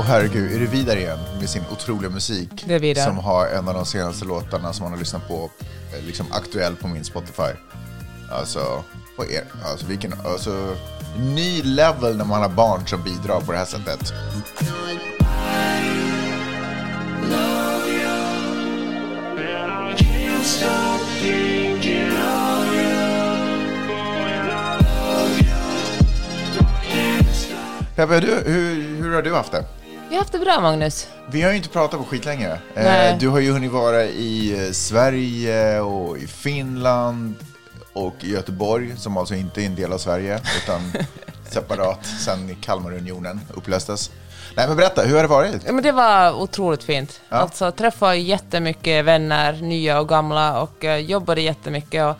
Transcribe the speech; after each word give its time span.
Och 0.00 0.06
herregud, 0.06 0.52
är 0.52 0.60
det 0.60 0.66
Vidar 0.66 0.96
igen 0.96 1.18
med 1.40 1.50
sin 1.50 1.62
otroliga 1.72 2.10
musik? 2.10 2.64
Det 2.66 2.74
är 2.74 2.78
Vidar. 2.78 3.04
Som 3.04 3.18
har 3.18 3.46
en 3.46 3.68
av 3.68 3.74
de 3.74 3.86
senaste 3.86 4.24
låtarna 4.24 4.72
som 4.72 4.84
man 4.84 4.92
har 4.92 4.98
lyssnat 4.98 5.28
på, 5.28 5.50
eh, 5.94 6.06
liksom 6.06 6.26
aktuell 6.32 6.76
på 6.76 6.88
min 6.88 7.04
Spotify. 7.04 7.52
Alltså, 8.30 8.84
vad 9.18 9.30
är 9.30 9.44
Alltså 9.64 9.86
vilken, 9.86 10.14
alltså, 10.24 10.76
ny 11.18 11.62
level 11.62 12.16
när 12.16 12.24
man 12.24 12.42
har 12.42 12.48
barn 12.48 12.86
som 12.86 13.02
bidrar 13.02 13.40
på 13.40 13.52
det 13.52 13.58
här 13.58 13.64
sättet. 13.64 14.12
Peppe, 27.96 28.20
du, 28.20 28.50
hur, 28.52 29.02
hur 29.02 29.14
har 29.14 29.22
du 29.22 29.34
haft 29.34 29.52
det? 29.52 29.64
Jag 30.10 30.16
har 30.16 30.20
haft 30.20 30.32
det 30.32 30.38
bra, 30.38 30.60
Magnus. 30.60 31.08
Vi 31.28 31.42
har 31.42 31.50
ju 31.50 31.56
inte 31.56 31.68
pratat 31.68 32.00
på 32.00 32.06
skitlänge. 32.06 32.58
Nej. 32.74 33.10
Eh, 33.10 33.18
du 33.18 33.28
har 33.28 33.38
ju 33.38 33.52
hunnit 33.52 33.72
vara 33.72 34.04
i 34.04 34.64
eh, 34.66 34.72
Sverige 34.72 35.80
och 35.80 36.18
i 36.18 36.26
Finland 36.26 37.34
och 37.92 38.14
i 38.20 38.30
Göteborg, 38.30 38.96
som 38.96 39.16
alltså 39.16 39.34
inte 39.34 39.62
är 39.62 39.66
en 39.66 39.74
del 39.74 39.92
av 39.92 39.98
Sverige, 39.98 40.40
utan 40.62 40.92
separat 41.50 42.06
sen 42.06 42.56
Kalmarunionen 42.60 43.40
upplöstes. 43.54 44.10
Nej, 44.56 44.68
men 44.68 44.76
berätta, 44.76 45.02
hur 45.02 45.14
har 45.14 45.22
det 45.22 45.28
varit? 45.28 45.62
Ja, 45.66 45.72
men 45.72 45.84
det 45.84 45.92
var 45.92 46.32
otroligt 46.42 46.82
fint. 46.82 47.20
Ja. 47.28 47.36
Alltså, 47.36 47.72
träffade 47.72 48.16
jättemycket 48.16 49.04
vänner, 49.04 49.52
nya 49.52 50.00
och 50.00 50.08
gamla, 50.08 50.60
och 50.62 50.84
uh, 50.84 50.96
jobbade 50.96 51.40
jättemycket. 51.40 52.04
Och 52.04 52.16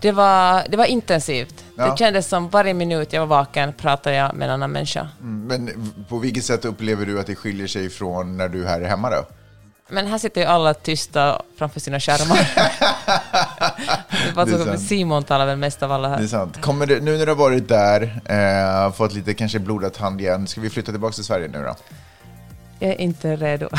det, 0.00 0.12
var, 0.12 0.64
det 0.68 0.76
var 0.76 0.84
intensivt. 0.84 1.64
Ja. 1.80 1.90
Det 1.90 1.96
kändes 1.98 2.28
som 2.28 2.48
varje 2.48 2.74
minut 2.74 3.12
jag 3.12 3.20
var 3.20 3.26
vaken 3.36 3.72
pratade 3.72 4.16
jag 4.16 4.34
med 4.34 4.48
en 4.48 4.54
annan 4.54 4.72
människa. 4.72 5.08
Mm, 5.20 5.46
Men 5.46 5.92
på 6.08 6.18
vilket 6.18 6.44
sätt 6.44 6.64
upplever 6.64 7.06
du 7.06 7.20
att 7.20 7.26
det 7.26 7.34
skiljer 7.36 7.66
sig 7.66 7.90
från 7.90 8.36
när 8.36 8.48
du 8.48 8.64
är 8.64 8.68
här 8.68 8.80
hemma 8.80 9.10
då? 9.10 9.24
Men 9.88 10.06
här 10.06 10.18
sitter 10.18 10.40
ju 10.40 10.46
alla 10.46 10.74
tysta 10.74 11.42
framför 11.58 11.80
sina 11.80 12.00
skärmar. 12.00 12.36
det 14.46 14.52
är 14.52 14.64
sant. 14.64 14.80
Simon 14.80 15.22
talar 15.24 15.46
väl 15.46 15.56
mest 15.56 15.82
av 15.82 15.92
alla 15.92 16.08
Det 16.08 16.14
är 16.14 16.18
här. 16.18 16.26
sant. 16.26 16.60
Kommer 16.60 16.86
det, 16.86 17.00
nu 17.00 17.18
när 17.18 17.26
du 17.26 17.32
har 17.32 17.36
varit 17.36 17.68
där, 17.68 18.20
eh, 18.24 18.92
fått 18.92 19.12
lite 19.12 19.34
kanske 19.34 19.58
blodat 19.58 19.96
hand 19.96 20.20
igen, 20.20 20.46
ska 20.46 20.60
vi 20.60 20.70
flytta 20.70 20.92
tillbaka 20.92 21.12
till 21.14 21.24
Sverige 21.24 21.48
nu 21.48 21.62
då? 21.62 21.76
Jag 22.78 22.90
är 22.90 23.00
inte 23.00 23.36
redo. 23.36 23.68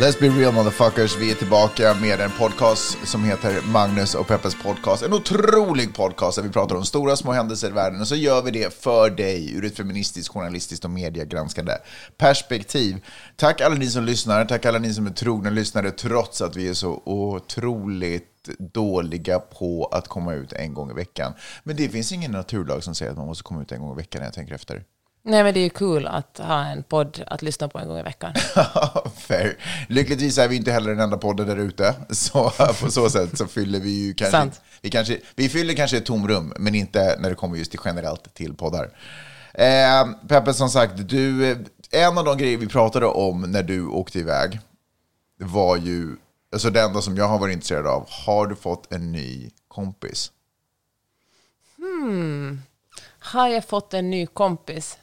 Let's 0.00 0.20
be 0.20 0.28
real 0.28 0.52
motherfuckers, 0.52 1.16
vi 1.18 1.30
är 1.30 1.34
tillbaka 1.34 1.94
med 1.94 2.20
en 2.20 2.30
podcast 2.30 2.98
som 3.04 3.24
heter 3.24 3.72
Magnus 3.72 4.14
och 4.14 4.26
Peppes 4.26 4.62
podcast. 4.62 5.02
En 5.02 5.12
otrolig 5.12 5.94
podcast 5.94 6.36
där 6.36 6.42
vi 6.42 6.50
pratar 6.50 6.76
om 6.76 6.84
stora 6.84 7.16
små 7.16 7.32
händelser 7.32 7.68
i 7.68 7.72
världen 7.72 8.00
och 8.00 8.08
så 8.08 8.16
gör 8.16 8.42
vi 8.42 8.50
det 8.50 8.74
för 8.74 9.10
dig 9.10 9.54
ur 9.54 9.64
ett 9.64 9.76
feministiskt, 9.76 10.32
journalistiskt 10.32 10.84
och 10.84 10.90
mediegranskande 10.90 11.72
perspektiv. 12.16 13.04
Tack 13.36 13.60
alla 13.60 13.74
ni 13.74 13.86
som 13.86 14.04
lyssnar, 14.04 14.44
tack 14.44 14.66
alla 14.66 14.78
ni 14.78 14.94
som 14.94 15.06
är 15.06 15.10
trogna 15.10 15.50
lyssnare 15.50 15.90
trots 15.90 16.42
att 16.42 16.56
vi 16.56 16.68
är 16.68 16.74
så 16.74 17.02
otroligt 17.04 18.48
dåliga 18.58 19.38
på 19.38 19.88
att 19.92 20.08
komma 20.08 20.34
ut 20.34 20.52
en 20.52 20.74
gång 20.74 20.90
i 20.90 20.94
veckan. 20.94 21.32
Men 21.62 21.76
det 21.76 21.88
finns 21.88 22.12
ingen 22.12 22.32
naturlag 22.32 22.84
som 22.84 22.94
säger 22.94 23.12
att 23.12 23.18
man 23.18 23.26
måste 23.26 23.44
komma 23.44 23.62
ut 23.62 23.72
en 23.72 23.80
gång 23.80 23.92
i 23.92 23.96
veckan 23.96 24.20
när 24.20 24.26
jag 24.26 24.34
tänker 24.34 24.54
efter. 24.54 24.82
Nej, 25.28 25.44
men 25.44 25.54
det 25.54 25.60
är 25.60 25.64
ju 25.64 25.70
kul 25.70 26.06
att 26.06 26.38
ha 26.38 26.64
en 26.64 26.82
podd 26.82 27.24
att 27.26 27.42
lyssna 27.42 27.68
på 27.68 27.78
en 27.78 27.88
gång 27.88 27.98
i 27.98 28.02
veckan. 28.02 28.32
Fair. 29.16 29.56
Lyckligtvis 29.88 30.38
är 30.38 30.48
vi 30.48 30.56
inte 30.56 30.72
heller 30.72 30.90
den 30.90 31.00
enda 31.00 31.16
podden 31.16 31.46
där 31.46 31.56
ute, 31.56 31.94
så 32.10 32.50
på 32.80 32.90
så 32.90 33.10
sätt 33.10 33.38
så 33.38 33.46
fyller 33.46 33.80
vi 33.80 33.90
ju 33.90 34.14
kanske, 34.14 34.30
Sant. 34.30 34.60
vi 34.80 34.90
kanske... 34.90 35.20
Vi 35.34 35.48
fyller 35.48 35.74
kanske 35.74 35.96
ett 35.96 36.06
tomrum, 36.06 36.52
men 36.58 36.74
inte 36.74 37.16
när 37.20 37.28
det 37.30 37.34
kommer 37.34 37.56
just 37.56 37.70
till 37.70 37.80
generellt 37.84 38.34
till 38.34 38.54
poddar. 38.54 38.90
Eh, 39.54 40.06
Peppe, 40.28 40.54
som 40.54 40.68
sagt, 40.68 41.08
du, 41.08 41.50
eh, 41.50 41.58
en 41.90 42.18
av 42.18 42.24
de 42.24 42.38
grejer 42.38 42.58
vi 42.58 42.66
pratade 42.66 43.06
om 43.06 43.42
när 43.42 43.62
du 43.62 43.86
åkte 43.86 44.18
iväg 44.18 44.60
var 45.38 45.76
ju, 45.76 46.16
alltså 46.52 46.70
det 46.70 46.82
enda 46.82 47.02
som 47.02 47.16
jag 47.16 47.28
har 47.28 47.38
varit 47.38 47.52
intresserad 47.52 47.86
av, 47.86 48.06
har 48.08 48.46
du 48.46 48.56
fått 48.56 48.92
en 48.92 49.12
ny 49.12 49.50
kompis? 49.68 50.32
Har 53.18 53.48
jag 53.48 53.64
fått 53.64 53.94
en 53.94 54.10
ny 54.10 54.26
kompis? 54.26 54.98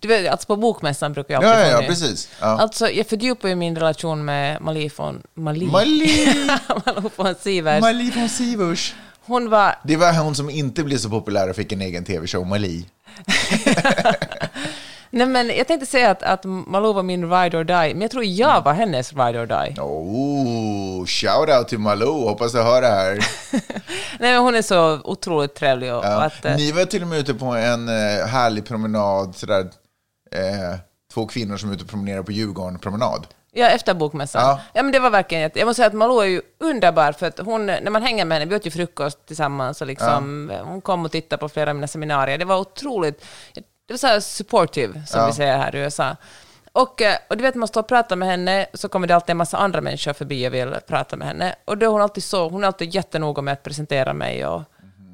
Du 0.00 0.08
vet, 0.08 0.30
alltså 0.32 0.46
på 0.46 0.56
bokmässan 0.56 1.12
brukar 1.12 1.34
jag 1.34 1.42
Ja, 1.44 1.48
alltid 1.54 1.72
ja, 1.72 1.80
ja 1.82 1.88
precis. 1.88 2.28
Ja. 2.40 2.46
Alltså, 2.46 2.90
jag 2.90 3.06
fördjupar 3.06 3.48
ju 3.48 3.54
min 3.54 3.76
relation 3.76 4.24
med 4.24 4.60
Mali 4.62 4.90
från... 4.90 5.22
Mali? 5.34 5.66
Mali! 5.66 6.26
Malou 6.86 7.10
från 7.16 7.34
Sivers. 7.34 7.80
Mali 7.80 8.10
från 8.10 8.28
Sivers. 8.28 8.94
Hon 9.24 9.50
var... 9.50 9.74
Det 9.84 9.96
var 9.96 10.12
hon 10.12 10.34
som 10.34 10.50
inte 10.50 10.84
blev 10.84 10.96
så 10.98 11.08
populär 11.10 11.50
och 11.50 11.56
fick 11.56 11.72
en 11.72 11.80
egen 11.80 12.04
tv-show, 12.04 12.46
Mali. 12.46 12.84
Nej, 15.12 15.26
men 15.26 15.48
jag 15.56 15.66
tänkte 15.66 15.86
säga 15.86 16.10
att, 16.10 16.22
att 16.22 16.44
Malou 16.44 16.92
var 16.92 17.02
min 17.02 17.30
ride 17.30 17.58
or 17.58 17.64
die, 17.64 17.94
men 17.94 18.00
jag 18.00 18.10
tror 18.10 18.24
jag 18.24 18.62
var 18.64 18.72
hennes 18.72 19.12
ride 19.12 19.38
or 19.40 19.46
die. 19.46 19.80
Oh, 19.80 21.06
shout 21.06 21.48
out 21.58 21.68
till 21.68 21.78
Malou, 21.78 22.28
hoppas 22.28 22.52
du 22.52 22.62
hör 22.62 22.82
det 22.82 22.88
här. 22.88 23.14
Nej, 24.18 24.32
men 24.32 24.36
hon 24.42 24.54
är 24.54 24.62
så 24.62 25.00
otroligt 25.04 25.54
trevlig. 25.54 25.94
Och, 25.94 26.04
Ja. 26.04 26.22
att, 26.22 26.44
eh, 26.44 26.56
Ni 26.56 26.72
var 26.72 26.84
till 26.84 27.02
och 27.02 27.08
med 27.08 27.18
ute 27.18 27.34
på 27.34 27.44
en 27.46 27.88
eh, 27.88 28.26
härlig 28.26 28.64
promenad, 28.66 29.36
sådär, 29.36 29.66
eh, 30.30 30.78
två 31.12 31.26
kvinnor 31.26 31.56
som 31.56 31.70
är 31.70 31.74
ute 31.74 31.84
och 31.84 31.90
promenerar 31.90 32.22
på 32.22 32.32
Djurgården 32.32 32.78
promenad. 32.78 33.26
Ja, 33.52 33.66
efter 33.66 33.94
bokmässan. 33.94 34.42
Ja. 34.42 34.60
Ja. 34.72 34.82
men 34.82 34.92
det 34.92 34.98
var 34.98 35.10
verkligen 35.10 35.42
jätte... 35.42 35.58
Jag 35.58 35.66
måste 35.66 35.76
säga 35.76 35.86
att 35.86 35.92
Malou 35.92 36.20
är 36.20 36.26
ju 36.26 36.42
underbar, 36.58 37.12
för 37.12 37.26
att 37.26 37.38
hon, 37.38 37.66
när 37.66 37.90
man 37.90 38.02
hänger 38.02 38.24
med 38.24 38.38
henne, 38.38 38.50
vi 38.50 38.56
åt 38.56 38.66
ju 38.66 38.70
frukost 38.70 39.26
tillsammans 39.26 39.80
och 39.80 39.86
liksom, 39.86 40.52
hon 40.64 40.80
kom 40.80 41.04
och 41.04 41.12
tittade 41.12 41.40
på 41.40 41.48
flera 41.48 41.70
av 41.70 41.76
mina 41.76 41.86
seminarier. 41.86 42.38
Det 42.38 42.44
var 42.44 42.58
otroligt... 42.58 43.24
Det 43.86 43.92
var 43.92 43.98
så 43.98 44.06
här 44.06 44.20
supportive, 44.20 45.02
som 45.06 45.20
Ja. 45.20 45.26
vi 45.26 45.32
säger 45.32 45.58
här 45.58 45.76
i 45.76 45.78
USA. 45.78 46.16
Och, 46.72 47.02
eh, 47.02 47.16
och 47.28 47.36
du 47.36 47.42
vet, 47.42 47.54
man 47.54 47.68
står 47.68 47.80
och 47.80 47.88
pratar 47.88 48.16
med 48.16 48.28
henne, 48.28 48.66
så 48.74 48.88
kommer 48.88 49.06
det 49.06 49.14
alltid 49.14 49.30
en 49.30 49.36
massa 49.36 49.56
andra 49.58 49.80
människor 49.80 50.12
förbi 50.12 50.48
och 50.48 50.54
vill 50.54 50.74
prata 50.86 51.16
med 51.16 51.28
henne. 51.28 51.54
Och 51.64 51.78
då 51.78 51.86
är 51.86 51.90
hon 51.90 52.02
alltid 52.02 52.24
så, 52.24 52.48
hon 52.48 52.62
är 52.62 52.66
alltid 52.66 52.94
jättenoga 52.94 53.42
med 53.42 53.52
att 53.52 53.62
presentera 53.62 54.12
mig. 54.12 54.46
Och, 54.46 54.62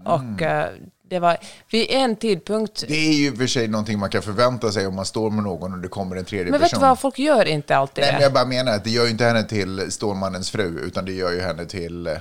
och 0.04 0.42
eh, 0.42 0.68
det 1.08 1.18
var, 1.18 1.36
vid 1.70 1.86
en 1.90 2.16
tidpunkt... 2.16 2.84
Det 2.88 2.94
är 3.08 3.12
ju 3.12 3.36
för 3.36 3.46
sig 3.46 3.68
någonting 3.68 3.98
man 3.98 4.10
kan 4.10 4.22
förvänta 4.22 4.72
sig 4.72 4.86
om 4.86 4.94
man 4.94 5.04
står 5.06 5.30
med 5.30 5.44
någon 5.44 5.72
och 5.72 5.78
det 5.78 5.88
kommer 5.88 6.16
en 6.16 6.24
tredje 6.24 6.50
Men 6.50 6.60
vet 6.60 6.70
du 6.70 6.74
person. 6.74 6.88
vad, 6.88 6.98
folk 6.98 7.18
gör 7.18 7.44
inte 7.44 7.76
alltid 7.76 8.02
Nej, 8.02 8.10
det. 8.10 8.12
men 8.16 8.22
jag 8.22 8.32
bara 8.32 8.44
menar 8.44 8.72
att 8.72 8.84
det 8.84 8.90
gör 8.90 9.04
ju 9.04 9.10
inte 9.10 9.24
henne 9.24 9.42
till 9.44 9.92
Stålmannens 9.92 10.50
fru, 10.50 10.80
utan 10.80 11.04
det 11.04 11.12
gör 11.12 11.32
ju 11.32 11.40
henne 11.40 11.64
till 11.66 12.06
eh, 12.06 12.12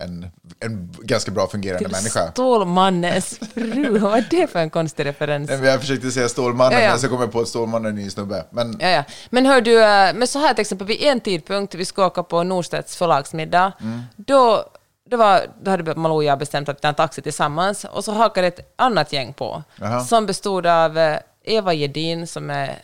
en, 0.00 0.26
en 0.60 0.94
ganska 1.02 1.30
bra 1.30 1.46
fungerande 1.48 1.88
människa. 1.88 2.30
Stålmannens 2.30 3.38
fru, 3.54 3.98
vad 3.98 4.18
är 4.18 4.26
det 4.30 4.46
för 4.46 4.58
en 4.58 4.70
konstig 4.70 5.06
referens? 5.06 5.48
Nej, 5.50 5.58
men 5.58 5.68
Jag 5.70 5.80
försökte 5.80 6.10
säga 6.10 6.28
Stålmannen, 6.28 6.78
Ja, 6.78 6.84
ja. 6.84 6.90
men 6.90 6.98
så 7.00 7.08
kom 7.08 7.20
jag 7.20 7.32
på 7.32 7.40
att 7.40 7.48
Stålmannen 7.48 7.84
är 7.86 7.88
en 7.90 7.94
ny 7.96 8.10
snubbe. 8.10 8.44
Men 8.50 8.76
Ja, 8.80 8.88
ja. 8.88 9.04
Men 9.30 9.46
hör 9.46 9.60
du, 9.60 9.82
eh, 9.84 10.14
men 10.14 10.26
så 10.28 10.38
här 10.38 10.54
till 10.54 10.60
exempel, 10.60 10.86
vid 10.86 11.02
en 11.02 11.20
tidpunkt, 11.20 11.74
vi 11.74 11.84
ska 11.84 12.06
åka 12.06 12.22
på 12.22 12.42
Norstedts 12.42 12.96
förlagsmiddag, 12.96 13.72
Mm. 13.80 14.00
då, 14.16 14.64
då, 15.08 15.16
var, 15.16 15.46
då 15.62 15.70
hade 15.70 15.94
Malou 15.94 16.16
och 16.16 16.24
jag 16.24 16.38
bestämt 16.38 16.68
att 16.68 16.82
ta 16.82 16.88
en 16.88 16.94
taxi 16.94 17.22
tillsammans, 17.22 17.84
och 17.84 18.04
så 18.04 18.12
hakade 18.12 18.46
ett 18.46 18.72
annat 18.76 19.12
gäng 19.12 19.32
på, 19.32 19.62
Jaha. 19.80 20.00
som 20.04 20.26
bestod 20.26 20.66
av 20.66 20.98
eh, 20.98 21.18
Eva 21.44 21.72
Gedin, 21.74 22.26
som 22.26 22.50
är 22.50 22.78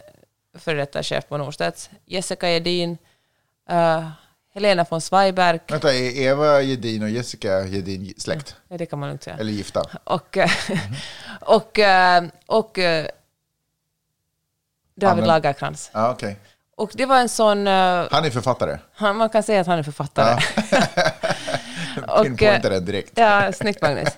före 0.59 0.77
detta 0.77 1.03
chef 1.03 1.29
på 1.29 1.37
Norstedts, 1.37 1.91
Jessica 2.07 2.49
Gedin, 2.51 2.99
eh, 3.71 4.09
Helena 4.55 4.87
von 4.91 5.01
Zweiberg, 5.01 5.61
vänta, 5.69 5.95
är 5.95 6.19
Eva 6.19 6.63
Gedin 6.63 7.03
och 7.03 7.09
Jessica 7.11 7.67
Gedin 7.67 8.15
släkt? 8.19 8.57
ja, 8.69 8.77
det 8.79 8.87
kan 8.87 8.99
man 8.99 9.09
lugnt 9.09 9.23
säga, 9.23 9.37
Eller 9.37 9.53
gifta? 9.53 9.83
och, 10.05 10.37
eh, 10.37 10.51
och, 11.41 11.79
och 12.47 12.79
eh, 12.79 13.07
David. 14.97 15.27
Lagerkrans. 15.27 15.91
Ja, 15.93 16.11
okej. 16.11 16.37
Och 16.77 16.91
det 16.95 17.07
var 17.07 17.21
en 17.21 17.29
sån... 17.29 17.67
Han 17.67 18.25
är 18.25 18.31
författare. 18.31 18.79
han, 18.95 19.17
man 19.17 19.29
kan 19.29 19.43
säga 19.43 19.61
att 19.61 19.67
han 19.67 19.79
är 19.79 19.83
författare. 19.83 20.35
Och, 20.35 20.43
Pinpointar 22.23 22.71
den 22.71 22.85
direkt. 22.85 23.13
Ja, 23.15 23.53
snyggt 23.53 23.83
Magnus. 23.83 24.09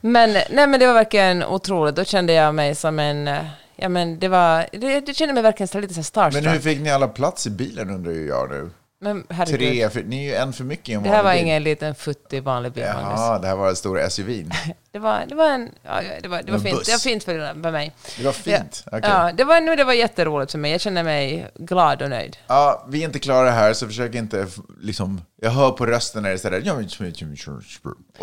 Men, 0.00 0.32
nej, 0.32 0.66
men 0.66 0.80
det 0.80 0.86
var 0.86 0.94
verkligen 0.94 1.44
otroligt. 1.44 1.96
Då 1.96 2.04
kände 2.04 2.32
jag 2.32 2.54
mig 2.54 2.74
som 2.74 2.98
en... 2.98 3.28
eh, 3.28 3.44
Ja, 3.76 3.88
men 3.88 4.18
det 4.18 4.28
var... 4.28 4.66
Det, 4.72 5.00
det 5.00 5.14
kände 5.14 5.34
mig 5.34 5.42
verkligen 5.42 5.80
lite 5.80 5.94
så 5.94 6.02
starstruck. 6.02 6.44
Men 6.44 6.52
hur 6.52 6.60
fick 6.60 6.80
ni 6.80 6.90
alla 6.90 7.08
plats 7.08 7.46
i 7.46 7.50
bilen 7.50 7.90
undrar 7.90 8.12
ju 8.12 8.26
jag 8.28 8.50
nu. 8.50 8.70
Men 9.02 9.26
herregud, 9.30 9.58
Tre, 9.60 9.90
för, 9.90 10.02
ni 10.02 10.26
är 10.26 10.30
ju 10.30 10.34
en 10.34 10.52
för 10.52 10.64
mycket 10.64 10.88
i 10.88 10.92
en 10.92 11.02
det 11.02 11.08
här 11.08 11.22
var 11.22 11.32
bil. 11.32 11.42
ingen 11.42 11.62
liten 11.62 11.94
futtig 11.94 12.42
vanlig 12.42 12.72
bil, 12.72 12.84
Magnus. 12.84 13.20
Jaha, 13.20 13.38
det 13.38 13.46
här 13.46 13.56
var 13.56 13.66
den 13.66 13.76
stora 13.76 14.10
SUVn. 14.10 14.50
Det 14.92 14.98
var, 14.98 15.24
det 15.28 15.34
var 15.34 15.48
en... 15.48 15.70
Ja, 15.82 16.02
ja, 16.02 16.10
det 16.22 16.28
var, 16.28 16.42
det 16.42 16.50
var 16.52 16.58
En 16.58 16.64
fint. 16.64 16.76
buss. 16.76 16.86
Det 16.86 16.92
var 16.92 16.98
fint 16.98 17.24
för, 17.24 17.62
för 17.62 17.70
mig. 17.70 17.92
Det 18.18 18.24
var 18.24 18.32
fint. 18.32 18.84
Ja, 18.90 18.98
Okej. 18.98 19.10
ja, 19.10 19.32
det, 19.32 19.44
var, 19.44 19.60
nu, 19.60 19.76
det 19.76 19.84
var 19.84 19.92
jätteroligt 19.92 20.52
för 20.52 20.58
mig. 20.58 20.70
Jag 20.72 20.80
känner 20.80 21.02
mig 21.04 21.48
glad 21.54 22.02
och 22.02 22.10
nöjd. 22.10 22.36
Ja, 22.46 22.86
vi 22.88 23.00
är 23.00 23.04
inte 23.04 23.18
klara 23.18 23.50
här, 23.50 23.72
så 23.72 23.86
försök 23.86 24.14
inte 24.14 24.46
liksom... 24.80 25.20
Jag 25.42 25.50
hör 25.50 25.70
på 25.70 25.86
rösten 25.86 26.22
när 26.22 26.28
det 26.28 26.34
är 26.34 26.38
sådär... 26.38 26.62
ja, 26.64 26.74
Och 26.74 26.82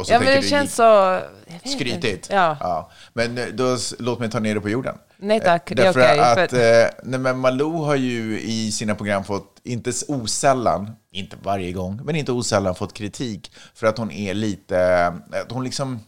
så 0.06 0.14
Ja, 0.14 0.20
men 0.20 0.28
tänker 0.28 0.36
det 0.36 0.42
du 0.42 0.48
känns 0.48 0.76
så... 0.76 0.82
jag 0.84 1.22
vet 1.64 1.70
skrytigt. 1.72 2.06
inte. 2.06 2.36
Ja. 2.36 2.92
Men 3.14 3.38
eh, 3.38 3.46
då, 3.46 3.78
låt 4.00 4.20
mig 4.20 4.30
ta 4.32 4.40
ner 4.40 4.56
det 4.56 4.62
på 4.62 4.70
jorden. 4.70 4.96
Nej 5.22 5.40
tack, 5.40 5.72
Eh, 5.72 5.76
det 5.76 5.86
är 5.86 5.92
okej. 5.92 6.20
att 6.20 6.50
för- 6.50 6.82
eh, 6.84 6.90
nej, 7.04 7.20
men 7.20 7.40
Malou 7.40 7.84
har 7.84 7.96
ju 7.96 8.40
i 8.42 8.72
sina 8.72 8.96
program 8.96 9.24
fått, 9.24 9.60
inte 9.64 9.92
osällan, 10.08 10.92
inte 11.12 11.38
varje 11.44 11.72
gång, 11.72 12.02
men 12.04 12.16
inte 12.16 12.32
osällan 12.32 12.76
fått 12.76 12.94
kritik 12.94 13.52
för 13.74 13.88
att 13.88 13.98
hon 13.98 14.12
är 14.12 14.34
lite, 14.34 15.08
att 15.46 15.52
hon 15.52 15.64
liksom, 15.64 16.00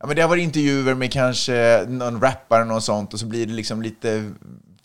ja 0.00 0.06
men 0.06 0.16
det 0.16 0.22
har 0.22 0.28
varit 0.28 0.42
intervjuer 0.42 0.94
med 0.94 1.12
kanske 1.12 1.84
någon 1.88 2.20
rappare 2.20 2.60
och 2.62 2.66
något 2.68 2.84
sånt 2.84 3.12
och 3.14 3.20
så 3.20 3.26
blir 3.26 3.46
det 3.46 3.52
liksom 3.52 3.82
lite 3.82 4.30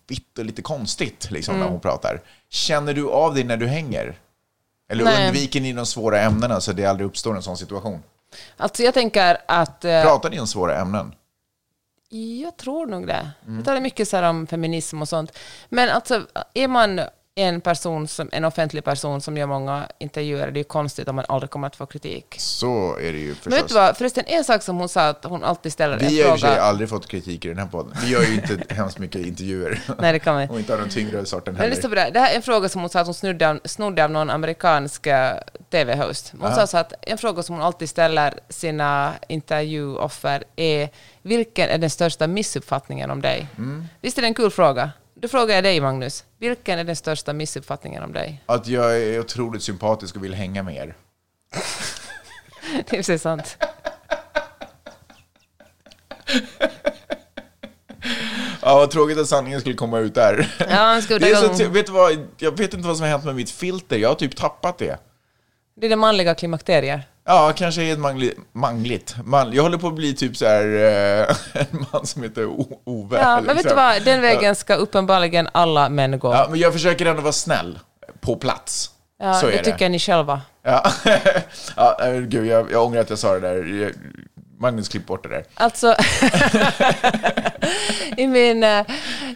vitt 0.08 0.38
och 0.38 0.46
lite 0.46 0.62
konstigt 0.62 1.32
liksom 1.32 1.56
Mm. 1.56 1.66
när 1.66 1.72
hon 1.72 1.82
pratar. 1.82 2.22
Känner 2.50 2.94
du 2.94 3.10
av 3.10 3.36
det 3.36 3.44
när 3.44 3.58
du 3.58 3.68
hänger? 3.68 4.18
Eller 4.92 5.04
Nej. 5.04 5.26
undviker 5.28 5.62
ni 5.62 5.74
de 5.74 5.86
svåra 5.86 6.22
ämnena 6.22 6.62
så 6.62 6.72
det 6.74 6.86
aldrig 6.86 7.08
uppstår 7.08 7.36
en 7.36 7.42
sån 7.42 7.58
situation? 7.58 8.04
Alltså 8.58 8.84
jag 8.84 8.94
tänker 8.94 9.38
att... 9.48 9.86
eh, 9.86 10.02
Pratar 10.04 10.30
ni 10.30 10.40
om 10.40 10.48
svåra 10.48 10.78
ämnen? 10.82 11.12
Jag 12.10 12.58
tror 12.58 12.86
nog 12.86 13.08
det. 13.08 13.30
Mm. 13.48 13.58
Vi 13.58 13.64
talar 13.64 13.82
mycket 13.82 14.08
så 14.08 14.18
här 14.18 14.24
om 14.24 14.48
feminism 14.48 15.02
och 15.02 15.10
sånt. 15.10 15.38
Men 15.70 15.90
alltså, 15.90 16.28
är 16.54 16.68
man 16.68 17.02
en 17.40 17.62
person, 17.62 18.08
som, 18.08 18.30
en 18.32 18.46
offentlig 18.46 18.84
person 18.84 19.22
som 19.22 19.38
gör 19.38 19.48
många 19.48 19.88
intervjuer, 20.00 20.48
det 20.52 20.58
är 20.58 20.62
ju 20.62 20.64
konstigt 20.64 21.08
om 21.08 21.16
man 21.16 21.26
aldrig 21.30 21.50
kommer 21.50 21.68
att 21.68 21.76
få 21.76 21.86
kritik. 21.86 22.36
Så 22.38 22.98
är 22.98 23.14
det 23.14 23.20
ju 23.20 23.28
Men 23.28 23.36
förstås. 23.36 23.54
vet 23.54 23.68
du 23.68 23.74
vad, 23.74 23.98
förresten 23.98 24.24
en 24.28 24.44
sak 24.44 24.64
som 24.64 24.78
hon 24.78 24.90
sa 24.90 25.08
att 25.08 25.24
hon 25.26 25.44
alltid 25.44 25.74
ställer 25.74 25.94
en 25.98 26.08
Vi 26.08 26.22
har 26.22 26.28
i 26.30 26.30
och 26.30 26.32
för 26.32 26.38
sig 26.38 26.50
fråga. 26.50 26.62
aldrig 26.62 26.90
fått 26.90 27.08
kritik 27.08 27.46
i 27.46 27.48
den 27.48 27.58
här 27.58 27.66
podden. 27.66 27.94
Vi 28.02 28.10
gör 28.12 28.22
ju 28.22 28.34
inte 28.34 28.58
hemskt 28.74 29.00
mycket 29.00 29.26
intervjuer. 29.26 29.82
Nej, 30.00 30.14
det 30.14 30.20
kan 30.20 30.34
man 30.36 30.50
Och 30.50 30.60
inte 30.60 30.74
av 30.74 30.80
den 30.80 30.90
tyngre 30.90 31.26
sorten 31.26 31.54
Men 31.54 31.70
lyssna 31.70 31.82
heller. 31.82 31.90
på 31.90 31.96
det. 31.96 32.02
här. 32.02 32.12
det 32.12 32.20
här 32.20 32.32
är 32.32 32.36
en 32.36 32.42
fråga 32.42 32.70
som 32.70 32.82
hon 32.82 32.90
sa 32.90 33.00
att 33.00 33.08
hon 33.08 33.14
snodde 33.14 33.50
av, 33.50 33.60
snodde 33.66 34.04
av 34.04 34.12
någon 34.12 34.30
amerikansk 34.30 35.08
eh, 35.08 35.36
TV-host. 35.72 36.34
Hon 36.40 36.56
sa 36.56 36.68
så 36.68 36.78
att 36.78 36.94
en 37.02 37.18
fråga 37.18 37.44
som 37.44 37.56
hon 37.56 37.64
alltid 37.64 37.90
ställer 37.90 38.34
sina 38.50 39.14
intervjuoffer 39.28 40.44
är 40.56 40.90
vilken 41.22 41.70
är 41.70 41.78
den 41.78 41.90
största 41.90 42.28
missuppfattningen 42.28 43.12
om 43.12 43.22
dig? 43.22 43.48
Mm. 43.58 43.86
Visst 44.02 44.18
är 44.18 44.22
det 44.22 44.28
en 44.28 44.34
kul 44.34 44.52
fråga? 44.52 44.92
Då 45.22 45.28
frågar 45.28 45.56
jag 45.56 45.64
dig, 45.64 45.82
Magnus. 45.82 46.24
Vilken 46.38 46.80
är 46.80 46.84
den 46.84 46.96
största 46.96 47.34
missuppfattningen 47.34 48.04
om 48.04 48.14
dig? 48.14 48.44
Att 48.46 48.68
jag 48.68 48.98
är 48.98 49.20
otroligt 49.20 49.64
sympatisk 49.64 50.16
och 50.16 50.24
vill 50.24 50.34
hänga 50.34 50.64
med 50.64 50.76
er. 50.76 50.96
Det 52.74 52.80
är 52.80 52.98
precis 52.98 53.22
sant. 53.22 53.58
Ja, 58.62 58.76
vad 58.76 58.92
tråkigt 58.92 59.18
att 59.18 59.28
sanningen 59.28 59.60
skulle 59.60 59.76
komma 59.76 60.00
ut 60.00 60.16
där. 60.16 60.56
Ja, 60.60 60.66
han 60.76 61.02
ska 61.02 61.20
Det 61.20 61.30
är 61.32 61.54
så, 61.54 61.70
vet 61.70 61.86
du 61.86 61.92
vad, 61.92 62.28
jag 62.38 62.58
vet 62.58 62.74
inte 62.74 62.88
vad 62.88 62.98
som 62.98 63.04
har 63.04 63.12
hänt 63.12 63.26
med 63.26 63.36
mitt 63.36 63.52
filter. 63.52 63.98
Jag 63.98 64.10
har 64.10 64.16
typ 64.16 64.36
tappat 64.36 64.78
det. 64.78 65.00
Det 65.76 65.86
är 65.86 65.90
det 65.90 65.96
manliga 65.96 66.36
klimakteriet. 66.36 67.02
Ja, 67.30 67.54
kanske 67.56 67.84
är 67.84 67.94
ett 67.94 68.00
mangli, 68.00 68.34
mangligt. 68.52 69.16
Man, 69.24 69.54
jag 69.54 69.64
håller 69.64 69.78
på 69.78 69.88
att 69.88 69.94
bli 69.94 70.14
typ 70.14 70.38
så 70.38 70.46
här 70.46 70.64
eh, 70.64 71.36
en 71.62 71.86
man 71.92 72.06
som 72.06 72.24
heter 72.24 72.46
O- 72.46 72.82
Ove. 72.86 73.18
Ja, 73.22 73.42
men 73.42 73.56
vet 73.56 73.64
du 73.64 73.70
här. 73.76 73.94
vad? 73.96 74.06
Den 74.06 74.22
vägen 74.22 74.56
ska 74.56 74.76
uppenbarligen 74.76 75.50
alla 75.52 75.90
män 75.90 76.20
gå. 76.20 76.34
Ja, 76.34 76.48
men 76.50 76.60
jag 76.60 76.74
försöker 76.74 77.06
ändå 77.06 77.22
vara 77.22 77.34
snäll 77.34 77.80
på 78.20 78.36
plats. 78.36 78.92
Ja, 79.20 79.34
så 79.34 79.48
är 79.48 79.52
det 79.52 79.58
det. 79.58 79.64
tycker 79.64 79.90
ni 79.90 80.00
själva. 80.00 80.42
Ja, 80.64 80.92
ja 81.76 81.98
äh, 82.06 82.14
gud, 82.20 82.46
jag, 82.46 82.72
jag 82.72 82.86
ångrar 82.86 83.02
att 83.02 83.10
jag 83.10 83.20
sa 83.20 83.34
det 83.34 83.40
där. 83.40 83.94
Magnus, 84.62 84.90
klipp 84.90 85.06
bort 85.06 85.24
det 85.24 85.30
där. 85.30 85.44
Alltså, 85.54 85.88
i, 88.18 88.28
min, 88.28 88.64
eh, 88.64 88.86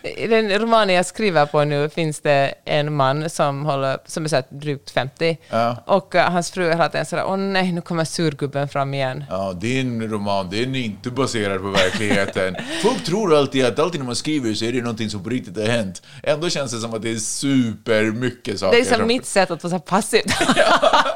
i 0.04 0.28
den 0.28 0.60
romanen 0.60 0.96
jag 0.96 1.06
skriver 1.06 1.46
på 1.46 1.64
nu 1.64 1.90
finns 1.90 2.20
det 2.22 2.54
en 2.66 2.94
man 2.94 3.30
som, 3.30 3.66
håller, 3.66 3.98
som 4.06 4.26
är 4.26 4.30
så 4.30 4.42
drygt 4.50 4.92
50 4.92 5.38
Ja. 5.50 5.84
och 5.86 6.16
eh, 6.16 6.32
hans 6.32 6.52
fru 6.52 6.66
är 6.66 6.70
hela 6.72 6.90
tiden 6.90 7.06
sådär, 7.06 7.26
åh 7.28 7.38
nej, 7.38 7.72
nu 7.72 7.82
kommer 7.82 8.06
surgubben 8.06 8.70
fram 8.70 8.94
igen. 8.94 9.24
Ja, 9.30 9.54
din 9.54 10.10
roman, 10.10 10.50
den 10.50 10.76
är 10.76 10.80
inte 10.80 11.10
baserad 11.10 11.62
på 11.62 11.70
verkligheten. 11.70 12.56
Folk 12.84 13.04
tror 13.04 13.36
alltid 13.36 13.66
att 13.66 13.80
alltid 13.80 14.00
när 14.02 14.06
man 14.06 14.16
skriver 14.16 14.54
så 14.54 14.66
är 14.66 14.72
det 14.72 14.82
någonting 14.82 15.10
som 15.10 15.24
på 15.24 15.30
riktigt 15.30 15.58
har 15.58 15.66
hänt. 15.66 16.02
Ändå 16.24 16.50
känns 16.50 16.72
det 16.72 16.80
som 16.80 16.94
att 16.94 17.02
det 17.02 17.12
är 17.12 17.16
supermycket 17.16 18.60
saker. 18.60 18.78
Det 18.78 18.90
är 18.90 18.98
som 18.98 19.08
mitt 19.08 19.26
sätt 19.26 19.52
att 19.52 19.64
vara 19.64 19.70
så 19.70 19.76
här 19.76 19.80
passivt 19.80 20.26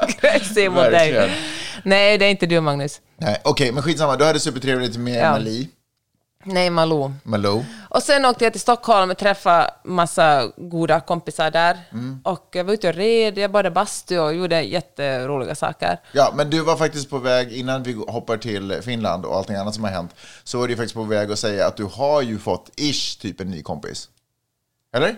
aggressiv 0.00 0.70
mot 0.70 0.84
dig. 0.84 1.30
Nej, 1.84 2.18
det 2.18 2.24
är 2.24 2.30
inte 2.30 2.46
du, 2.46 2.60
Magnus. 2.60 3.00
Nej, 3.16 3.40
Okej, 3.44 3.72
men 3.72 3.82
skitsamma. 3.82 4.16
Du 4.16 4.24
hade 4.24 4.40
supertrevligt 4.40 4.96
med 4.96 5.24
Ja. 5.24 5.30
Mali, 5.30 5.68
Nej, 6.44 6.70
Malou. 6.70 7.12
Malou. 7.22 7.64
Och 7.90 8.02
sen 8.02 8.24
åkte 8.24 8.44
jag 8.44 8.52
till 8.52 8.60
Stockholm 8.60 9.10
och 9.10 9.18
träffade 9.18 9.70
massa 9.84 10.52
goda 10.56 11.00
kompisar 11.00 11.50
där. 11.50 11.78
Mm. 11.92 12.20
Och 12.24 12.48
jag 12.52 12.64
var 12.64 12.72
ute 12.72 12.88
och 12.88 12.94
red, 12.94 13.38
jag 13.38 13.50
badade 13.50 13.74
bastu 13.74 14.18
och 14.18 14.34
gjorde 14.34 14.62
jätteroliga 14.62 15.54
saker. 15.54 16.00
Ja, 16.12 16.32
men 16.36 16.50
du 16.50 16.60
var 16.60 16.76
faktiskt 16.76 17.10
på 17.10 17.18
väg, 17.18 17.52
innan 17.52 17.82
vi 17.82 17.92
hoppar 17.92 18.36
till 18.36 18.78
Finland 18.82 19.24
och 19.24 19.36
allting 19.36 19.56
annat 19.56 19.74
som 19.74 19.84
har 19.84 19.90
hänt, 19.90 20.14
så 20.44 20.58
var 20.58 20.68
du 20.68 20.76
faktiskt 20.76 20.94
på 20.94 21.02
väg 21.02 21.32
att 21.32 21.38
säga 21.38 21.66
att 21.66 21.76
du 21.76 21.84
har 21.84 22.22
ju 22.22 22.38
fått 22.38 22.70
ish 22.76 23.20
typ 23.20 23.40
en 23.40 23.50
ny 23.50 23.62
kompis. 23.62 24.08
Eller? 24.96 25.16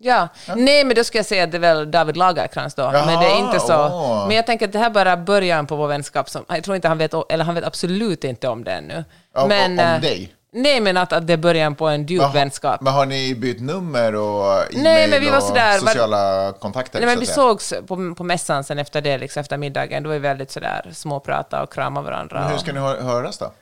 Ja. 0.00 0.28
nej 0.56 0.84
men 0.84 0.96
då 0.96 1.04
ska 1.04 1.18
jag 1.18 1.26
säga 1.26 1.44
att 1.44 1.50
det 1.50 1.56
är 1.56 1.60
väl 1.60 1.90
David 1.90 2.16
Lagercrantz 2.16 2.74
då. 2.74 2.82
Jaha, 2.82 3.06
men 3.06 3.20
det 3.20 3.26
är 3.26 3.38
inte 3.38 3.60
så. 3.60 3.74
åh. 3.74 4.26
Men 4.26 4.36
jag 4.36 4.46
tänker 4.46 4.66
att 4.66 4.72
det 4.72 4.78
här 4.78 4.90
bara 4.90 5.10
är 5.12 5.16
början 5.16 5.66
på 5.66 5.76
vår 5.76 5.88
vänskap. 5.88 6.30
Som, 6.30 6.44
jag 6.48 6.64
tror 6.64 6.76
inte 6.76 6.88
han 6.88 6.98
vet, 6.98 7.14
eller 7.28 7.44
han 7.44 7.54
vet 7.54 7.64
absolut 7.64 8.24
inte 8.24 8.48
om 8.48 8.64
det 8.64 8.72
ännu. 8.72 9.04
Om- 9.34 9.48
men, 9.48 9.72
om 9.72 9.78
eh, 9.78 10.00
dig? 10.00 10.34
Nej, 10.52 10.80
men 10.80 10.96
att, 10.96 11.12
att 11.12 11.26
det 11.26 11.32
är 11.32 11.36
början 11.36 11.74
på 11.74 11.88
en 11.88 12.06
djup 12.06 12.22
Jaha, 12.22 12.32
vänskap. 12.32 12.80
Men 12.80 12.92
har 12.92 13.06
ni 13.06 13.34
bytt 13.34 13.60
nummer 13.60 14.14
och 14.14 14.52
e-mail 14.54 14.82
Nej, 14.82 15.08
men 15.08 15.20
vi 15.20 15.30
var 15.30 15.36
och 15.36 15.42
sådär, 15.42 15.72
var- 15.80 15.86
sociala 15.86 16.52
kontakter? 16.60 16.98
Nej, 17.00 17.06
men 17.06 17.16
så 17.16 17.20
vi 17.20 17.26
säga? 17.26 17.34
sågs 17.34 17.74
på, 17.86 18.14
på 18.14 18.24
mässan 18.24 18.64
sen 18.64 18.78
efter 18.78 19.00
det, 19.00 19.18
liksom 19.18 19.40
efter 19.40 19.56
middagen. 19.56 20.02
Då 20.02 20.08
var 20.08 20.14
vi 20.14 20.20
väldigt 20.20 20.50
sådär 20.50 20.90
småprata 20.92 21.62
och 21.62 21.72
krama 21.72 22.02
varandra. 22.02 22.40
Men 22.40 22.50
hur 22.50 22.58
ska 22.58 22.72
ni 22.72 22.80
hö- 22.80 23.00
höras 23.02 23.38
då? 23.38 23.52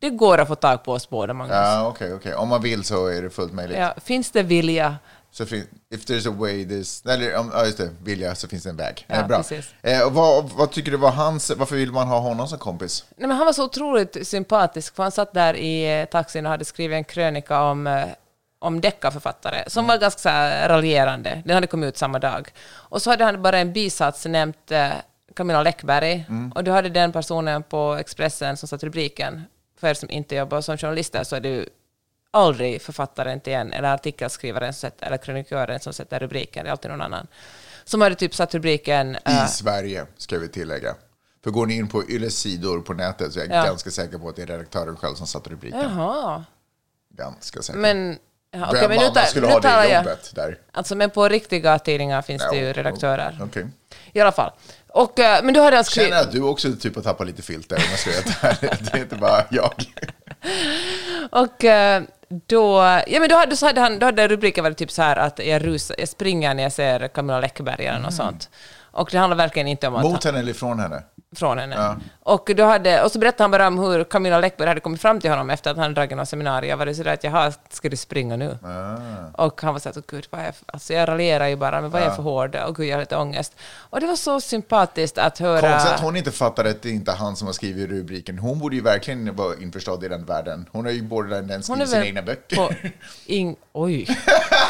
Det 0.00 0.10
går 0.10 0.38
att 0.38 0.48
få 0.48 0.54
tag 0.54 0.84
på 0.84 0.92
oss 0.92 1.08
båda, 1.08 1.34
Magnus. 1.34 1.56
Ja. 1.56 1.72
Ja, 1.74 1.86
okej, 1.88 2.14
okej. 2.14 2.34
Om 2.34 2.48
man 2.48 2.62
vill 2.62 2.84
så 2.84 3.06
är 3.06 3.22
det 3.22 3.30
fullt 3.30 3.52
möjligt. 3.52 3.78
Finns 4.04 4.30
det 4.30 4.42
vilja? 4.42 4.96
Så 5.36 5.46
fin- 5.46 5.66
if 5.90 6.04
there's 6.04 6.28
a 6.28 6.34
way, 6.38 6.64
there's... 6.64 7.10
Eller, 7.10 7.36
om, 7.36 7.50
ja, 7.54 7.64
just 7.64 7.78
det. 7.78 7.90
Vilja 8.02 8.34
så 8.34 8.48
finns 8.48 8.62
det 8.62 8.70
en 8.70 8.76
väg. 8.76 9.04
Ja, 9.08 9.14
eh, 9.14 9.26
bra. 9.26 9.42
Eh, 9.82 10.10
vad, 10.10 10.50
vad 10.50 10.70
tycker 10.70 10.90
du 10.90 10.96
var 10.96 11.10
hans... 11.10 11.50
Varför 11.56 11.76
vill 11.76 11.92
man 11.92 12.08
ha 12.08 12.18
honom 12.18 12.48
som 12.48 12.58
kompis? 12.58 13.04
Nej, 13.16 13.28
men 13.28 13.36
han 13.36 13.46
var 13.46 13.52
så 13.52 13.64
otroligt 13.64 14.26
sympatisk, 14.28 14.94
för 14.96 15.02
han 15.02 15.12
satt 15.12 15.34
där 15.34 15.54
i 15.54 16.00
eh, 16.00 16.04
taxin 16.04 16.46
och 16.46 16.52
hade 16.52 16.64
skrivit 16.64 16.96
en 16.96 17.04
krönika 17.04 17.62
om, 17.62 17.86
eh, 17.86 18.04
om 18.58 18.80
deckarförfattare, 18.80 19.64
som 19.66 19.86
var 19.86 19.98
ganska 19.98 20.18
så 20.20 20.28
här 20.28 20.68
raljerande. 20.68 21.42
Den 21.44 21.54
hade 21.54 21.66
kommit 21.66 21.88
ut 21.88 21.96
samma 21.96 22.18
dag. 22.18 22.52
Och 22.72 23.02
så 23.02 23.10
hade 23.10 23.24
han 23.24 23.42
bara 23.42 23.58
en 23.58 23.72
bisats 23.72 24.26
nämnt 24.26 24.70
eh, 24.70 24.88
Camilla 25.36 25.62
Läckberg, 25.62 26.24
och 26.54 26.64
du 26.64 26.70
hade 26.70 26.88
den 26.88 27.12
personen 27.12 27.62
på 27.62 27.94
Expressen 28.00 28.56
som 28.56 28.68
satt 28.68 28.82
rubriken. 28.82 29.44
För 29.80 29.88
er 29.88 29.94
som 29.94 30.10
inte 30.10 30.34
jobbar 30.34 30.60
som 30.60 30.78
journalister 30.78 31.24
så 31.24 31.36
är 31.36 31.40
det 31.40 31.48
ju 31.48 31.66
aldrig 32.34 32.82
författaren 32.82 33.40
till 33.40 33.52
en, 33.52 33.72
eller 33.72 33.94
artikelskrivaren 33.94 34.72
som 34.72 34.80
sätter, 34.80 35.06
eller 35.06 35.16
krönikören 35.16 35.80
som 35.80 35.92
sätter 35.92 36.18
rubriken, 36.20 36.64
det 36.64 36.68
är 36.68 36.70
alltid 36.70 36.90
någon 36.90 37.02
annan. 37.02 37.26
Som 37.84 38.00
hade 38.00 38.14
typ 38.14 38.34
satt 38.34 38.54
rubriken... 38.54 39.16
I 39.16 39.48
Sverige, 39.48 40.06
ska 40.16 40.38
vi 40.38 40.48
tillägga. 40.48 40.94
För 41.44 41.50
går 41.50 41.66
ni 41.66 41.74
in 41.76 41.88
på 41.88 42.04
Ylles 42.08 42.38
sidor 42.38 42.80
på 42.80 42.94
nätet 42.94 43.32
så 43.32 43.40
är 43.40 43.46
jag 43.48 43.56
Ja. 43.56 43.64
ganska 43.64 43.90
säker 43.90 44.18
på 44.18 44.28
att 44.28 44.36
det 44.36 44.42
är 44.42 44.46
redaktören 44.46 44.96
själv 44.96 45.14
som 45.14 45.26
satt 45.26 45.46
rubriken. 45.46 45.80
Jaha. 45.80 46.44
Ganska 47.10 47.62
säker. 47.62 47.78
Men, 47.78 48.18
ja, 48.50 48.66
okej, 48.68 48.80
Vem 48.80 48.90
men 48.90 48.98
nu, 48.98 49.08
tar, 49.08 49.22
skulle 49.22 49.46
nu 49.46 49.52
ha 49.52 49.60
det 49.60 49.68
jag... 49.68 50.04
jobbet 50.04 50.32
där? 50.34 50.58
Alltså, 50.72 50.94
men 50.94 51.10
på 51.10 51.28
riktiga 51.28 51.78
tidningar 51.78 52.22
finns 52.22 52.42
det 52.50 52.56
ju 52.56 52.72
redaktörer. 52.72 53.38
Okej. 53.42 53.66
I 54.12 54.20
alla 54.20 54.32
fall. 54.32 54.52
Och, 54.88 55.18
eh, 55.18 55.44
men 55.44 55.54
då 55.54 55.60
hade 55.60 55.76
Känner 55.76 55.82
skrivit... 55.84 56.14
att 56.14 56.32
du 56.32 56.42
också 56.42 56.72
typ 56.72 56.94
har 56.94 57.02
tappat 57.02 57.26
lite 57.26 57.42
filter 57.42 57.76
om 57.76 57.82
jag 57.90 57.98
ska. 57.98 58.10
Det 58.60 58.94
är 58.94 59.02
inte 59.02 59.16
bara 59.16 59.44
jag. 59.50 59.84
Och 61.30 61.64
eh, 61.64 62.02
då... 62.46 62.78
Ja, 63.06 63.20
men 63.20 63.28
då 63.28 63.36
hade, 63.36 63.56
så 63.56 63.66
hade 63.66 63.80
han... 63.80 63.98
Då 63.98 64.06
hade 64.06 64.28
rubriken 64.28 64.64
varit 64.64 64.76
typ 64.76 64.90
så 64.90 65.02
här 65.02 65.16
att 65.16 65.38
jag, 65.46 65.66
rusar, 65.66 65.96
jag 65.98 66.08
springer 66.08 66.54
när 66.54 66.62
jag 66.62 66.72
ser 66.72 67.08
Camilla 67.08 67.40
Läckberg 67.40 67.86
eller 67.86 68.00
något 68.00 68.14
sånt. 68.14 68.50
Och 68.94 69.08
det 69.12 69.18
handlar 69.18 69.36
verkligen 69.36 69.68
inte 69.68 69.88
om 69.88 69.96
att... 69.96 70.02
Mot 70.02 70.24
henne 70.24 70.38
eller 70.38 70.50
ifrån 70.50 70.78
henne? 70.80 71.02
från 71.36 71.58
henne. 71.58 71.76
Ja. 71.76 71.96
Och, 72.22 72.50
då 72.56 72.64
hade, 72.64 73.02
och 73.02 73.12
så 73.12 73.18
berättade 73.18 73.42
han 73.42 73.50
bara 73.50 73.66
om 73.66 73.78
hur 73.78 74.04
Camilla 74.04 74.38
Läckberg 74.38 74.68
hade 74.68 74.80
kommit 74.80 75.00
fram 75.00 75.20
till 75.20 75.30
honom 75.30 75.50
efter 75.50 75.70
att 75.70 75.76
han 75.76 75.94
dragit 75.94 76.16
något 76.16 76.28
seminarium. 76.28 76.70
Jag 76.70 76.76
var 76.76 76.86
det 76.86 76.94
sådär 76.94 77.14
att 77.14 77.24
jaha, 77.24 77.52
ska 77.70 77.88
du 77.88 77.96
springa 77.96 78.36
nu? 78.36 78.58
Ah. 78.62 79.44
Och 79.44 79.62
han 79.62 79.72
var 79.72 79.80
såhär, 79.80 80.02
gud, 80.06 80.26
vad 80.30 80.40
är 80.40 80.44
jag, 80.44 80.54
alltså 80.66 80.92
jag 80.92 81.08
raljerar 81.08 81.48
ju 81.48 81.56
bara, 81.56 81.80
men 81.80 81.90
vad 81.90 82.02
är 82.02 82.06
jag 82.06 82.16
för 82.16 82.22
hård? 82.22 82.56
Och 82.56 82.76
gud, 82.76 82.86
jag 82.86 82.96
har 82.96 83.00
lite 83.00 83.16
ångest. 83.16 83.56
Och 83.76 84.00
det 84.00 84.06
var 84.06 84.16
så 84.16 84.40
sympatiskt 84.40 85.18
att 85.18 85.38
höra... 85.38 85.70
Konstigt 85.70 85.92
att 85.92 86.00
hon 86.00 86.16
inte 86.16 86.30
fattar 86.30 86.64
att 86.64 86.82
det 86.82 86.90
inte 86.90 87.12
är 87.12 87.16
han 87.16 87.36
som 87.36 87.46
har 87.46 87.52
skrivit 87.52 87.90
rubriken. 87.90 88.38
Hon 88.38 88.58
borde 88.58 88.76
ju 88.76 88.82
verkligen 88.82 89.36
vara 89.36 89.54
införstådd 89.56 90.04
i 90.04 90.08
den 90.08 90.24
världen. 90.24 90.68
Hon 90.72 90.84
har 90.84 90.92
ju 90.92 91.02
både 91.02 91.42
den 91.42 91.62
skrivit 91.62 91.88
sina 91.88 92.06
egna 92.06 92.22
böcker. 92.22 92.92
Ing, 93.26 93.56
oj. 93.72 94.06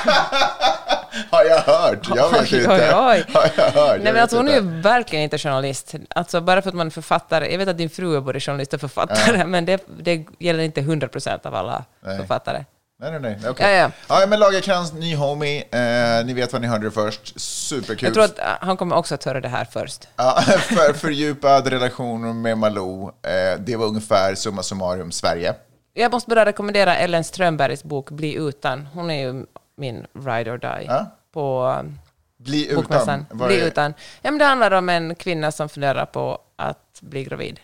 Har 1.31 1.45
jag 1.45 1.59
hört? 1.59 2.09
Jag 2.15 2.31
vet 2.31 2.53
Oj, 2.53 2.59
inte. 2.59 2.71
oj, 2.71 2.81
oj. 2.95 3.25
Har 3.35 3.51
jag 3.57 3.71
hört? 3.71 4.01
Nej, 4.03 4.13
men 4.13 4.23
alltså, 4.23 4.37
hon 4.37 4.49
är 4.49 4.57
inte. 4.59 4.75
ju 4.75 4.81
verkligen 4.81 5.25
inte 5.25 5.39
journalist. 5.39 5.95
Alltså, 6.11 6.41
bara 6.41 6.63
för 6.63 6.69
att 6.69 6.75
man 6.75 6.87
är 6.87 6.91
författare. 6.91 7.51
Jag 7.51 7.59
vet 7.59 7.69
att 7.69 7.79
din 7.79 7.91
fru 7.91 8.17
är 8.17 8.21
både 8.21 8.41
journalist 8.41 8.75
och 8.75 8.81
författare, 8.81 9.45
men 9.47 9.65
det, 9.65 9.85
det 9.99 10.27
gäller 10.39 10.63
inte 10.65 10.81
100 10.81 11.09
procent 11.09 11.47
av 11.47 11.55
alla 11.55 11.85
Nej. 12.01 12.17
författare. 12.17 12.65
Nej, 13.01 13.11
nej, 13.13 13.21
nej. 13.21 13.51
Okej. 13.51 13.77
Ja, 13.77 13.91
ja. 14.09 14.21
ja, 14.21 14.27
men 14.27 14.39
Lagercrantz, 14.41 14.93
ny 14.93 15.17
homie. 15.17 15.65
Eh, 15.71 16.25
ni 16.25 16.33
vet 16.35 16.53
vad 16.53 16.63
ni 16.63 16.69
hörde 16.69 16.85
det 16.85 16.91
först. 16.91 17.41
Superkul. 17.41 18.07
Jag 18.07 18.15
tror 18.15 18.25
att 18.25 18.39
äh, 18.39 18.45
han 18.61 18.77
kommer 18.77 18.97
också 18.97 19.15
att 19.15 19.25
höra 19.25 19.41
det 19.41 19.49
här 19.49 19.65
först. 19.65 20.09
Ja, 20.17 20.41
för 20.59 20.93
fördjupad 20.93 21.67
relation 21.67 22.43
med 22.43 22.59
Malou. 22.59 23.09
Eh, 23.09 23.59
det 23.59 23.77
var 23.77 23.87
ungefär 23.87 24.35
summa 24.35 24.63
summarum 24.63 25.13
Sverige. 25.13 25.55
Jag 25.95 26.13
måste 26.13 26.31
bara 26.31 26.45
rekommendera 26.45 26.97
Ellen 26.97 27.25
Strömbergs 27.25 27.85
bok 27.85 28.11
Bli 28.11 28.35
utan. 28.35 28.87
Hon 28.87 29.11
är 29.11 29.23
ju 29.23 29.45
min 29.77 30.07
ride 30.13 30.51
or 30.51 30.59
die 30.59 30.85
Ja. 30.87 31.07
på 31.33 31.65
um, 31.81 31.99
Bli 32.37 32.69
utan. 32.73 33.27
Bli 33.33 33.61
är- 33.61 33.67
utan. 33.67 33.95
Ja, 34.23 34.31
men 34.31 34.39
det 34.39 34.45
handlar 34.45 34.71
om 34.71 34.89
en 34.89 35.15
kvinna 35.15 35.53
som 35.53 35.69
funderar 35.69 36.07
på 36.07 36.39
att 36.57 36.99
bli 37.01 37.25
gravid. 37.25 37.61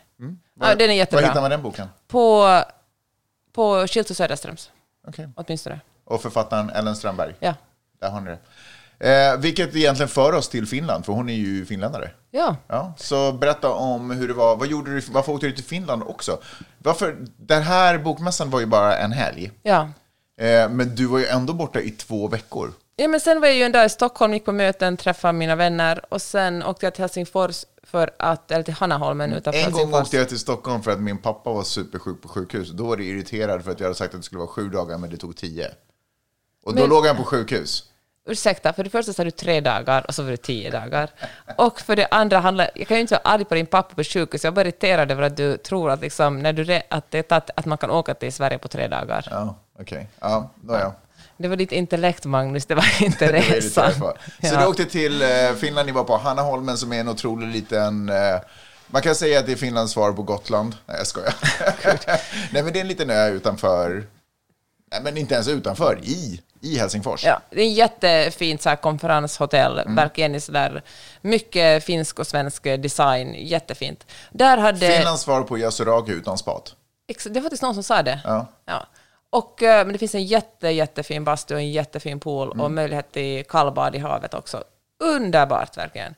Vad- 0.55 0.71
Ja, 0.71 0.75
den 0.75 0.85
är 0.85 0.89
Var 0.89 0.95
jättebra. 0.95 1.27
hittar 1.27 1.41
man 1.41 1.51
den 1.51 1.63
boken? 1.63 1.89
På, 2.09 2.61
på 3.53 3.87
Schildt 3.87 4.11
och 4.11 4.17
Söderströms, 4.17 4.71
Okej. 5.09 5.29
åtminstone. 5.37 5.81
Och 6.05 6.23
författaren 6.23 6.71
Ellen 6.71 6.97
Strömberg. 6.97 7.35
Ja. 7.41 7.55
Där 8.01 8.11
har 8.11 8.21
ni 8.21 8.31
det. 8.31 8.39
Eh, 9.33 9.37
vilket 9.37 9.77
egentligen 9.77 10.09
för 10.09 10.33
oss 10.35 10.49
till 10.49 10.67
Finland, 10.67 11.05
för 11.07 11.13
hon 11.13 11.29
är 11.29 11.35
ju 11.35 11.67
finländare. 11.67 12.11
Ja. 12.31 12.57
Ja, 12.67 12.93
så 12.97 13.33
berätta 13.33 13.71
om 13.73 14.11
hur 14.11 14.29
det 14.29 14.35
var. 14.35 14.57
Vad 14.57 14.69
gjorde 14.69 14.91
du, 14.95 15.01
varför 15.01 15.33
åkte 15.33 15.47
du 15.47 15.53
till 15.53 15.65
Finland 15.65 16.03
också? 16.03 16.39
Varför, 16.79 17.17
den 17.37 17.63
här 17.63 17.99
bokmässan 17.99 18.51
var 18.51 18.61
ju 18.61 18.67
bara 18.67 18.99
en 18.99 19.13
helg. 19.13 19.51
ja. 19.63 19.89
Eh, 20.41 20.69
men 20.71 20.95
du 20.95 21.07
var 21.07 21.19
ju 21.19 21.27
ändå 21.27 21.53
borta 21.53 21.81
i 21.81 21.91
två 21.91 22.29
veckor. 22.29 22.73
Ja, 22.97 23.09
men 23.09 23.21
sen 23.21 23.41
var 23.41 23.49
jag 23.49 23.57
ju 23.57 23.63
en 23.63 23.73
dag 23.73 23.87
i 23.87 23.89
Stockholm, 23.89 24.33
gick 24.33 24.45
på 24.45 24.53
möten, 24.53 24.97
träffade 24.97 25.33
mina 25.33 25.57
vänner 25.57 26.05
och 26.09 26.23
sen 26.23 26.63
åkte 26.63 26.87
jag 26.87 26.95
till 26.95 27.03
Helsingfors 27.03 27.65
för 27.83 28.11
att, 28.19 28.51
eller 28.51 28.63
till 28.63 28.75
Hannaholmen 28.75 29.33
utanför 29.33 29.61
En 29.61 29.73
gång 29.73 29.95
åkte 29.95 30.17
jag 30.17 30.29
till 30.29 30.39
Stockholm 30.39 30.83
för 30.83 30.91
att 30.91 31.01
min 31.01 31.19
pappa 31.19 31.53
var 31.53 31.63
supersjuk 31.63 32.23
på 32.23 32.29
sjukhus. 32.29 32.71
Då 32.71 32.85
var 32.87 32.97
det 32.97 33.05
irriterad 33.05 33.65
för 33.65 33.71
att 33.71 33.81
jag 33.81 33.87
hade 33.87 33.95
sagt 33.95 34.15
att 34.15 34.21
det 34.21 34.25
skulle 34.25 34.39
vara 34.39 34.49
sju 34.49 34.69
dagar, 34.69 34.99
men 34.99 35.11
det 35.11 35.17
tog 35.17 35.37
tio. 35.37 35.69
Och 36.65 36.75
då 36.75 36.81
Men- 36.81 36.91
låg 36.91 37.07
han 37.07 37.17
på 37.17 37.25
sjukhus. 37.25 37.85
Ursäkta, 38.29 38.73
för 38.73 38.85
det 38.85 38.91
första 38.91 39.13
sa 39.13 39.25
du 39.25 39.31
tre 39.31 39.61
dagar 39.61 40.07
och 40.09 40.15
så 40.15 40.23
var 40.23 40.31
det 40.31 40.37
tio 40.37 40.71
dagar. 40.71 41.11
Och 41.59 41.81
för 41.81 41.97
det 41.97 42.07
andra 42.11 42.39
handlar, 42.39 42.71
jag 42.75 42.89
kan 42.89 42.97
ju 42.97 43.01
inte 43.01 43.15
vara 43.15 43.35
arg 43.35 43.45
på 43.45 43.55
din 43.55 43.67
pappa 43.67 43.95
på 43.95 44.05
sjukhus, 44.05 44.45
jag 44.45 44.51
är 44.51 44.55
bara 44.55 44.61
irriterad 44.61 45.11
över 45.11 45.23
att 45.23 45.37
du 45.37 45.57
tror 45.57 45.91
att, 45.91 46.01
liksom, 46.01 46.39
när 46.39 46.53
du, 46.53 46.81
att, 46.91 47.11
det, 47.11 47.33
att, 47.33 47.51
att 47.57 47.67
man 47.67 47.79
kan 47.79 47.91
åka 47.91 48.15
till 48.15 48.33
Sverige 48.33 48.59
på 48.59 48.69
tre 48.69 48.89
dagar. 48.89 49.29
Ja, 49.31 49.57
okej. 49.81 50.09
Ja, 50.21 50.51
nåja. 50.65 50.93
Det 51.37 51.49
var 51.49 51.57
ditt 51.57 51.73
intellekt, 51.73 52.25
Magnus, 52.25 52.67
det 52.67 52.75
var 52.75 53.03
inte 53.03 53.27
Det 53.33 53.33
var 53.33 53.41
resan. 53.41 53.85
irriterad 53.91 53.99
på. 54.01 54.19
Så 54.47 54.55
Ja. 54.55 54.61
du 54.61 54.67
åkte 54.67 54.85
till 54.85 55.23
eh, 55.23 55.29
Finland, 55.61 55.87
ni 55.87 55.93
var 55.93 56.05
på 56.05 56.17
Hannaholmen 56.17 56.79
som 56.79 56.93
är 56.93 57.01
en 57.01 57.09
otrolig 57.09 57.49
liten... 57.49 58.09
Eh, 58.09 58.41
man 58.87 59.03
kan 59.03 59.15
säga 59.15 59.39
att 59.39 59.47
det 59.47 59.53
är 59.53 59.57
Finlands 59.57 59.93
svar 59.93 60.13
på 60.13 60.23
Gotland. 60.23 60.77
Nej, 60.87 60.97
jag 60.99 61.07
skojar. 61.07 61.35
Nej, 62.53 62.63
men 62.63 62.73
det 62.73 62.79
är 62.79 62.81
en 62.81 62.89
liten 62.89 63.11
ö 63.11 63.29
utanför... 63.29 64.05
Nej, 64.93 65.01
men 65.03 65.17
inte 65.17 65.35
ens 65.35 65.49
utanför, 65.49 65.99
i, 66.03 66.41
i 66.61 66.79
Helsingfors. 66.79 67.25
Ja, 67.25 67.41
det 67.51 67.61
är 67.61 67.65
en 67.67 67.73
jättefint 67.75 68.63
så 68.63 68.69
här, 68.69 68.77
konferenshotell, 68.77 69.79
Mm. 69.79 69.95
verkligen 69.95 70.41
så 70.41 70.53
där 70.53 70.83
mycket 71.23 71.85
finsk 71.85 72.19
och 72.19 72.27
svensk 72.27 72.63
design, 72.63 73.35
jättefint. 73.39 74.07
Där 74.33 74.57
hade... 74.59 74.79
Finlands 74.97 75.23
svar 75.23 75.43
på 75.43 75.59
Yasuragi 75.59 76.13
utan 76.13 76.39
spat. 76.39 76.75
Det 77.25 77.35
var 77.35 77.41
faktiskt 77.43 77.63
någon 77.63 77.75
som 77.75 77.83
sa 77.83 78.03
det. 78.03 78.21
Ja. 78.25 78.47
Ja. 78.65 78.87
Och, 79.31 79.63
eh, 79.63 79.85
men 79.87 79.93
det 79.93 79.99
finns 79.99 80.15
en 80.15 80.25
jätte, 80.25 80.69
jättefin 80.69 81.25
bastu 81.25 81.55
och 81.55 81.61
en 81.61 81.71
jättefin 81.73 82.21
pool 82.21 82.49
Mm. 82.53 82.61
och 82.61 82.71
möjlighet 82.71 83.13
till 83.13 83.45
kallbad 83.45 83.95
i 83.95 83.99
havet 83.99 84.35
också. 84.35 84.65
Underbart 85.03 85.77
verkligen. 85.77 86.15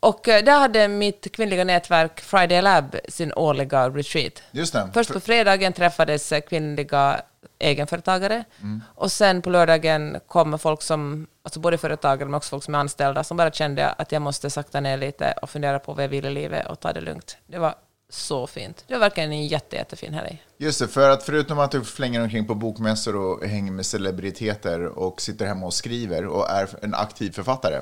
Och 0.00 0.28
eh, 0.28 0.44
där 0.44 0.58
hade 0.58 0.88
mitt 0.88 1.32
kvinnliga 1.32 1.64
nätverk 1.64 2.20
Friday 2.20 2.62
Lab 2.62 2.96
sin 3.08 3.32
årliga 3.32 3.88
retreat. 3.90 4.42
Just 4.50 4.72
det. 4.72 4.90
Först 4.94 5.12
på 5.12 5.20
fredagen 5.20 5.72
träffades 5.72 6.32
eh, 6.32 6.40
kvinnliga 6.40 7.22
egenföretagare 7.58 8.44
Mm. 8.60 8.82
och 8.94 9.12
sen 9.12 9.42
på 9.42 9.50
lördagen 9.50 10.20
kom 10.26 10.58
folk 10.58 10.82
som, 10.82 11.26
alltså 11.42 11.60
både 11.60 11.78
företagare 11.78 12.24
men 12.24 12.34
också 12.34 12.50
folk 12.50 12.64
som 12.64 12.74
är 12.74 12.78
anställda, 12.78 13.24
som 13.24 13.36
bara 13.36 13.50
kände 13.52 13.88
att 13.90 14.12
jag 14.12 14.22
måste 14.22 14.50
sakta 14.50 14.80
ner 14.80 14.96
lite 14.96 15.34
och 15.42 15.50
fundera 15.50 15.78
på 15.78 15.92
vad 15.94 16.04
jag 16.04 16.08
vill 16.08 16.24
i 16.26 16.30
livet 16.30 16.66
och 16.66 16.80
ta 16.80 16.92
det 16.92 17.00
lugnt. 17.00 17.36
Det 17.46 17.58
var 17.58 17.74
så 18.14 18.46
fint. 18.46 18.84
Det 18.86 18.94
var 18.94 19.00
verkligen 19.00 19.32
en 19.32 19.46
jätte, 19.46 19.76
jättefin 19.76 20.14
helg. 20.14 20.42
Just 20.58 20.78
det, 20.78 20.88
för 20.88 21.10
att 21.10 21.22
förutom 21.22 21.58
att 21.58 21.70
du 21.70 21.84
flänger 21.84 22.22
omkring 22.22 22.46
på 22.46 22.54
bokmässor 22.54 23.16
och 23.16 23.44
hänger 23.44 23.72
med 23.72 23.86
celebriteter 23.86 24.86
och 24.86 25.20
sitter 25.20 25.46
hemma 25.46 25.66
och 25.66 25.74
skriver 25.74 26.26
och 26.26 26.50
är 26.50 26.68
en 26.82 26.94
aktiv 26.94 27.30
författare 27.30 27.80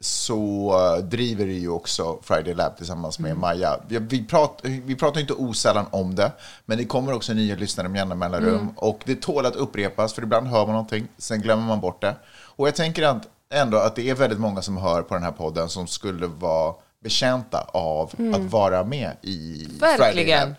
så 0.00 1.00
driver 1.02 1.46
du 1.46 1.52
ju 1.52 1.68
också 1.68 2.18
Friday 2.22 2.54
Lab 2.54 2.76
tillsammans 2.76 3.18
med 3.18 3.36
Maja. 3.36 3.80
Vi, 3.88 3.98
vi, 3.98 4.24
prat, 4.24 4.60
vi 4.62 4.96
pratar 4.96 5.20
inte 5.20 5.32
osällan 5.32 5.86
om 5.90 6.14
det, 6.14 6.32
men 6.64 6.78
det 6.78 6.84
kommer 6.84 7.12
också 7.12 7.32
nya 7.32 7.56
lyssnare 7.56 7.88
med 7.88 7.98
jämna 7.98 8.14
mellanrum. 8.14 8.72
Och 8.76 9.00
det 9.04 9.22
tål 9.22 9.46
att 9.46 9.56
upprepas, 9.56 10.14
för 10.14 10.22
ibland 10.22 10.46
hör 10.46 10.66
man 10.66 10.74
någonting, 10.74 11.08
sen 11.18 11.40
glömmer 11.40 11.66
man 11.66 11.80
bort 11.80 12.00
det. 12.00 12.14
Och 12.28 12.66
jag 12.66 12.74
tänker 12.74 13.02
att, 13.02 13.28
ändå 13.50 13.78
att 13.78 13.96
det 13.96 14.10
är 14.10 14.14
väldigt 14.14 14.40
många 14.40 14.62
som 14.62 14.76
hör 14.76 15.02
på 15.02 15.14
den 15.14 15.22
här 15.22 15.32
podden 15.32 15.68
som 15.68 15.86
skulle 15.86 16.26
vara 16.26 16.74
betjänta 17.06 17.60
av 17.60 18.12
att 18.34 18.40
vara 18.42 18.84
med 18.84 19.16
i 19.22 19.66
Friday 19.80 19.98
Verkligen. 19.98 20.48
Lab. 20.48 20.54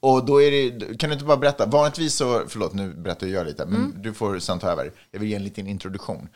Och 0.00 0.24
då 0.26 0.42
är 0.42 0.50
det, 0.50 0.98
kan 0.98 1.10
du 1.10 1.14
inte 1.14 1.24
bara 1.24 1.36
berätta, 1.36 1.66
vanligtvis 1.66 2.14
så, 2.14 2.42
förlåt 2.48 2.74
nu 2.74 2.92
berättar 2.94 3.26
jag 3.26 3.46
lite, 3.46 3.66
men 3.66 4.02
du 4.02 4.14
får 4.14 4.38
sen 4.38 4.58
ta 4.58 4.70
över. 4.70 4.92
Jag 5.10 5.20
vill 5.20 5.28
ge 5.28 5.34
en 5.36 5.44
liten 5.44 5.66
introduktion. 5.66 6.28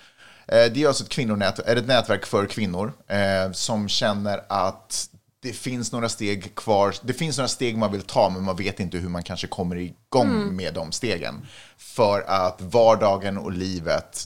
Eh, 0.48 0.72
Det 0.72 0.82
är 0.82 0.86
alltså 0.88 1.04
ett 1.04 1.10
kvinnonät, 1.10 1.58
är 1.58 1.76
ett 1.76 1.86
nätverk 1.86 2.26
för 2.26 2.46
kvinnor 2.46 2.92
eh, 3.08 3.52
som 3.52 3.88
känner 3.88 4.40
att 4.48 5.08
det 5.42 5.52
finns 5.52 5.92
några 5.92 6.08
steg 6.08 6.54
kvar. 6.54 6.94
Det 7.02 7.12
finns 7.12 7.38
några 7.38 7.48
steg 7.48 7.78
man 7.78 7.92
vill 7.92 8.02
ta, 8.02 8.28
men 8.28 8.42
man 8.42 8.56
vet 8.56 8.80
inte 8.80 8.98
hur 8.98 9.08
man 9.08 9.22
kanske 9.22 9.46
kommer 9.46 9.76
igång 9.76 10.56
med 10.56 10.74
de 10.74 10.92
stegen. 10.92 11.46
För 11.78 12.20
att 12.26 12.60
vardagen 12.60 13.38
och 13.38 13.52
livet 13.52 14.24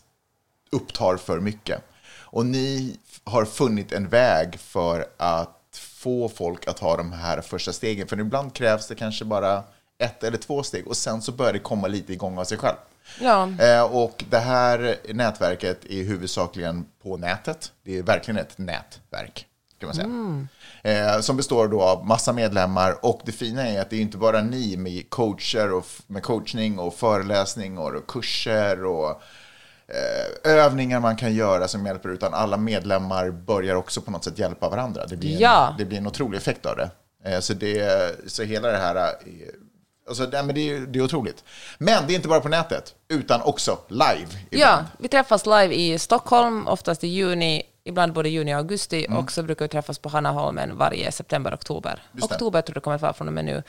upptar 0.72 1.16
för 1.16 1.40
mycket. 1.40 1.82
Och 2.34 2.46
ni 2.46 2.96
har 3.24 3.44
funnit 3.44 3.92
en 3.92 4.08
väg 4.08 4.58
för 4.60 5.06
att 5.16 5.80
få 5.94 6.28
folk 6.28 6.68
att 6.68 6.76
ta 6.76 6.96
de 6.96 7.12
här 7.12 7.40
första 7.40 7.72
stegen. 7.72 8.08
För 8.08 8.20
ibland 8.20 8.54
krävs 8.54 8.88
det 8.88 8.94
kanske 8.94 9.24
bara 9.24 9.62
ett 9.98 10.24
eller 10.24 10.38
två 10.38 10.62
steg 10.62 10.86
och 10.86 10.96
sen 10.96 11.22
så 11.22 11.32
börjar 11.32 11.52
det 11.52 11.58
komma 11.58 11.86
lite 11.86 12.12
igång 12.12 12.38
av 12.38 12.44
sig 12.44 12.58
själv. 12.58 12.76
Ja. 13.20 13.48
Eh, 13.60 13.82
och 13.82 14.24
det 14.30 14.38
här 14.38 14.96
nätverket 15.14 15.84
är 15.84 16.04
huvudsakligen 16.04 16.86
på 17.02 17.16
nätet. 17.16 17.72
Det 17.82 17.98
är 17.98 18.02
verkligen 18.02 18.38
ett 18.38 18.58
nätverk. 18.58 19.46
Kan 19.78 19.86
man 19.86 19.94
säga. 19.94 21.14
Eh, 21.14 21.20
som 21.20 21.36
består 21.36 21.68
då 21.68 21.82
av 21.82 22.06
massa 22.06 22.32
medlemmar 22.32 23.04
och 23.04 23.20
det 23.24 23.32
fina 23.32 23.68
är 23.68 23.80
att 23.80 23.90
det 23.90 23.96
är 23.96 24.00
inte 24.00 24.18
bara 24.18 24.42
ni 24.42 24.76
med 24.76 25.10
coacher 25.10 25.72
och 25.72 25.86
med 26.06 26.22
coachning 26.22 26.78
och 26.78 26.94
föreläsning 26.94 27.78
och 27.78 28.06
kurser 28.06 28.84
och 28.84 29.22
övningar 30.44 31.00
man 31.00 31.16
kan 31.16 31.34
göra 31.34 31.68
som 31.68 31.86
hjälper 31.86 32.08
utan 32.08 32.34
alla 32.34 32.56
medlemmar 32.56 33.30
börjar 33.30 33.74
också 33.74 34.00
på 34.00 34.10
något 34.10 34.24
sätt 34.24 34.38
hjälpa 34.38 34.68
varandra. 34.68 35.06
Det 35.06 35.16
blir 35.16 35.32
en, 35.34 35.38
Ja. 35.40 35.74
det 35.78 35.84
blir 35.84 35.98
en 35.98 36.06
otrolig 36.06 36.38
effekt 36.38 36.66
av 36.66 36.76
det. 36.76 36.90
Eh, 37.24 37.40
så, 37.40 37.54
det 37.54 38.30
så 38.30 38.42
hela 38.42 38.68
det 38.68 38.76
här 38.78 38.94
är, 38.94 39.10
alltså, 40.08 40.22
men 40.32 40.54
det, 40.54 40.70
är, 40.70 40.80
det 40.80 40.98
är 40.98 41.02
otroligt. 41.02 41.44
Men 41.78 42.06
det 42.06 42.12
är 42.12 42.14
inte 42.14 42.28
bara 42.28 42.40
på 42.40 42.48
nätet 42.48 42.94
utan 43.08 43.42
också 43.42 43.78
live. 43.88 44.26
Ja, 44.30 44.38
ibland. 44.50 44.86
vi 44.98 45.08
träffas 45.08 45.46
live 45.46 45.74
i 45.74 45.98
Stockholm, 45.98 46.68
oftast 46.68 47.04
i 47.04 47.08
juni, 47.08 47.62
ibland 47.86 48.12
både 48.12 48.28
juni 48.28 48.54
och 48.54 48.58
augusti, 48.58 49.06
Mm. 49.08 49.18
och 49.18 49.32
så 49.32 49.42
brukar 49.42 49.64
vi 49.64 49.68
träffas 49.68 49.98
på 49.98 50.08
Hannaholmen 50.08 50.76
varje 50.76 51.12
september, 51.12 51.54
oktober. 51.54 52.02
Just 52.12 52.28
det. 52.28 52.34
Oktober 52.34 52.60
tror 52.62 52.74
jag 52.74 52.80
det 52.80 52.84
kommer 52.84 52.94
att 52.96 53.02
vara 53.02 53.12
från 53.12 53.26
och 53.28 53.34
med 53.34 53.44
nu. 53.44 53.62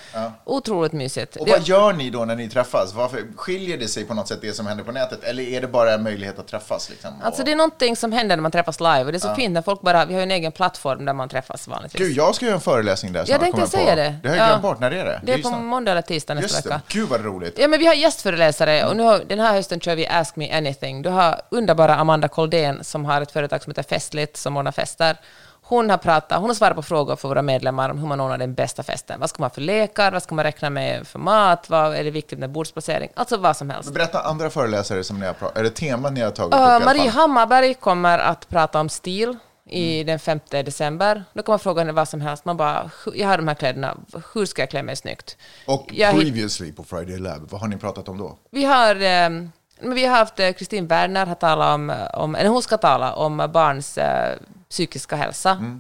Otroligt 0.44 0.94
mysigt. 0.94 1.36
Och 1.36 1.46
Det- 1.46 1.52
vad 1.52 1.62
gör 1.68 1.94
ni 1.94 2.10
då 2.10 2.26
när 2.26 2.36
ni 2.36 2.50
träffas? 2.50 2.94
Varför, 2.94 3.24
skiljer 3.36 3.78
det 3.78 3.88
sig 3.88 4.06
på 4.06 4.14
något 4.14 4.28
sätt 4.28 4.40
det 4.42 4.54
som 4.54 4.68
händer 4.68 4.84
på 4.84 4.92
nätet? 4.92 5.24
Eller 5.24 5.44
är 5.44 5.62
det 5.62 5.68
bara 5.68 5.94
en 5.94 6.04
möjlighet 6.04 6.40
att 6.40 6.48
träffas? 6.48 6.90
Liksom? 6.90 7.12
Alltså 7.24 7.42
Och- 7.42 7.46
det 7.46 7.52
är 7.52 7.56
någonting 7.56 7.96
som 7.96 8.12
händer 8.12 8.36
när 8.36 8.42
man 8.42 8.52
träffas 8.52 8.80
live, 8.80 9.04
och 9.06 9.12
det 9.12 9.18
är 9.18 9.20
så 9.20 9.36
fint 9.36 9.54
när 9.54 9.62
folk 9.62 9.82
bara, 9.82 10.06
vi 10.06 10.14
har 10.14 10.20
ju 10.22 10.24
en 10.24 10.32
egen 10.32 10.52
plattform 10.52 11.06
där 11.06 11.14
man 11.14 11.30
träffas 11.30 11.68
vanligtvis. 11.68 12.02
Gud, 12.08 12.18
jag 12.18 12.36
ska 12.36 12.46
göra 12.46 12.56
en 12.56 12.62
föreläsning 12.62 13.14
där 13.14 13.26
jag 13.28 13.40
tänkte 13.40 13.68
säga 13.68 13.90
på. 13.90 13.96
det. 13.96 14.16
Det 14.24 14.30
har 14.30 14.36
jag 14.36 14.44
Ja. 14.46 14.48
glömt 14.50 14.62
bort. 14.62 14.80
När 14.80 14.92
är 14.92 15.06
det? 15.06 15.22
Det 15.24 15.32
är 15.34 15.38
ju 15.38 15.44
på 15.44 15.50
snart. 15.50 15.62
måndag 15.62 15.92
eller 15.92 16.02
tisdag 16.02 16.34
nästa 16.34 16.48
Just 16.48 16.64
det. 16.64 16.70
vecka. 16.70 16.82
Gud 16.88 17.10
vad 17.10 17.26
roligt. 17.26 17.60
Ja, 17.60 17.68
men 17.68 17.80
vi 17.80 17.86
har 17.88 17.94
gästföreläsare 17.94 18.86
och 18.86 18.98
nu 18.98 19.04
har, 19.04 19.20
den 19.28 19.40
här 19.40 19.54
hösten 19.54 19.80
kör 19.80 19.96
vi 19.96 20.08
Ask 20.08 20.36
Me 20.36 20.52
Anything. 20.58 21.02
Du 21.02 21.10
har 21.10 21.42
underbara 21.50 21.96
Amanda 21.96 22.28
Koldén 22.28 22.84
som 22.84 23.06
har 23.06 23.22
ett 23.22 23.32
företag 23.32 23.64
som 23.64 23.70
heter 23.72 23.84
Festligt 24.06 24.38
som 24.38 24.58
ordnar 24.58 24.72
fester. 24.72 25.18
Hon 25.62 25.90
har 25.90 25.98
pratat, 25.98 26.40
hon 26.40 26.50
har 26.50 26.56
svarat 26.56 26.76
på 26.76 26.82
frågor 26.82 27.16
för 27.16 27.28
våra 27.28 27.42
medlemmar 27.42 27.90
om 27.90 27.98
hur 27.98 28.08
man 28.08 28.22
ordnar 28.22 28.38
den 28.38 28.54
bästa 28.54 28.84
festen. 28.84 29.20
Vad 29.20 29.30
ska 29.30 29.42
man 29.42 29.50
ha 29.50 29.54
för 29.54 29.62
lekar? 29.62 30.12
Vad 30.12 30.24
ska 30.24 30.36
man 30.36 30.44
räkna 30.46 30.70
med 30.70 31.08
för 31.08 31.20
mat? 31.20 31.70
Vad 31.70 31.96
är 31.96 32.04
det 32.04 32.12
viktigt 32.12 32.40
med 32.40 32.50
bordsplacering? 32.52 33.10
Alltså 33.16 33.38
vad 33.38 33.58
som 33.58 33.70
helst. 33.70 33.94
Berätta 33.94 34.22
andra 34.22 34.50
föreläsare 34.50 35.04
som 35.04 35.20
ni 35.20 35.26
har 35.26 35.34
pratat 35.34 35.58
Är 35.58 35.64
det 35.64 35.70
teman 35.70 36.14
ni 36.14 36.22
har 36.22 36.32
tagit 36.32 36.54
upp 36.54 36.60
Uh, 36.60 36.86
Marie? 36.86 37.10
Hammarberg 37.10 37.74
kommer 37.74 38.20
att 38.20 38.50
prata 38.50 38.80
om 38.80 38.90
stil 38.90 39.38
i 39.70 39.96
Mm. 40.02 40.08
den 40.08 40.20
5 40.20 40.40
december. 40.50 41.24
Då 41.34 41.44
kommer 41.44 41.54
man 41.54 41.60
fråga 41.60 41.82
henne 41.82 41.92
vad 41.92 42.08
som 42.10 42.22
helst. 42.22 42.46
Man 42.46 42.58
bara, 42.58 42.92
"Hur- 43.06 43.16
jag 43.16 43.28
har 43.28 43.38
de 43.38 43.48
här 43.48 43.56
kläderna, 43.56 43.98
hur 44.34 44.46
ska 44.46 44.62
jag 44.62 44.70
klä 44.70 44.84
mig 44.84 44.96
snyggt? 44.96 45.38
Och 45.68 45.88
Jag 45.94 46.16
previously 46.16 46.72
på 46.72 46.84
Friday 46.84 47.18
Lab, 47.18 47.48
vad 47.52 47.62
har 47.62 47.68
ni 47.68 47.78
pratat 47.78 48.10
om 48.10 48.18
då? 48.18 48.38
Vi 48.52 48.66
har, 48.66 48.96
ehm, 48.96 49.52
Men 49.80 49.94
vi 49.96 50.06
har 50.06 50.18
haft 50.18 50.40
eh, 50.40 50.52
Kristin 50.52 50.88
Werner 50.88 51.26
har 51.26 51.36
talat 51.36 51.76
om, 51.76 51.90
eh, 51.90 52.06
om, 52.14 52.36
eller 52.36 52.50
hon 52.50 52.62
ska 52.62 52.78
tala 52.78 53.14
om 53.14 53.50
barns 53.54 53.98
eh, 53.98 54.38
psykiska 54.70 55.16
hälsa. 55.16 55.80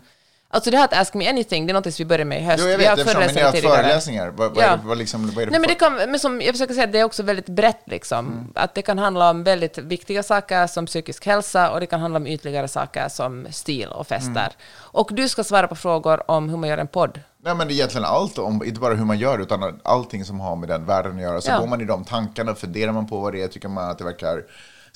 Alltså 0.55 0.71
det 0.71 0.77
här 0.77 0.85
att 0.85 0.93
Ask 0.93 1.13
Me 1.13 1.29
Anything, 1.29 1.67
det 1.67 1.71
är 1.71 1.73
något 1.73 1.83
som 1.83 1.93
vi 1.97 2.05
börjar 2.05 2.25
med 2.25 2.41
i 2.41 2.43
höst. 2.43 2.63
Mm. 2.63 2.67
Jo, 2.67 2.71
jag 2.71 2.77
vi 2.77 2.83
vet, 2.83 2.91
har 2.91 2.97
jag 2.97 3.05
förstår, 3.05 3.25
men 3.25 3.61
ni 3.61 3.69
har 3.69 3.77
föreläsningar. 3.77 4.27
Vad, 4.27 4.55
vad, 4.55 4.63
Ja. 4.63 4.67
är, 4.67 4.77
vad, 4.83 4.97
liksom, 4.97 5.27
vad 5.27 5.41
är 5.41 5.45
det 5.45 5.51
Nej, 5.51 5.59
men 5.59 5.67
det 5.67 5.75
kan, 5.75 5.95
men 5.95 6.19
som 6.19 6.41
jag 6.41 6.53
försöker 6.53 6.73
säga, 6.73 6.87
det 6.87 6.99
är 6.99 7.03
också 7.03 7.23
väldigt 7.23 7.49
brett 7.49 7.81
liksom. 7.85 8.25
Mm. 8.27 8.51
Att 8.55 8.75
det 8.75 8.81
kan 8.81 8.99
handla 8.99 9.29
om 9.29 9.43
väldigt 9.43 9.77
viktiga 9.77 10.23
saker 10.23 10.67
som 10.67 10.85
psykisk 10.85 11.25
hälsa 11.25 11.71
och 11.71 11.79
det 11.79 11.85
kan 11.85 11.99
handla 11.99 12.17
om 12.17 12.27
ytligare 12.27 12.67
saker 12.67 13.09
som 13.09 13.47
stil 13.51 13.87
och 13.87 14.07
fester. 14.07 14.31
Mm. 14.31 14.51
Och 14.75 15.09
du 15.11 15.29
ska 15.29 15.43
svara 15.43 15.67
på 15.67 15.75
frågor 15.75 16.31
om 16.31 16.49
hur 16.49 16.57
man 16.57 16.69
gör 16.69 16.77
en 16.77 16.87
podd. 16.87 17.19
Nej, 17.45 17.55
men 17.55 17.67
det 17.67 17.73
är 17.73 17.75
egentligen 17.75 18.05
allt, 18.05 18.37
om, 18.37 18.63
inte 18.63 18.79
bara 18.79 18.93
hur 18.93 19.05
man 19.05 19.17
gör, 19.17 19.39
utan 19.39 19.79
allting 19.83 20.25
som 20.25 20.39
har 20.39 20.55
med 20.55 20.69
den 20.69 20.85
världen 20.85 21.15
att 21.15 21.21
göra. 21.21 21.41
Så 21.41 21.51
Ja. 21.51 21.59
går 21.59 21.67
man 21.67 21.81
i 21.81 21.85
de 21.85 22.03
tankarna, 22.03 22.55
funderar 22.55 22.91
man 22.91 23.07
på 23.07 23.19
vad 23.19 23.33
det 23.33 23.41
är, 23.41 23.47
tycker 23.47 23.67
man 23.67 23.89
att 23.89 23.97
det 23.97 24.03
verkar 24.03 24.43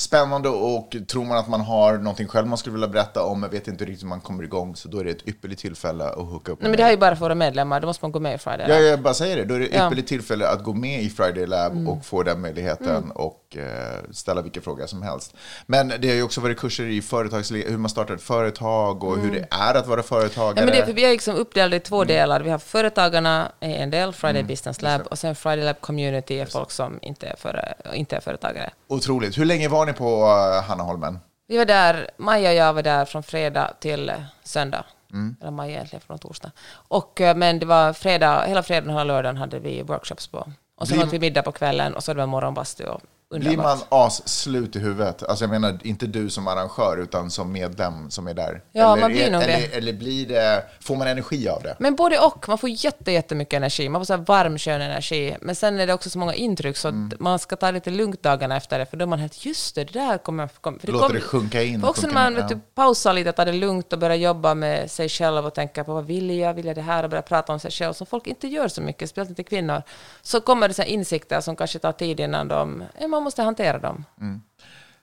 spännande 0.02 0.50
och 0.50 0.96
tror 1.08 1.26
man 1.26 1.38
att 1.38 1.48
man 1.50 1.62
har 1.62 1.98
någonting 1.98 2.28
själv 2.28 2.48
man 2.48 2.58
skulle 2.58 2.74
vilja 2.74 2.88
berätta 2.88 3.24
om, 3.24 3.40
men 3.40 3.50
vet 3.50 3.68
inte 3.68 3.86
riktigt 3.86 4.04
hur 4.04 4.08
man 4.08 4.22
kommer 4.22 4.44
igång, 4.44 4.76
så 4.76 4.88
då 4.90 5.00
är 5.00 5.04
det 5.04 5.12
ett 5.12 5.28
ypperligt 5.28 5.62
tillfälle 5.62 6.04
att 6.06 6.16
hooka 6.16 6.52
upp 6.52 6.62
Nej, 6.62 6.70
men 6.70 6.78
det 6.78 6.84
här 6.84 6.90
är 6.90 6.94
ju 6.94 7.00
bara 7.00 7.16
för 7.16 7.20
våra 7.26 7.36
medlemmar, 7.36 7.80
då 7.80 7.88
måste 7.88 8.04
man 8.06 8.12
gå 8.12 8.20
med 8.20 8.36
i 8.36 8.38
Friday. 8.38 8.66
Ja, 8.70 8.76
Lab. 8.76 8.84
jag 8.84 9.02
bara 9.02 9.14
säger 9.14 9.38
det. 9.38 9.46
Då 9.46 9.56
är 9.56 9.60
det 9.60 9.66
ett 9.66 9.74
Ja. 9.74 9.86
ypperligt 9.88 10.08
tillfälle 10.08 10.48
att 10.48 10.64
gå 10.64 10.74
med 10.74 11.02
i 11.04 11.10
Friday 11.10 11.46
Lab 11.46 11.72
Mm. 11.72 11.88
och 11.88 12.06
få 12.06 12.24
den 12.24 12.42
möjligheten 12.42 13.12
och 13.12 13.58
eh, 13.58 13.64
ställa 14.12 14.42
vilka 14.42 14.62
frågor 14.62 14.86
som 14.86 15.02
helst. 15.02 15.34
Men 15.66 15.88
det 16.00 16.08
har 16.08 16.16
ju 16.16 16.24
också 16.24 16.42
varit 16.42 16.58
kurser 16.60 16.84
i 16.86 17.02
företags, 17.02 17.52
hur 17.52 17.78
man 17.78 17.90
startar 17.90 18.14
ett 18.14 18.22
företag 18.22 19.04
och 19.04 19.18
hur 19.18 19.32
det 19.32 19.48
är 19.52 19.76
att 19.76 19.88
vara 19.88 20.04
företagare. 20.04 20.52
Mm. 20.52 20.58
Ja, 20.58 20.66
men 20.66 20.74
det 20.76 20.82
är 20.82 20.86
för 20.86 20.94
vi 20.94 21.06
är 21.06 21.12
liksom 21.12 21.36
uppdelade 21.36 21.76
i 21.76 21.80
Mm. 21.80 21.84
två 21.86 22.04
delar. 22.04 22.42
Vi 22.42 22.50
har 22.50 22.60
företagarna 22.60 23.52
är 23.60 23.70
en 23.84 23.90
del, 23.90 24.14
Friday 24.14 24.44
Business 24.44 24.82
Lab, 24.82 25.02
och 25.08 25.20
sen 25.20 25.36
Friday 25.36 25.66
Lab 25.66 25.82
Community 25.82 26.40
är 26.40 26.46
folk 26.46 26.72
som 26.72 27.00
inte 27.02 27.28
är, 27.28 27.36
före, 27.36 27.74
inte 27.94 28.16
är 28.16 28.20
företagare. 28.22 28.70
Otroligt. 28.88 29.38
Hur 29.38 29.46
länge 29.46 29.68
var 29.68 29.86
ni 29.92 29.94
på 29.98 30.26
uh, 30.26 30.62
Hannaholmen? 30.62 31.20
Vi 31.48 31.58
var 31.58 31.66
där, 31.66 32.10
Maja 32.18 32.50
och 32.50 32.56
jag 32.56 32.74
var 32.74 32.84
där 32.84 33.06
från 33.06 33.24
fredag 33.24 33.74
till 33.80 34.10
eh, 34.10 34.16
söndag. 34.44 34.86
Mm. 35.14 35.36
Eller 35.42 35.52
Maja 35.52 35.72
egentligen 35.72 36.02
från 36.02 36.20
torsdag. 36.20 36.52
Och, 36.72 37.22
eh, 37.22 37.36
men 37.36 37.60
det 37.60 37.66
var 37.66 37.94
fredag, 37.94 38.46
hela 38.48 38.64
fredagen 38.64 38.90
och 38.90 38.94
hela 39.00 39.04
lördagen 39.14 39.38
hade 39.38 39.60
vi 39.60 39.82
workshops 39.82 40.28
på. 40.28 40.48
Och 40.78 40.88
sen 40.88 40.98
Blir- 40.98 41.08
åt 41.08 41.14
vi 41.14 41.20
middag 41.20 41.42
på 41.42 41.52
kvällen 41.52 41.96
och 41.96 42.04
så 42.04 42.12
hade 42.12 42.22
vi 42.22 42.28
morgonbastu 42.28 42.84
och 42.86 43.02
Blir 43.36 43.58
man 43.58 43.78
asslut 43.90 44.76
i 44.76 44.80
huvudet? 44.80 45.24
Alltså 45.24 45.44
jag 45.44 45.50
menar 45.52 45.78
inte 45.84 46.06
du 46.08 46.30
som 46.30 46.48
arrangör 46.48 46.98
utan 46.98 47.32
som 47.32 47.52
medlem 47.52 48.10
som 48.12 48.28
är 48.28 48.34
där. 48.34 48.62
Ja, 48.72 48.92
eller, 48.94 49.02
man 49.02 49.12
blir 49.12 49.22
är, 49.28 49.32
nog 49.32 49.42
eller, 49.44 49.58
det. 49.58 49.78
eller 49.78 49.94
blir 49.94 50.28
det, 50.28 50.64
får 50.82 50.96
man 50.96 51.08
energi 51.08 51.50
av 51.50 51.64
det? 51.64 51.76
Men 51.80 51.96
både 51.96 52.20
och. 52.20 52.50
Man 52.50 52.58
får 52.58 52.70
jätte, 52.70 53.12
jättemycket 53.12 53.54
energi. 53.58 53.90
Man 53.90 54.02
får 54.02 54.06
så 54.06 54.14
här 54.14 54.24
varm, 54.28 54.58
skön 54.58 54.82
energi. 54.82 55.36
Men 55.42 55.56
sen 55.56 55.80
är 55.80 55.88
det 55.88 55.94
också 55.94 56.10
så 56.10 56.20
många 56.20 56.34
intryck 56.34 56.78
så 56.78 56.88
Mm. 56.90 57.12
man 57.20 57.40
ska 57.40 57.56
ta 57.56 57.72
lite 57.72 57.90
lugnt 57.90 58.24
dagarna 58.24 58.58
efter 58.58 58.80
det. 58.80 58.86
För 58.86 58.98
då 58.98 59.04
är 59.06 59.08
man 59.08 59.20
helt, 59.20 59.46
just 59.46 59.76
det, 59.76 59.84
det 59.84 60.00
där 60.00 60.18
kommer... 60.18 60.48
kommer 60.48 60.80
för 60.80 60.88
Låter 60.88 61.08
kom- 61.08 61.16
det 61.16 61.22
sjunka 61.22 61.64
in, 61.64 61.82
För 61.82 61.90
också 61.90 62.08
när 62.08 62.14
man 62.14 62.36
vet 62.36 62.46
ja. 62.50 62.56
du, 62.56 62.62
pausar 62.76 63.14
lite, 63.14 63.32
tar 63.32 63.46
det 63.46 63.52
lugnt 63.54 63.94
och 63.94 64.00
börjar 64.00 64.16
jobba 64.18 64.54
med 64.54 64.92
sig 64.92 65.10
själv 65.10 65.46
och 65.46 65.54
tänka 65.54 65.84
på 65.84 65.94
vad 65.94 66.06
vill 66.06 66.30
jag, 66.38 66.54
vill 66.54 66.66
jag 66.66 66.76
det 66.76 66.82
här 66.82 67.04
och 67.04 67.10
börja 67.10 67.22
prata 67.22 67.54
om 67.54 67.60
sig 67.60 67.72
själv 67.72 67.94
som 67.94 68.08
folk 68.08 68.28
inte 68.28 68.48
gör 68.48 68.68
så 68.68 68.82
mycket, 68.82 69.10
speciellt 69.10 69.30
inte 69.30 69.44
kvinnor. 69.44 69.82
Så 70.22 70.42
kommer 70.42 70.68
det 70.68 70.74
så 70.74 70.84
insikter 70.84 71.42
som 71.42 71.56
kanske 71.56 71.80
tar 71.80 71.92
tid 71.92 72.20
innan 72.20 72.48
de, 72.48 72.84
ja, 73.00 73.08
man 73.20 73.24
måste 73.24 73.44
hantera 73.44 73.80
dem. 73.80 74.06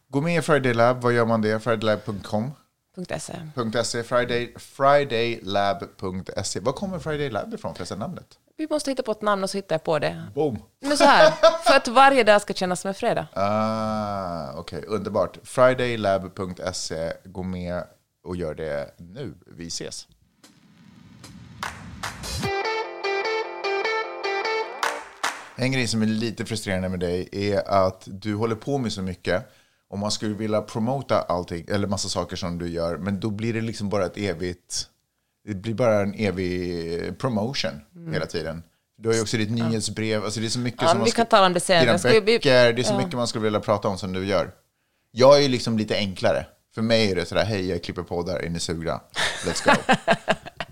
Gå 0.08 0.20
med 0.20 0.38
i 0.38 0.42
Friday 0.42 0.75
Lab, 0.75 1.02
vad 1.02 1.12
gör 1.12 1.26
man 1.26 1.42
det? 1.42 1.61
Fridaylab.com? 1.61 2.50
.se. 3.85 4.02
Friday, 4.02 4.54
fridaylab.se. 4.58 6.61
Var 6.61 6.73
kommer 6.73 6.99
Friday 6.99 7.30
Lab 7.30 7.54
ifrån 7.54 7.75
förresten, 7.75 7.99
namnet? 7.99 8.38
Vi 8.56 8.66
måste 8.70 8.90
hitta 8.90 9.02
på 9.02 9.12
ett 9.12 9.23
namn 9.23 9.44
och 9.44 9.50
så 9.50 9.58
hittar 9.58 9.75
jag 9.75 9.85
på 9.85 9.99
det. 9.99 10.23
Boom! 10.35 10.58
Men 10.80 10.96
så 10.96 11.04
här, 11.04 11.30
för 11.64 11.76
att 11.76 11.88
varje 11.88 12.25
dag 12.25 12.42
ska 12.42 12.54
kännas 12.54 12.80
som 12.80 12.88
en 12.88 12.94
fredag. 12.94 13.26
Ah, 13.32 14.52
Okej, 14.56 14.85
underbart. 14.87 15.38
Fridaylab.se, 15.42 17.12
gå 17.25 17.42
med 17.42 17.85
och 18.25 18.37
gör 18.37 18.54
det 18.54 18.94
nu. 18.99 19.35
Vi 19.46 19.66
ses. 19.66 20.06
En 25.56 25.73
grej 25.73 25.86
som 25.86 26.02
är 26.02 26.06
lite 26.06 26.45
frustrerande 26.45 26.88
med 26.88 27.00
dig 27.00 27.28
är 27.32 27.69
att 27.69 28.02
du 28.06 28.34
håller 28.34 28.56
på 28.56 28.78
med 28.78 28.92
så 28.92 29.02
mycket 29.02 29.49
och 29.90 29.99
man 29.99 30.10
skulle 30.10 30.34
vilja 30.34 30.62
promota 30.62 31.21
allting, 31.21 31.64
eller 31.69 31.86
massa 31.88 32.08
saker 32.08 32.36
som 32.36 32.58
du 32.58 32.69
gör, 32.69 32.97
men 32.97 33.21
då 33.21 33.30
blir 33.30 33.54
det 33.54 33.60
liksom 33.60 33.88
bara 33.88 34.06
ett 34.06 34.16
evigt, 34.16 34.86
det 35.49 35.54
blir 35.54 35.75
bara 35.75 36.00
en 36.00 36.14
evig 36.14 37.19
promotion 37.19 37.80
hela 38.12 38.26
tiden. 38.26 38.62
Du 38.99 39.08
har 39.08 39.16
ju 39.16 39.23
också 39.23 39.36
ditt 39.36 39.50
nyhetsbrev, 39.50 40.25
alltså 40.25 40.40
det 40.40 40.47
är 40.47 40.50
så 40.50 40.58
mycket 40.58 40.82
Ja, 40.82 40.88
som 40.88 40.99
man 40.99 41.04
vi 41.04 41.10
kan 41.10 41.26
tala 41.26 41.47
om 41.47 41.52
det 41.52 41.60
senare. 41.60 41.99
dina 41.99 42.21
böcker, 42.21 42.73
det 42.73 42.82
är 42.82 42.84
så 42.84 42.97
mycket 42.97 43.12
man 43.14 43.26
skulle 43.28 43.45
vilja 43.45 43.60
prata 43.60 43.88
om 43.88 43.99
som 43.99 44.12
du 44.12 44.26
gör. 44.26 44.50
Jag 45.10 45.36
är 45.38 45.42
ju 45.42 45.49
liksom 45.49 45.78
lite 45.78 45.97
enklare. 45.97 46.47
För 46.75 46.82
mig 46.82 47.10
är 47.10 47.16
det 47.16 47.26
sådär, 47.26 47.45
hej 47.45 47.69
jag 47.69 47.82
klipper 47.82 48.02
poddar, 48.02 48.38
är 48.38 48.50
ni 48.50 48.60
sugna? 48.60 49.00
Let's 49.47 49.64
go. 49.64 49.95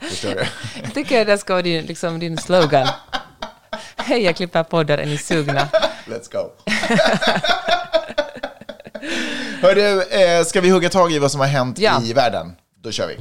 Förstår 0.09 0.31
du? 0.31 0.45
Jag 0.83 0.95
tycker 0.95 1.25
det 1.25 1.39
ska 1.39 1.53
vara 1.53 1.63
din, 1.63 1.85
liksom, 1.85 2.19
din 2.19 2.39
slogan. 2.39 2.89
Hej, 3.97 4.23
jag 4.25 4.37
klipper 4.37 4.63
poddar, 4.63 4.99
är 4.99 5.07
ni 5.07 5.19
sugna? 5.19 5.69
Let's 6.07 6.33
go. 6.33 6.51
Hörru, 9.63 10.03
eh, 10.03 10.45
ska 10.45 10.61
vi 10.61 10.71
hugga 10.71 10.89
tag 10.89 11.13
i 11.13 11.19
vad 11.19 11.31
som 11.31 11.41
har 11.41 11.47
hänt 11.47 11.79
Ja. 11.79 12.03
i 12.03 12.13
världen? 12.13 12.57
Då 12.83 12.91
kör 12.91 13.07
vi. 13.09 13.17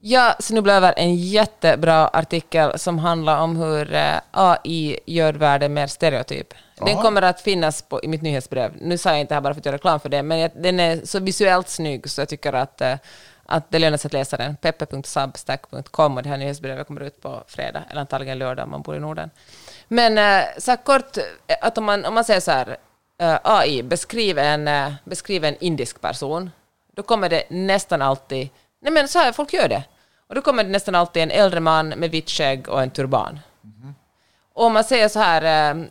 Jag 0.00 0.42
snubblade 0.42 0.76
över 0.76 0.94
en 0.96 1.14
jättebra 1.16 2.08
artikel 2.12 2.78
som 2.78 2.98
handlar 2.98 3.38
om 3.40 3.56
hur 3.56 3.94
eh, 3.94 4.16
AI 4.30 4.98
gör 5.06 5.32
världen 5.32 5.74
mer 5.74 5.86
stereotyp. 5.86 6.54
Den 6.76 6.96
kommer 6.96 7.22
att 7.22 7.40
finnas 7.40 7.82
på, 7.82 8.00
i 8.02 8.08
mitt 8.08 8.22
nyhetsbrev. 8.22 8.72
Nu 8.80 8.98
sa 8.98 9.10
jag 9.10 9.20
inte 9.20 9.30
det 9.30 9.34
här 9.34 9.40
bara 9.40 9.54
för 9.54 9.60
att 9.60 9.66
göra 9.66 9.76
reklam 9.76 10.00
för 10.00 10.08
det, 10.08 10.22
men 10.22 10.38
jag, 10.38 10.50
den 10.54 10.80
är 10.80 11.00
så 11.04 11.20
visuellt 11.20 11.68
snygg 11.68 12.10
så 12.10 12.20
jag 12.20 12.28
tycker 12.28 12.52
att, 12.52 12.80
eh, 12.80 12.94
att 13.46 13.70
det 13.70 13.78
lönar 13.78 13.96
sig 13.96 14.08
att 14.08 14.12
läsa 14.12 14.36
den. 14.36 14.56
peppe.substack.com 14.56 16.16
och 16.16 16.22
det 16.22 16.28
här 16.28 16.36
nyhetsbrevet 16.36 16.86
kommer 16.86 17.00
ut 17.00 17.22
på 17.22 17.44
fredag, 17.46 17.82
eller 17.90 18.00
antagligen 18.00 18.38
lördag 18.38 18.64
om 18.64 18.70
man 18.70 18.82
bor 18.82 18.96
i 18.96 19.00
Norden. 19.00 19.30
Men 19.88 20.18
eh, 20.18 20.44
så 20.58 20.70
här 20.70 20.76
kort, 20.84 21.16
eh, 21.16 21.56
att 21.60 21.78
om 21.78 21.84
man, 21.84 22.04
om 22.04 22.14
man 22.14 22.24
säger 22.24 22.40
så 22.40 22.50
här, 22.50 22.76
AI, 23.42 23.82
beskriv 23.82 24.38
en, 24.38 24.94
beskriv 25.04 25.44
en 25.44 25.56
indisk 25.60 26.00
person, 26.00 26.50
då 26.96 27.02
kommer 27.02 27.28
det 27.28 27.42
nästan 27.50 28.02
alltid, 28.02 28.48
nej 28.80 28.92
men 28.92 29.08
så 29.08 29.18
här, 29.18 29.32
folk 29.32 29.52
gör 29.52 29.68
det. 29.68 29.84
Och 30.26 30.34
då 30.34 30.40
kommer 30.40 30.64
det 30.64 30.70
nästan 30.70 30.94
alltid 30.94 31.22
en 31.22 31.30
äldre 31.30 31.60
man 31.60 31.88
med 31.88 32.10
vitt 32.10 32.30
skägg 32.30 32.68
och 32.68 32.82
en 32.82 32.90
turban. 32.90 33.38
Och 33.62 34.03
om 34.54 34.72
man 34.72 34.84
säger 34.84 35.08
så 35.08 35.18
här, 35.18 35.72
eh, 35.74 35.84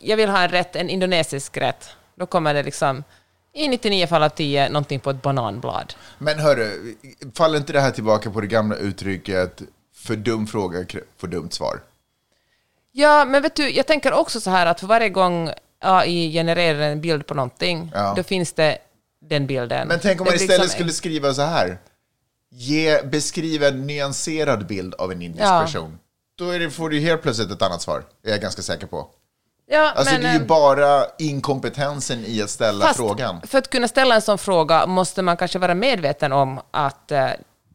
jag 0.00 0.16
vill 0.16 0.28
ha 0.28 0.38
en 0.42 0.48
rätt, 0.48 0.76
en 0.76 0.90
indonesisk 0.90 1.56
rätt, 1.56 1.88
då 2.14 2.26
kommer 2.26 2.54
det 2.54 2.62
liksom 2.62 3.04
i 3.52 3.68
99 3.68 4.06
fall 4.06 4.22
av 4.22 4.28
10 4.28 4.68
någonting 4.68 5.00
på 5.00 5.10
ett 5.10 5.22
bananblad. 5.22 5.94
Men 6.18 6.38
hörru, 6.38 6.94
faller 7.34 7.58
inte 7.58 7.72
det 7.72 7.80
här 7.80 7.90
tillbaka 7.90 8.30
på 8.30 8.40
det 8.40 8.46
gamla 8.46 8.76
uttrycket 8.76 9.62
för 9.94 10.16
dum 10.16 10.46
fråga, 10.46 10.84
för 11.16 11.26
dumt 11.26 11.50
svar? 11.50 11.80
Ja, 12.92 13.24
men 13.24 13.42
vet 13.42 13.54
du, 13.54 13.70
jag 13.70 13.86
tänker 13.86 14.12
också 14.12 14.40
så 14.40 14.50
här 14.50 14.66
att 14.66 14.80
för 14.80 14.86
varje 14.86 15.08
gång 15.08 15.50
AI 15.80 16.32
genererar 16.32 16.80
en 16.80 17.00
bild 17.00 17.26
på 17.26 17.34
någonting, 17.34 17.90
Ja. 17.94 18.12
då 18.16 18.22
finns 18.22 18.52
det 18.52 18.78
den 19.20 19.46
bilden. 19.46 19.88
Men 19.88 20.00
tänk 20.00 20.20
om 20.20 20.24
man 20.24 20.34
istället 20.34 20.60
liksom- 20.60 20.74
skulle 20.74 20.92
skriva 20.92 21.34
så 21.34 21.42
här. 21.42 21.78
Ge, 22.50 23.02
beskriv 23.02 23.62
en 23.62 23.86
nyanserad 23.86 24.66
bild 24.66 24.94
av 24.94 25.12
en 25.12 25.22
indisk 25.22 25.44
Ja. 25.44 25.60
person. 25.60 25.98
Då 26.38 26.52
det, 26.52 26.70
får 26.70 26.90
du 26.90 27.00
helt 27.00 27.22
plötsligt 27.22 27.50
ett 27.50 27.62
annat 27.62 27.82
svar, 27.82 28.04
är 28.22 28.30
jag 28.30 28.40
ganska 28.40 28.62
säker 28.62 28.86
på. 28.86 29.08
Ja, 29.70 29.92
Alltså 29.96 30.14
men, 30.14 30.22
det 30.22 30.28
är 30.28 30.32
ju 30.34 30.40
eh, 30.40 30.46
bara 30.46 31.04
inkompetensen 31.18 32.24
i 32.26 32.42
att 32.42 32.50
ställa 32.50 32.84
Fast 32.86 32.96
frågan. 32.96 33.40
för 33.46 33.58
att 33.58 33.70
kunna 33.70 33.88
ställa 33.88 34.14
en 34.14 34.22
sån 34.22 34.38
fråga 34.38 34.86
måste 34.86 35.22
man 35.22 35.36
kanske 35.36 35.58
vara 35.58 35.74
medveten 35.74 36.32
om 36.32 36.60
att, 36.70 37.12
eh, 37.12 37.30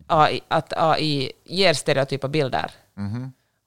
AI, 0.07 0.41
att 0.47 0.73
AI 0.77 1.31
ger 1.45 1.73
stereotypa 1.73 2.27
bilder. 2.27 2.71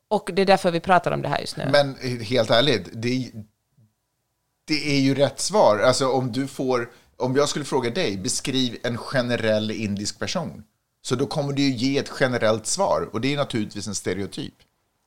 Och 0.08 0.30
det 0.32 0.42
är 0.42 0.46
därför 0.46 0.70
vi 0.70 0.80
pratar 0.80 1.10
om 1.10 1.22
det 1.22 1.28
här 1.28 1.38
just 1.40 1.56
nu. 1.56 1.68
Men 1.72 1.96
eh, 2.00 2.10
helt 2.10 2.50
ärligt, 2.50 2.88
det, 2.92 3.30
det 4.66 4.96
är 4.96 5.00
ju 5.00 5.14
rätt 5.14 5.40
svar. 5.40 5.78
Alltså 5.78 6.08
om 6.08 6.32
du 6.32 6.46
får, 6.46 6.90
om 7.16 7.36
jag 7.36 7.48
skulle 7.48 7.64
fråga 7.64 7.90
dig, 7.90 8.16
beskriv 8.16 8.78
en 8.82 8.98
generell 8.98 9.70
indisk 9.70 10.18
person. 10.18 10.64
Så 11.02 11.14
då 11.14 11.26
kommer 11.26 11.52
du 11.52 11.62
ju 11.62 11.70
ge 11.70 11.98
ett 11.98 12.12
generellt 12.20 12.66
svar. 12.66 13.08
Och 13.12 13.20
det 13.20 13.32
är 13.32 13.36
naturligtvis 13.36 13.86
en 13.86 13.94
stereotyp. 13.94 14.54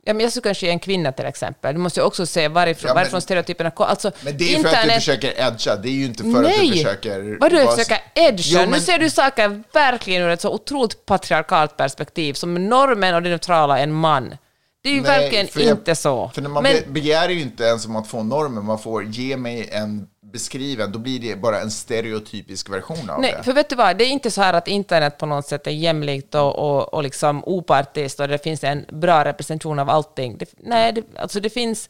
Ja, 0.05 0.13
men 0.13 0.23
jag 0.23 0.31
skulle 0.31 0.43
kanske 0.43 0.65
ge 0.65 0.71
en 0.71 0.79
kvinna 0.79 1.11
till 1.11 1.25
exempel. 1.25 1.73
Du 1.73 1.79
måste 1.79 1.99
ju 1.99 2.05
också 2.05 2.25
se 2.25 2.47
varifrån, 2.47 2.87
Ja, 2.87 2.93
men- 2.93 3.01
varifrån 3.01 3.21
stereotyperna 3.21 3.71
kommer. 3.71 3.89
Alltså, 3.89 4.11
Men 4.21 4.37
det 4.37 4.43
är 4.53 4.57
ju 4.57 4.63
för 4.63 4.75
att 4.75 4.83
du 4.83 4.89
försöker 4.91 5.29
edga, 5.37 5.75
det 5.75 5.89
är 5.89 5.91
ju 5.93 6.05
inte 6.05 6.23
för 6.23 6.43
att 6.43 6.61
du 6.61 6.69
försöker... 6.71 7.37
Vadå 7.39 7.55
jag 7.57 7.65
vara- 7.65 7.75
försöker 7.77 7.99
edga? 8.15 8.43
Jo, 8.45 8.59
men- 8.59 8.69
Nu 8.69 8.79
ser 8.79 8.97
du 8.99 9.09
saker 9.09 9.63
verkligen 9.73 10.21
ur 10.21 10.29
ett 10.29 10.41
så 10.41 10.49
otroligt 10.53 11.05
patriarkalt 11.05 11.77
perspektiv, 11.77 12.33
som 12.33 12.67
normen 12.69 13.15
och 13.15 13.21
det 13.21 13.29
neutrala 13.29 13.79
är 13.79 13.83
en 13.83 13.93
man. 13.93 14.35
Det 14.81 14.89
är 14.89 14.93
ju 14.93 15.01
Nej, 15.01 15.19
verkligen 15.21 15.47
för 15.47 15.59
jag- 15.61 15.69
inte 15.77 15.95
så. 15.95 16.31
För 16.33 16.41
man 16.41 16.63
Men- 16.63 16.73
be- 16.73 16.91
begär 16.91 17.29
ju 17.29 17.41
inte 17.41 17.63
ens 17.63 17.85
om 17.85 17.95
att 17.95 18.07
få 18.07 18.23
normer, 18.23 18.61
man 18.61 18.79
får 18.79 19.03
ge 19.03 19.37
mig 19.37 19.69
en 19.71 20.07
beskriven, 20.33 20.91
då 20.91 20.99
blir 20.99 21.19
det 21.19 21.35
bara 21.35 21.61
en 21.61 21.71
stereotypisk 21.71 22.69
version 22.69 23.09
av 23.09 23.21
Nej, 23.21 23.33
det. 23.37 23.43
för 23.43 23.53
vet 23.53 23.69
du 23.69 23.75
vad, 23.75 23.97
det 23.97 24.03
är 24.03 24.09
inte 24.09 24.31
så 24.31 24.41
här 24.41 24.53
att 24.53 24.67
internet 24.67 25.17
på 25.17 25.25
något 25.25 25.47
sätt 25.47 25.67
är 25.67 25.71
jämlikt 25.71 26.35
och, 26.35 26.55
och, 26.59 26.93
och 26.93 27.03
liksom 27.03 27.43
opartiskt 27.45 28.19
och 28.19 28.27
det 28.27 28.43
finns 28.43 28.63
en 28.63 28.85
bra 28.91 29.25
representation 29.25 29.79
av 29.79 29.89
allting. 29.89 30.37
Det, 30.37 30.45
nej, 30.57 30.91
det, 30.93 31.03
alltså 31.17 31.39
det 31.39 31.49
finns, 31.49 31.89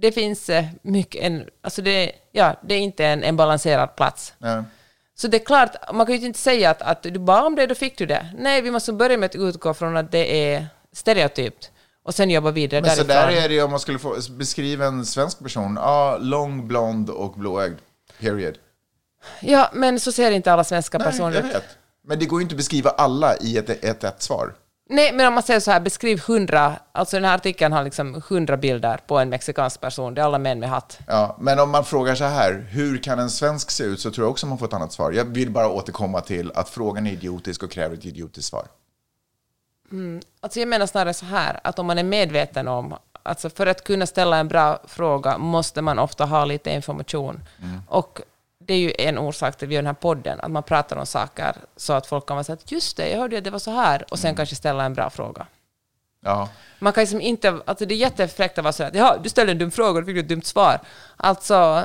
det 0.00 0.12
finns 0.12 0.48
eh, 0.48 0.64
mycket, 0.82 1.22
en, 1.22 1.44
alltså 1.62 1.82
det, 1.82 2.12
ja, 2.32 2.56
det 2.62 2.74
är 2.74 2.78
inte 2.78 3.06
en, 3.06 3.22
en 3.24 3.36
balanserad 3.36 3.96
plats. 3.96 4.32
Ja. 4.38 4.64
Så 5.14 5.28
det 5.28 5.36
är 5.36 5.44
klart, 5.44 5.70
man 5.94 6.06
kan 6.06 6.16
ju 6.16 6.26
inte 6.26 6.38
säga 6.38 6.70
att, 6.70 6.82
att 6.82 7.02
du 7.02 7.18
bad 7.18 7.44
om 7.46 7.54
det, 7.54 7.66
då 7.66 7.74
fick 7.74 7.98
du 7.98 8.06
det. 8.06 8.26
Nej, 8.38 8.62
vi 8.62 8.70
måste 8.70 8.92
börja 8.92 9.16
med 9.18 9.26
att 9.26 9.34
utgå 9.36 9.74
från 9.74 9.96
att 9.96 10.12
det 10.12 10.52
är 10.54 10.66
stereotypt 10.92 11.70
och 12.04 12.14
sen 12.14 12.30
jobba 12.30 12.50
vidare 12.50 12.80
Men 12.80 12.90
så 12.90 13.02
därifrån. 13.04 13.34
där 13.34 13.42
är 13.44 13.48
det 13.48 13.54
ju 13.54 13.62
om 13.62 13.70
man 13.70 13.80
skulle 13.80 13.98
få 13.98 14.16
beskriva 14.30 14.86
en 14.86 15.06
svensk 15.06 15.38
person. 15.38 15.76
Ja, 15.76 16.16
lång, 16.20 16.68
blond 16.68 17.10
och 17.10 17.32
blåögd. 17.32 17.78
Period. 18.20 18.54
Ja, 19.40 19.70
men 19.72 20.00
så 20.00 20.12
ser 20.12 20.30
inte 20.30 20.52
alla 20.52 20.64
svenska 20.64 20.98
Nej, 20.98 21.06
personer 21.06 21.42
ut. 21.42 21.62
Men 22.06 22.18
det 22.18 22.26
går 22.26 22.40
ju 22.40 22.42
inte 22.42 22.52
att 22.52 22.56
beskriva 22.56 22.90
alla 22.90 23.36
i 23.36 23.56
ett, 23.58 23.70
ett, 23.84 24.04
ett 24.04 24.22
svar. 24.22 24.54
Nej, 24.92 25.12
men 25.12 25.26
om 25.26 25.34
man 25.34 25.42
säger 25.42 25.60
så 25.60 25.70
här, 25.70 25.80
beskriv 25.80 26.20
hundra, 26.20 26.76
alltså 26.92 27.16
den 27.16 27.24
här 27.24 27.34
artikeln 27.34 27.72
har 27.72 27.84
liksom 27.84 28.22
hundra 28.28 28.56
bilder 28.56 29.00
på 29.06 29.18
en 29.18 29.28
mexikansk 29.28 29.80
person, 29.80 30.14
det 30.14 30.20
är 30.20 30.24
alla 30.24 30.38
män 30.38 30.60
med 30.60 30.68
hatt. 30.68 30.98
Ja, 31.06 31.36
men 31.40 31.58
om 31.58 31.70
man 31.70 31.84
frågar 31.84 32.14
så 32.14 32.24
här, 32.24 32.66
hur 32.70 32.98
kan 33.02 33.18
en 33.18 33.30
svensk 33.30 33.70
se 33.70 33.84
ut? 33.84 34.00
Så 34.00 34.10
tror 34.10 34.24
jag 34.24 34.30
också 34.30 34.46
man 34.46 34.58
får 34.58 34.66
ett 34.66 34.72
annat 34.72 34.92
svar. 34.92 35.12
Jag 35.12 35.24
vill 35.24 35.50
bara 35.50 35.68
återkomma 35.68 36.20
till 36.20 36.52
att 36.54 36.68
frågan 36.68 37.06
är 37.06 37.12
idiotisk 37.12 37.62
och 37.62 37.70
kräver 37.70 37.96
ett 37.96 38.04
idiotiskt 38.04 38.48
svar. 38.48 38.66
Alltså 40.40 40.60
jag 40.60 40.68
menar 40.68 40.86
snarare 40.86 41.14
så 41.14 41.26
här, 41.26 41.60
att 41.64 41.78
om 41.78 41.86
man 41.86 41.98
är 41.98 42.02
medveten 42.04 42.68
om, 42.68 42.96
alltså 43.22 43.50
för 43.50 43.66
att 43.66 43.84
kunna 43.84 44.06
ställa 44.06 44.36
en 44.36 44.48
bra 44.48 44.78
fråga 44.84 45.38
måste 45.38 45.82
man 45.82 45.98
ofta 45.98 46.24
ha 46.24 46.44
lite 46.44 46.70
information. 46.70 47.40
Och 47.88 48.20
det 48.58 48.74
är 48.74 48.78
ju 48.78 48.92
en 48.98 49.18
orsak 49.18 49.56
till 49.56 49.66
att 49.66 49.70
vi 49.70 49.74
gör 49.74 49.82
den 49.82 49.86
här 49.86 49.94
podden, 49.94 50.40
att 50.40 50.50
man 50.50 50.62
pratar 50.62 50.96
om 50.96 51.06
saker 51.06 51.56
så 51.76 51.92
att 51.92 52.06
folk 52.06 52.26
kan 52.26 52.36
vara 52.36 52.44
så 52.44 52.52
att 52.52 52.72
just 52.72 52.96
det, 52.96 53.10
jag 53.10 53.18
hörde 53.18 53.38
att 53.38 53.44
det 53.44 53.50
var 53.50 53.58
så 53.58 53.70
här, 53.70 54.04
och 54.10 54.18
sen 54.18 54.34
kanske 54.34 54.56
ställa 54.56 54.84
en 54.84 54.94
bra 54.94 55.10
fråga. 55.10 55.46
Ja, 56.22 56.48
Man 56.78 56.92
kan 56.92 57.02
liksom 57.02 57.20
inte, 57.20 57.60
alltså 57.64 57.86
det 57.86 57.94
är 57.94 57.96
jättefräckt 57.96 58.58
att 58.58 58.64
vara 58.64 58.72
så 58.72 58.84
att 58.84 58.94
ja, 58.94 59.16
du 59.22 59.28
ställde 59.28 59.52
en 59.52 59.58
dum 59.58 59.70
fråga 59.70 59.90
och 59.90 60.06
du 60.06 60.06
fick 60.06 60.22
ett 60.22 60.28
dumt 60.28 60.42
svar. 60.42 60.80
Alltså, 61.16 61.84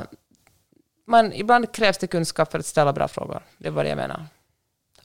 man, 1.06 1.32
ibland 1.32 1.72
krävs 1.72 1.98
det 1.98 2.06
kunskap 2.06 2.50
för 2.50 2.58
att 2.58 2.66
ställa 2.66 2.92
bra 2.92 3.08
frågor. 3.08 3.42
Det 3.58 3.68
är 3.68 3.72
vad 3.72 3.86
jag 3.86 3.96
menar. 3.96 4.26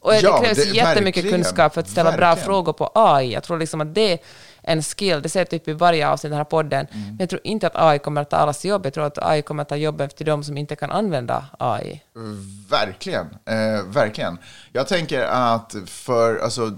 Och 0.02 0.14
Ja, 0.16 0.22
det 0.40 0.46
krävs 0.46 0.58
det- 0.58 0.76
jättemycket 0.76 1.30
kunskap 1.30 1.74
för 1.74 1.82
att 1.82 1.90
ställa 1.90 2.12
bra 2.12 2.28
Verkligen. 2.28 2.46
frågor 2.46 2.74
på 2.74 2.92
AI. 2.96 3.34
Jag 3.34 3.44
tror 3.44 3.58
liksom 3.60 3.82
att 3.82 3.96
det 3.96 4.12
är 4.14 4.20
en 4.64 4.84
skill. 4.84 5.22
Det 5.22 5.30
säger 5.30 5.46
typ 5.46 5.68
i 5.68 5.74
varje 5.74 6.10
avsnitt 6.10 6.30
i 6.30 6.30
den 6.30 6.38
här 6.38 6.44
podden. 6.44 6.88
Mm. 6.92 7.08
Men 7.08 7.18
jag 7.20 7.30
tror 7.30 7.42
inte 7.44 7.68
att 7.68 7.76
AI 7.76 8.00
kommer 8.00 8.22
att 8.22 8.30
ta 8.30 8.38
allas 8.38 8.66
jobb. 8.66 8.86
Jag 8.86 8.94
tror 8.94 9.04
att 9.06 9.18
AI 9.18 9.42
kommer 9.42 9.62
att 9.62 9.70
ta 9.70 9.76
jobben 9.76 10.10
till 10.10 10.26
de 10.26 10.44
som 10.44 10.58
inte 10.58 10.76
kan 10.76 10.92
använda 10.92 11.46
AI. 11.60 12.02
verkligen. 12.70 13.26
Eh, 13.46 13.84
verkligen. 13.88 14.38
Jag 14.72 14.88
tänker 14.88 15.24
att 15.24 15.76
för, 15.86 16.38
alltså, 16.38 16.72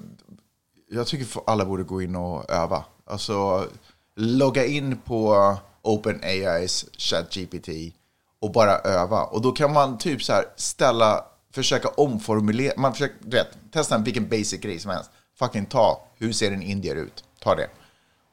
jag 0.92 1.08
tycker 1.08 1.26
för 1.26 1.42
alla 1.48 1.66
borde 1.66 1.84
gå 1.84 2.02
in 2.02 2.16
och 2.16 2.52
öva. 2.52 2.84
Alltså, 3.10 3.66
logga 4.16 4.66
in 4.66 4.98
på 4.98 5.56
OpenAIs 5.82 6.86
ChatGPT 6.98 7.70
och 8.42 8.52
bara 8.52 8.78
öva. 8.80 9.24
Och 9.24 9.42
då 9.42 9.52
kan 9.52 9.74
man 9.74 9.98
typ 9.98 10.24
så 10.24 10.34
här 10.34 10.46
ställa, 10.56 11.26
försöka 11.54 11.88
omformulera, 11.88 12.74
man 12.78 12.94
försöker, 12.94 13.16
du 13.20 13.38
vet, 13.38 13.58
testa 13.72 13.98
vilken 13.98 14.30
basic 14.30 14.62
grej 14.62 14.80
som 14.80 14.92
helst. 14.92 15.12
Fucking 15.40 15.66
ta, 15.66 16.08
hur 16.18 16.34
ser 16.34 16.52
en 16.52 16.62
indier 16.62 16.96
ut? 16.96 17.24
Ta 17.40 17.56
det. 17.56 17.68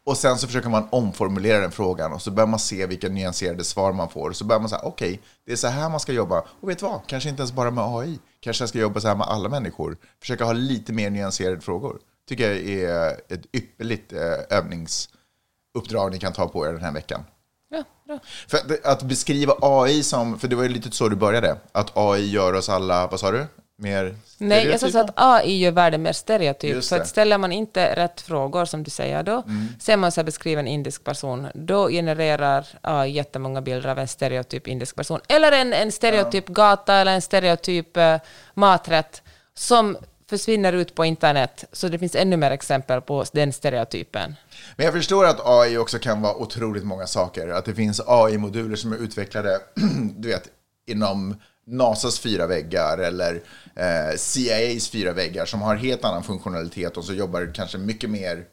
Och 0.04 0.16
sen 0.16 0.38
så 0.38 0.46
försöker 0.46 0.68
man 0.68 0.88
omformulera 0.90 1.60
den 1.60 1.70
frågan 1.70 2.12
och 2.12 2.22
så 2.22 2.30
börjar 2.30 2.46
man 2.46 2.58
se 2.58 2.86
vilka 2.86 3.08
nyanserade 3.08 3.64
svar 3.64 3.92
man 3.92 4.08
får. 4.08 4.30
Och 4.30 4.36
så 4.36 4.44
börjar 4.44 4.60
man 4.60 4.68
säga, 4.68 4.82
okej, 4.84 5.20
det 5.46 5.52
är 5.52 5.56
så 5.56 5.68
här 5.68 5.88
man 5.88 6.00
ska 6.00 6.12
jobba. 6.12 6.44
Och 6.60 6.68
vet 6.68 6.78
du 6.78 6.86
vad? 6.86 7.06
Kanske 7.06 7.28
inte 7.28 7.40
ens 7.40 7.52
bara 7.52 7.70
med 7.70 7.84
AI. 7.84 8.18
Kanske 8.40 8.62
jag 8.62 8.68
ska 8.68 8.78
jobba 8.78 9.00
så 9.00 9.08
här 9.08 9.16
med 9.16 9.26
alla 9.26 9.48
människor. 9.48 9.96
Försöka 10.20 10.44
ha 10.44 10.52
lite 10.52 10.92
mer 10.92 11.10
nyanserade 11.10 11.60
frågor. 11.60 11.98
Tycker 12.28 12.50
jag 12.50 12.58
är 12.58 13.20
ett 13.28 13.46
ypperligt 13.52 14.12
eh, 14.12 14.58
övningsuppdrag 14.58 16.12
ni 16.12 16.18
kan 16.18 16.32
ta 16.32 16.48
på 16.48 16.66
er 16.66 16.72
den 16.72 16.82
här 16.82 16.92
veckan. 16.92 17.24
Ja, 17.70 17.84
bra. 18.06 18.18
För 18.48 18.58
att, 18.58 18.84
att 18.84 19.02
beskriva 19.02 19.54
AI 19.60 20.02
som, 20.02 20.38
för 20.38 20.48
det 20.48 20.56
var 20.56 20.62
ju 20.62 20.68
lite 20.68 20.90
så 20.90 21.08
du 21.08 21.16
började, 21.16 21.56
att 21.72 21.96
AI 21.96 22.30
gör 22.30 22.52
oss 22.52 22.68
alla, 22.68 23.06
vad 23.06 23.20
sa 23.20 23.30
du? 23.30 23.46
Mer 23.76 24.14
Nej, 24.38 24.66
jag 24.66 24.92
sa 24.92 25.00
att 25.00 25.12
AI 25.14 25.58
gör 25.58 25.70
världen 25.70 26.02
mer 26.02 26.12
stereotyp. 26.12 26.84
Så 26.84 26.96
att 26.96 27.08
ställer 27.08 27.38
man 27.38 27.52
inte 27.52 27.94
rätt 27.96 28.20
frågor, 28.20 28.64
som 28.64 28.82
du 28.82 28.90
säger, 28.90 29.22
då 29.22 29.44
ser 29.80 29.96
man 29.96 30.12
så 30.12 30.20
här 30.20 30.24
beskriven 30.24 30.66
indisk 30.66 31.04
person, 31.04 31.46
då 31.54 31.88
genererar 31.88 32.66
AI 32.80 33.10
jättemånga 33.10 33.60
bilder 33.60 33.88
av 33.88 33.98
en 33.98 34.08
stereotyp 34.08 34.68
indisk 34.68 34.96
person. 34.96 35.20
Eller 35.28 35.52
en, 35.52 35.72
en 35.72 35.92
stereotyp 35.92 36.46
gata 36.46 36.94
eller 36.94 37.14
en 37.14 37.22
stereotyp 37.22 37.96
eh, 37.96 38.16
maträtt 38.54 39.22
som 39.54 39.96
försvinner 40.30 40.72
ut 40.72 40.94
på 40.94 41.04
internet. 41.04 41.64
Så 41.72 41.88
det 41.88 41.98
finns 41.98 42.14
ännu 42.14 42.36
mer 42.36 42.50
exempel 42.50 43.00
på 43.00 43.24
den 43.32 43.52
stereotypen. 43.52 44.36
Men 44.80 44.84
jag 44.84 44.94
förstår 44.94 45.26
att 45.26 45.40
AI 45.46 45.78
också 45.78 45.98
kan 45.98 46.22
vara 46.22 46.36
otroligt 46.36 46.84
många 46.84 47.06
saker. 47.06 47.48
Att 47.48 47.64
det 47.64 47.74
finns 47.74 48.00
AI-moduler 48.06 48.76
som 48.76 48.92
är 48.92 48.96
utvecklade, 48.96 49.60
du 50.16 50.28
vet, 50.28 50.48
inom 50.86 51.36
NASAs 51.66 52.18
fyra 52.18 52.46
väggar 52.46 52.98
eller 52.98 53.42
eh, 53.76 54.16
CIAs 54.16 54.88
fyra 54.88 55.12
väggar 55.12 55.46
som 55.46 55.62
har 55.62 55.76
helt 55.76 56.04
annan 56.04 56.22
funktionalitet 56.22 56.96
och 56.96 57.04
så 57.04 57.12
jobbar 57.12 57.52
kanske 57.54 57.78
mycket 57.78 58.10
mer 58.10 58.44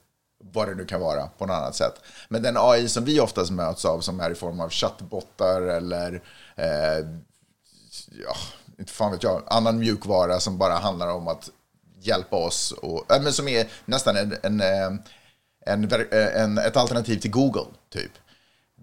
vad 0.54 0.68
det 0.68 0.76
nu 0.76 0.86
kan 0.86 1.02
vara 1.02 1.28
på 1.28 1.46
något 1.46 1.54
annat 1.54 1.76
sätt. 1.76 1.94
Men 2.30 2.42
den 2.42 2.58
AI 2.58 2.90
som 2.90 3.06
vi 3.06 3.20
oftast 3.20 3.52
möts 3.52 3.86
av 3.86 4.00
som 4.00 4.20
är 4.20 4.32
i 4.32 4.36
form 4.36 4.60
av 4.60 4.70
chattbottar 4.70 5.62
eller 5.62 6.22
eh, 6.56 7.08
ja, 8.24 8.36
inte 8.80 8.94
fan 8.94 9.12
vet 9.12 9.24
jag, 9.24 9.44
annan 9.48 9.80
mjukvara 9.80 10.40
som 10.40 10.58
bara 10.58 10.76
handlar 10.76 11.08
om 11.08 11.28
att 11.28 11.50
hjälpa 12.02 12.36
oss 12.36 12.72
och, 12.72 13.12
äh, 13.12 13.22
men 13.22 13.34
som 13.34 13.48
är 13.48 13.68
nästan 13.86 14.18
en, 14.18 14.36
en, 14.44 14.62
eh, 14.62 15.00
en, 15.68 15.92
eh, 15.92 16.42
en, 16.42 16.58
ett 16.58 16.78
alternativ 16.78 17.20
till 17.20 17.32
Google, 17.32 17.66
typ. 17.90 18.12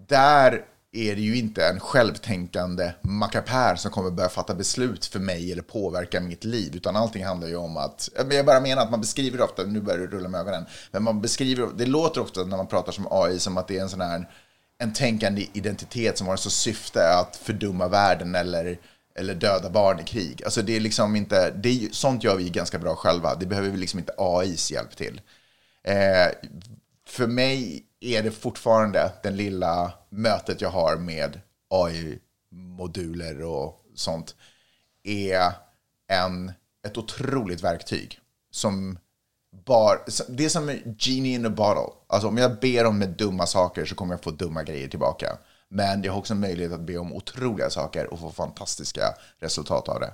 Där 0.07 0.65
är 0.95 1.15
det 1.15 1.21
ju 1.21 1.37
inte 1.37 1.65
en 1.65 1.79
självtänkande 1.79 2.91
mackapär 3.01 3.75
som 3.75 3.91
kommer 3.91 4.11
börja 4.11 4.29
fatta 4.29 4.55
beslut 4.55 5.05
för 5.05 5.19
mig 5.19 5.51
eller 5.51 5.61
påverka 5.61 6.21
mitt 6.21 6.43
liv, 6.43 6.75
utan 6.75 6.95
allting 6.95 7.25
handlar 7.25 7.47
ju 7.47 7.55
om 7.55 7.77
att, 7.77 8.09
jag 8.31 8.45
bara 8.45 8.59
menar 8.59 8.81
att 8.81 8.91
man 8.91 9.01
beskriver 9.01 9.41
ofta, 9.41 9.63
nu 9.63 9.81
börjar 9.81 9.99
det 9.99 10.07
rulla 10.07 10.29
med 10.29 10.41
ögonen, 10.41 10.65
men 10.91 11.03
man 11.03 11.21
beskriver, 11.21 11.69
det 11.77 11.85
låter 11.85 12.21
ofta 12.21 12.43
när 12.43 12.57
man 12.57 12.67
pratar 12.67 12.91
som 12.91 13.07
AI 13.11 13.39
som 13.39 13.57
att 13.57 13.67
det 13.67 13.77
är 13.77 13.81
en 13.81 13.89
sån 13.89 14.01
här, 14.01 14.29
en 14.77 14.93
tänkande 14.93 15.47
identitet 15.53 16.17
som 16.17 16.27
har 16.27 16.37
så 16.37 16.49
syfte 16.49 17.17
att 17.17 17.35
fördumma 17.35 17.87
världen 17.87 18.35
eller, 18.35 18.77
eller 19.15 19.35
döda 19.35 19.69
barn 19.69 19.99
i 19.99 20.03
krig. 20.03 20.43
Alltså 20.45 20.61
det 20.61 20.75
är 20.75 20.79
liksom 20.79 21.15
inte, 21.15 21.51
det 21.51 21.69
är, 21.69 21.89
sånt 21.91 22.23
gör 22.23 22.35
vi 22.35 22.49
ganska 22.49 22.79
bra 22.79 22.95
själva, 22.95 23.35
det 23.35 23.45
behöver 23.45 23.69
vi 23.69 23.77
liksom 23.77 23.99
inte 23.99 24.13
AIs 24.17 24.71
hjälp 24.71 24.95
till. 24.95 25.21
Eh, 25.83 26.27
för 27.09 27.27
mig 27.27 27.85
är 27.99 28.23
det 28.23 28.31
fortfarande 28.31 29.11
den 29.23 29.37
lilla 29.37 29.93
mötet 30.09 30.61
jag 30.61 30.69
har 30.69 30.97
med 30.97 31.39
AI-moduler 31.69 33.43
och 33.43 33.81
sånt 33.95 34.35
är 35.03 35.51
en, 36.07 36.51
ett 36.87 36.97
otroligt 36.97 37.63
verktyg 37.63 38.19
som 38.51 38.97
bara, 39.65 39.99
det 40.27 40.45
är 40.45 40.49
som 40.49 40.69
en 40.69 40.95
genie 40.99 41.35
in 41.35 41.45
a 41.45 41.49
bottle. 41.49 41.93
Alltså 42.07 42.27
om 42.27 42.37
jag 42.37 42.59
ber 42.59 42.85
om 42.85 42.99
med 42.99 43.09
dumma 43.09 43.45
saker 43.45 43.85
så 43.85 43.95
kommer 43.95 44.13
jag 44.13 44.23
få 44.23 44.31
dumma 44.31 44.63
grejer 44.63 44.87
tillbaka. 44.87 45.37
Men 45.69 46.03
jag 46.03 46.11
har 46.13 46.19
också 46.19 46.35
möjlighet 46.35 46.73
att 46.73 46.81
be 46.81 46.97
om 46.97 47.13
otroliga 47.13 47.69
saker 47.69 48.13
och 48.13 48.19
få 48.19 48.31
fantastiska 48.31 49.15
resultat 49.39 49.89
av 49.89 49.99
det. 49.99 50.13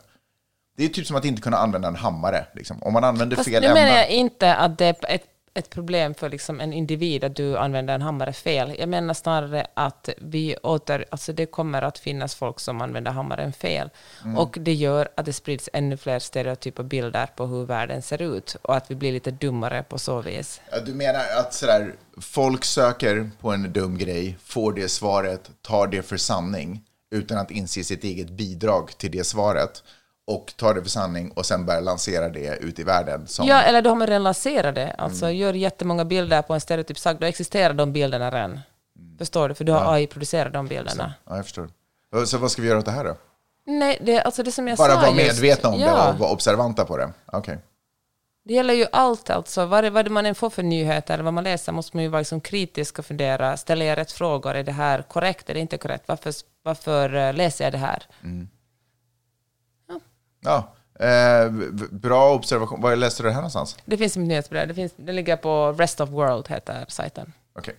Det 0.77 0.85
är 0.85 0.89
typ 0.89 1.07
som 1.07 1.15
att 1.15 1.25
inte 1.25 1.41
kunna 1.41 1.57
använda 1.57 1.87
en 1.87 1.95
hammare. 1.95 2.47
Liksom. 2.53 2.83
Om 2.83 2.93
man 2.93 3.03
använder 3.03 3.35
Fast 3.35 3.49
fel 3.49 3.61
nu 3.61 3.67
ämne. 3.67 3.83
menar 3.83 3.97
jag 3.97 4.09
inte 4.09 4.55
att 4.55 4.77
det 4.77 4.85
är 4.85 5.15
ett, 5.15 5.25
ett 5.53 5.69
problem 5.69 6.13
för 6.13 6.29
liksom 6.29 6.59
en 6.59 6.73
individ 6.73 7.23
att 7.23 7.35
du 7.35 7.57
använder 7.57 7.95
en 7.95 8.01
hammare 8.01 8.33
fel. 8.33 8.75
Jag 8.79 8.89
menar 8.89 9.13
snarare 9.13 9.67
att 9.73 10.09
vi 10.17 10.55
åter, 10.55 11.05
alltså 11.11 11.33
det 11.33 11.45
kommer 11.45 11.81
att 11.81 11.97
finnas 11.97 12.35
folk 12.35 12.59
som 12.59 12.81
använder 12.81 13.11
hammaren 13.11 13.53
fel. 13.53 13.89
Mm. 14.23 14.37
Och 14.37 14.57
det 14.59 14.73
gör 14.73 15.09
att 15.15 15.25
det 15.25 15.33
sprids 15.33 15.69
ännu 15.73 15.97
fler 15.97 16.19
stereotypa 16.19 16.83
bilder 16.83 17.25
på 17.35 17.45
hur 17.45 17.65
världen 17.65 18.01
ser 18.01 18.21
ut 18.21 18.55
och 18.61 18.75
att 18.75 18.91
vi 18.91 18.95
blir 18.95 19.11
lite 19.11 19.31
dummare 19.31 19.83
på 19.83 19.99
så 19.99 20.21
vis. 20.21 20.61
Ja, 20.71 20.79
Du 20.79 20.93
menar 20.93 21.23
att 21.39 21.53
sådär, 21.53 21.95
folk 22.21 22.65
söker 22.65 23.29
på 23.39 23.51
en 23.51 23.73
dum 23.73 23.97
grej, 23.97 24.37
får 24.43 24.73
det 24.73 24.89
svaret, 24.89 25.49
tar 25.61 25.87
det 25.87 26.01
för 26.01 26.17
sanning 26.17 26.83
utan 27.15 27.37
att 27.37 27.51
inse 27.51 27.83
sitt 27.83 28.03
eget 28.03 28.29
bidrag 28.29 28.97
till 28.97 29.11
det 29.11 29.23
svaret 29.23 29.83
och 30.27 30.53
tar 30.57 30.73
det 30.73 30.81
för 30.81 30.89
sanning 30.89 31.31
och 31.31 31.45
sen 31.45 31.65
börjar 31.65 31.81
lansera 31.81 32.29
det 32.29 32.55
ut 32.57 32.79
i 32.79 32.83
världen. 32.83 33.27
Som, 33.27 33.47
Ja, 33.47 33.61
eller 33.61 33.81
då 33.81 33.89
har 33.89 33.95
man 33.95 34.07
redan 34.07 34.23
lanserat 34.23 34.75
det. 34.75 34.95
Alltså 34.97 35.25
Mm. 35.25 35.37
gör 35.37 35.53
jättemånga 35.53 36.05
bilder 36.05 36.41
på 36.41 36.53
en 36.53 36.61
stereotyp 36.61 36.99
sak, 36.99 37.17
då 37.19 37.25
existerar 37.25 37.73
de 37.73 37.93
bilderna 37.93 38.31
redan. 38.31 38.51
Mm. 38.51 39.17
Förstår 39.17 39.49
du? 39.49 39.55
För 39.55 39.63
du 39.63 39.71
har 39.71 39.93
AI 39.93 40.07
producerat 40.07 40.53
de 40.53 40.67
bilderna. 40.67 41.13
ja, 41.25 41.35
jag 41.35 41.45
förstår. 41.45 41.69
Så 42.25 42.37
vad 42.37 42.51
ska 42.51 42.61
vi 42.61 42.67
göra 42.67 42.79
åt 42.79 42.85
det 42.85 42.91
här 42.91 43.03
då? 43.03 43.15
Nej, 43.65 43.97
det, 44.01 44.21
alltså 44.21 44.43
det 44.43 44.51
som 44.51 44.67
jag 44.67 44.77
Bara 44.77 44.91
sa 44.95 45.01
vara 45.01 45.11
just- 45.21 45.41
medvetna 45.41 45.69
om 45.69 45.79
ja. 45.79 45.87
det 46.05 46.11
och 46.13 46.19
vara 46.19 46.31
observanta 46.31 46.85
på 46.85 46.97
det? 46.97 47.09
Okej. 47.25 47.57
Det 48.45 48.53
gäller 48.53 48.73
ju 48.73 48.85
allt, 48.91 49.29
alltså. 49.29 49.65
Vad, 49.65 49.85
vad 49.85 50.09
man 50.11 50.25
än 50.25 50.35
får 50.35 50.49
för 50.49 50.63
nyheter 50.63 51.13
eller 51.13 51.23
vad 51.23 51.33
man 51.33 51.43
läser 51.43 51.71
måste 51.71 51.97
man 51.97 52.03
ju 52.03 52.09
vara 52.09 52.19
liksom 52.21 52.41
kritisk 52.41 52.99
och 52.99 53.05
fundera. 53.05 53.57
Ställer 53.57 53.85
jag 53.85 53.97
rätt 53.97 54.11
frågor? 54.11 54.55
Är 54.55 54.63
det 54.63 54.71
här 54.71 55.01
korrekt? 55.01 55.49
Är 55.49 55.53
det 55.53 55.59
inte 55.59 55.77
korrekt? 55.77 56.03
Varför, 56.07 56.33
varför 56.63 57.15
eh, 57.15 57.33
läser 57.33 57.63
jag 57.63 57.71
det 57.73 57.77
här? 57.77 58.03
Ja, 60.41 60.73
eh, 60.99 61.51
bra 61.91 62.33
observation. 62.33 62.81
Var 62.81 62.95
läste 62.95 63.23
du 63.23 63.27
det 63.27 63.33
här 63.33 63.41
någonstans? 63.41 63.77
Det 63.85 63.97
finns 63.97 64.17
ett 64.17 64.23
nyhetsbrev. 64.23 64.67
Det, 64.67 64.73
finns, 64.73 64.93
det 64.95 65.11
ligger 65.11 65.35
på 65.37 65.71
Rest 65.71 66.01
of 66.01 66.09
World, 66.09 66.47
heter 66.47 66.85
sajten. 66.87 67.33
Okej. 67.57 67.75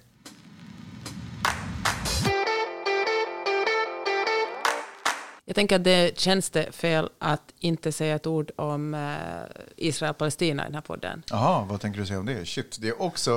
Jag 5.45 5.55
tänker 5.55 5.77
att 5.77 5.85
det 5.85 6.19
känns 6.19 6.51
det 6.51 6.73
fel 6.73 7.09
att 7.19 7.43
inte 7.59 7.93
säga 7.93 8.15
ett 8.15 8.27
ord 8.27 8.51
om 8.57 8.95
eh, 8.95 9.11
Israel-Palestina 9.77 10.63
i 10.63 10.67
den 10.67 10.75
här 10.75 10.83
podden. 10.83 11.23
Jaha, 11.31 11.67
vad 11.69 11.81
tänker 11.81 12.01
du 12.01 12.07
säga 12.07 12.19
om 12.19 12.27
det? 12.27 12.49
Shit, 12.49 12.77
det 12.81 12.89
är 12.89 13.03
också 13.03 13.33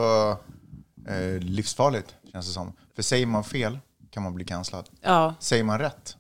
eh, 1.08 1.40
livsfarligt, 1.40 2.16
känns 2.32 2.48
det 2.48 2.54
som. 2.54 2.74
För 2.96 3.04
säger 3.04 3.26
man 3.26 3.44
fel 3.44 3.80
kan 4.12 4.24
man 4.24 4.34
bli 4.34 4.46
kanslad. 4.46 4.90
Ja, 5.02 5.36
Säger 5.40 5.64
man 5.64 5.80
rätt, 5.80 6.18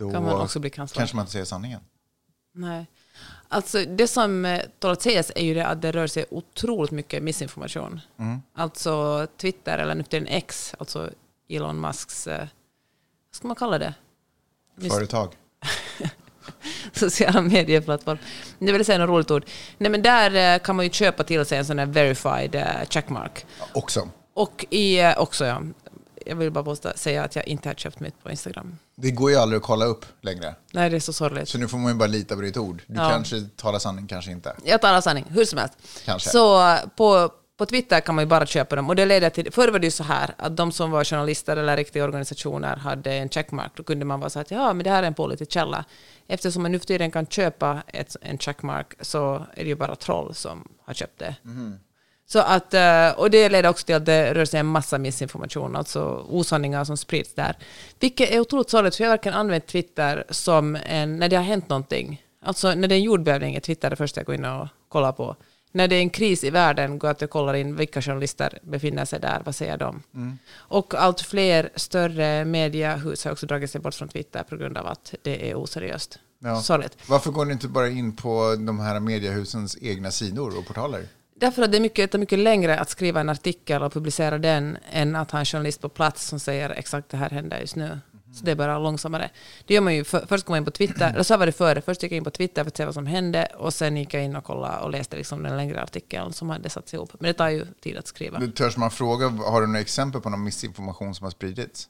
då 0.00 0.10
kan 0.10 0.22
man 0.22 0.40
också 0.40 0.58
bli 0.58 0.70
kanslad. 0.70 1.00
kanske 1.00 1.16
man 1.16 1.22
inte 1.22 1.32
säger 1.32 1.44
sanningen. 1.44 1.80
Nej. 2.54 2.86
Alltså 3.48 3.84
det 3.84 4.08
som 4.08 4.44
eh, 4.44 4.60
tål 4.78 4.90
att 4.90 5.02
sägas 5.02 5.32
är 5.34 5.44
ju 5.44 5.54
det 5.54 5.66
att 5.66 5.82
det 5.82 5.92
rör 5.92 6.06
sig 6.06 6.24
otroligt 6.30 6.90
mycket 6.90 7.22
missinformation. 7.22 8.00
Alltså 8.54 9.26
Twitter, 9.36 9.78
eller 9.78 9.94
nu 9.94 10.02
för 10.02 10.10
tiden 10.10 10.26
X, 10.26 10.74
alltså 10.78 11.10
Elon 11.48 11.80
Musks, 11.80 12.26
eh, 12.26 12.38
vad 12.38 13.36
ska 13.36 13.48
man 13.48 13.56
kalla 13.56 13.78
det? 13.78 13.94
Företag. 14.90 15.32
sociala 16.92 17.40
medieplattform. 17.40 18.18
Det 18.58 18.72
vill 18.72 18.84
säga 18.84 18.98
något 18.98 19.08
roligt 19.08 19.30
ord. 19.30 19.44
Nej 19.78 19.90
men 19.90 20.02
där 20.02 20.54
eh, 20.54 20.58
kan 20.58 20.76
man 20.76 20.84
ju 20.84 20.90
köpa 20.90 21.24
till 21.24 21.46
sig 21.46 21.58
en 21.58 21.64
sån 21.64 21.78
här 21.78 21.86
verified 21.86 22.66
checkmark. 22.88 23.46
Också. 23.72 24.08
Och 24.34 24.66
i, 24.70 25.14
också 25.16 25.44
ja, 25.44 25.62
jag 26.26 26.36
vill 26.36 26.50
bara 26.50 26.64
påstå, 26.64 26.92
säga 26.94 27.24
att 27.24 27.36
jag 27.36 27.48
inte 27.48 27.68
har 27.68 27.74
köpt 27.74 28.00
mitt 28.00 28.22
på 28.22 28.30
Instagram. 28.30 28.78
Det 28.96 29.10
går 29.10 29.30
ju 29.30 29.36
aldrig 29.36 29.56
att 29.56 29.62
kolla 29.66 29.84
upp 29.84 30.04
längre. 30.20 30.54
Nej, 30.72 30.90
det 30.90 30.96
är 30.96 31.00
så 31.00 31.12
sorgligt. 31.12 31.48
Så 31.48 31.58
nu 31.58 31.68
får 31.68 31.78
man 31.78 31.92
ju 31.92 31.98
bara 31.98 32.06
lita 32.06 32.34
på 32.34 32.40
ditt 32.40 32.56
ord. 32.56 32.82
Du 32.86 32.94
Ja. 32.98 33.10
kanske 33.10 33.40
talar 33.56 33.78
sanning, 33.78 34.06
kanske 34.06 34.30
inte. 34.30 34.56
Jag 34.64 34.80
talar 34.80 35.00
sanning, 35.00 35.24
hur 35.28 35.44
som 35.44 35.58
helst. 35.58 35.74
Kanske. 36.04 36.30
Så 36.30 36.76
på, 36.96 37.30
på 37.56 37.66
Twitter 37.66 38.00
kan 38.00 38.14
man 38.14 38.22
ju 38.24 38.28
bara 38.28 38.46
köpa 38.46 38.76
dem. 38.76 38.88
Och 38.88 38.96
det 38.96 39.06
leder 39.06 39.30
till, 39.30 39.52
förr 39.52 39.68
var 39.68 39.78
det 39.78 39.86
ju 39.86 39.90
så 39.90 40.04
här 40.04 40.34
att 40.38 40.56
de 40.56 40.72
som 40.72 40.90
var 40.90 41.04
journalister 41.04 41.56
eller 41.56 41.76
riktiga 41.76 42.04
organisationer 42.04 42.76
hade 42.76 43.12
en 43.14 43.28
checkmark. 43.28 43.72
Då 43.76 43.82
kunde 43.82 44.04
man 44.04 44.20
vara 44.20 44.30
så 44.30 44.40
att 44.40 44.50
ja, 44.50 44.72
men 44.72 44.84
det 44.84 44.90
här 44.90 45.02
är 45.02 45.06
en 45.06 45.14
pålitlig 45.14 45.50
källa. 45.52 45.84
Eftersom 46.28 46.62
man 46.62 46.72
nu 46.72 46.78
för 46.78 46.86
tiden 46.86 47.10
kan 47.10 47.26
köpa 47.26 47.82
ett, 47.86 48.16
en 48.20 48.38
checkmark 48.38 48.92
så 49.00 49.34
är 49.54 49.62
det 49.62 49.68
ju 49.68 49.74
bara 49.76 49.96
troll 49.96 50.34
som 50.34 50.68
har 50.84 50.94
köpt 50.94 51.18
det. 51.18 51.34
Så 52.32 52.38
att, 52.38 52.74
eh, 52.74 53.10
och 53.10 53.30
det 53.30 53.48
leder 53.48 53.68
också 53.68 53.86
till 53.86 53.94
att 53.94 54.06
det 54.06 54.34
rör 54.34 54.44
sig 54.44 54.60
en 54.60 54.66
massa 54.66 54.98
missinformation, 54.98 55.76
alltså 55.76 56.26
osanningar 56.28 56.84
som 56.84 56.96
sprids 56.96 57.34
där. 57.34 57.56
Vilket 58.00 58.30
är 58.30 58.40
otroligt 58.40 58.70
sorgligt, 58.70 58.96
för 58.96 59.04
jag 59.04 59.10
har 59.10 59.16
verkligen 59.16 59.38
använt 59.38 59.66
Twitter 59.66 60.24
som 60.30 60.76
en, 60.86 61.18
när 61.18 61.28
det 61.28 61.36
har 61.36 61.42
hänt 61.42 61.68
någonting. 61.68 62.22
Alltså 62.42 62.74
när 62.74 62.88
det 62.88 62.94
är 62.94 62.96
en 62.96 63.02
jordbävning 63.02 63.54
är 63.54 63.60
Twitter 63.60 63.90
det 63.90 63.96
första 63.96 64.20
jag 64.20 64.26
går 64.26 64.34
in 64.34 64.44
och 64.44 64.68
kollar 64.88 65.12
på. 65.12 65.36
När 65.72 65.88
det 65.88 65.96
är 65.96 66.00
en 66.00 66.10
kris 66.10 66.44
i 66.44 66.50
världen 66.50 66.98
går 66.98 67.08
jag 67.08 67.14
att 67.14 67.20
jag 67.20 67.30
kollar 67.30 67.54
in 67.54 67.76
vilka 67.76 68.02
journalister 68.02 68.58
befinner 68.62 69.04
sig 69.04 69.20
där, 69.20 69.42
vad 69.44 69.54
säger 69.54 69.76
de? 69.76 70.02
Och 70.54 70.94
allt 70.94 71.20
fler 71.20 71.70
större 71.76 72.44
mediehus 72.44 73.24
har 73.24 73.32
också 73.32 73.46
dragit 73.46 73.70
sig 73.70 73.80
bort 73.80 73.94
från 73.94 74.08
Twitter 74.08 74.42
på 74.42 74.56
grund 74.56 74.78
av 74.78 74.86
att 74.86 75.14
det 75.22 75.50
är 75.50 75.54
oseriöst. 75.54 76.18
Ja. 76.38 76.60
Sorgligt. 76.60 76.96
Varför 77.06 77.30
går 77.30 77.44
ni 77.44 77.52
inte 77.52 77.68
bara 77.68 77.88
in 77.88 78.16
på 78.16 78.56
de 78.58 78.80
här 78.80 79.00
mediehusens 79.00 79.78
egna 79.80 80.10
sidor 80.10 80.58
och 80.58 80.66
portaler? 80.66 81.06
Därför 81.40 81.62
att 81.62 81.72
det 81.72 81.78
är 81.78 81.80
mycket, 81.80 82.12
det 82.12 82.16
är 82.16 82.18
mycket 82.18 82.38
längre 82.38 82.78
att 82.78 82.90
skriva 82.90 83.20
en 83.20 83.28
artikel 83.28 83.82
och 83.82 83.92
publicera 83.92 84.38
den 84.38 84.78
än 84.90 85.16
att 85.16 85.30
ha 85.30 85.38
en 85.38 85.44
journalist 85.44 85.80
på 85.80 85.88
plats 85.88 86.26
som 86.26 86.40
säger 86.40 86.70
exakt 86.70 87.08
det 87.08 87.16
här 87.16 87.30
händer 87.30 87.60
just 87.60 87.76
nu. 87.76 88.00
Så 88.34 88.44
det 88.44 88.50
är 88.50 88.54
bara 88.54 88.78
långsammare. 88.78 89.30
Det 89.66 89.74
gör 89.74 89.80
man 89.80 89.94
ju, 89.94 90.04
för, 90.04 90.26
först 90.26 90.46
går 90.46 90.52
man 90.52 90.58
in 90.58 90.64
på 90.64 90.70
Twitter, 90.70 91.10
eller 91.12 91.22
så 91.22 91.36
var 91.36 91.46
det 91.46 91.52
före, 91.52 91.80
först 91.80 92.02
gick 92.02 92.12
jag 92.12 92.16
in 92.16 92.24
på 92.24 92.30
Twitter 92.30 92.64
för 92.64 92.68
att 92.68 92.76
se 92.76 92.84
vad 92.84 92.94
som 92.94 93.06
hände 93.06 93.48
och 93.58 93.74
sen 93.74 93.96
gick 93.96 94.14
jag 94.14 94.24
in 94.24 94.36
och 94.36 94.44
kollade 94.44 94.78
och 94.78 94.90
läste 94.90 95.16
liksom 95.16 95.42
den 95.42 95.56
längre 95.56 95.82
artikeln 95.82 96.32
som 96.32 96.50
hade 96.50 96.68
satts 96.70 96.94
ihop. 96.94 97.10
Men 97.12 97.28
det 97.28 97.32
tar 97.32 97.48
ju 97.48 97.66
tid 97.80 97.96
att 97.96 98.06
skriva. 98.06 98.40
Törs 98.54 98.76
man 98.76 98.90
fråga, 98.90 99.28
har 99.28 99.60
du 99.60 99.66
några 99.66 99.80
exempel 99.80 100.20
på 100.20 100.30
någon 100.30 100.44
missinformation 100.44 101.14
som 101.14 101.24
har 101.24 101.30
spridits? 101.30 101.88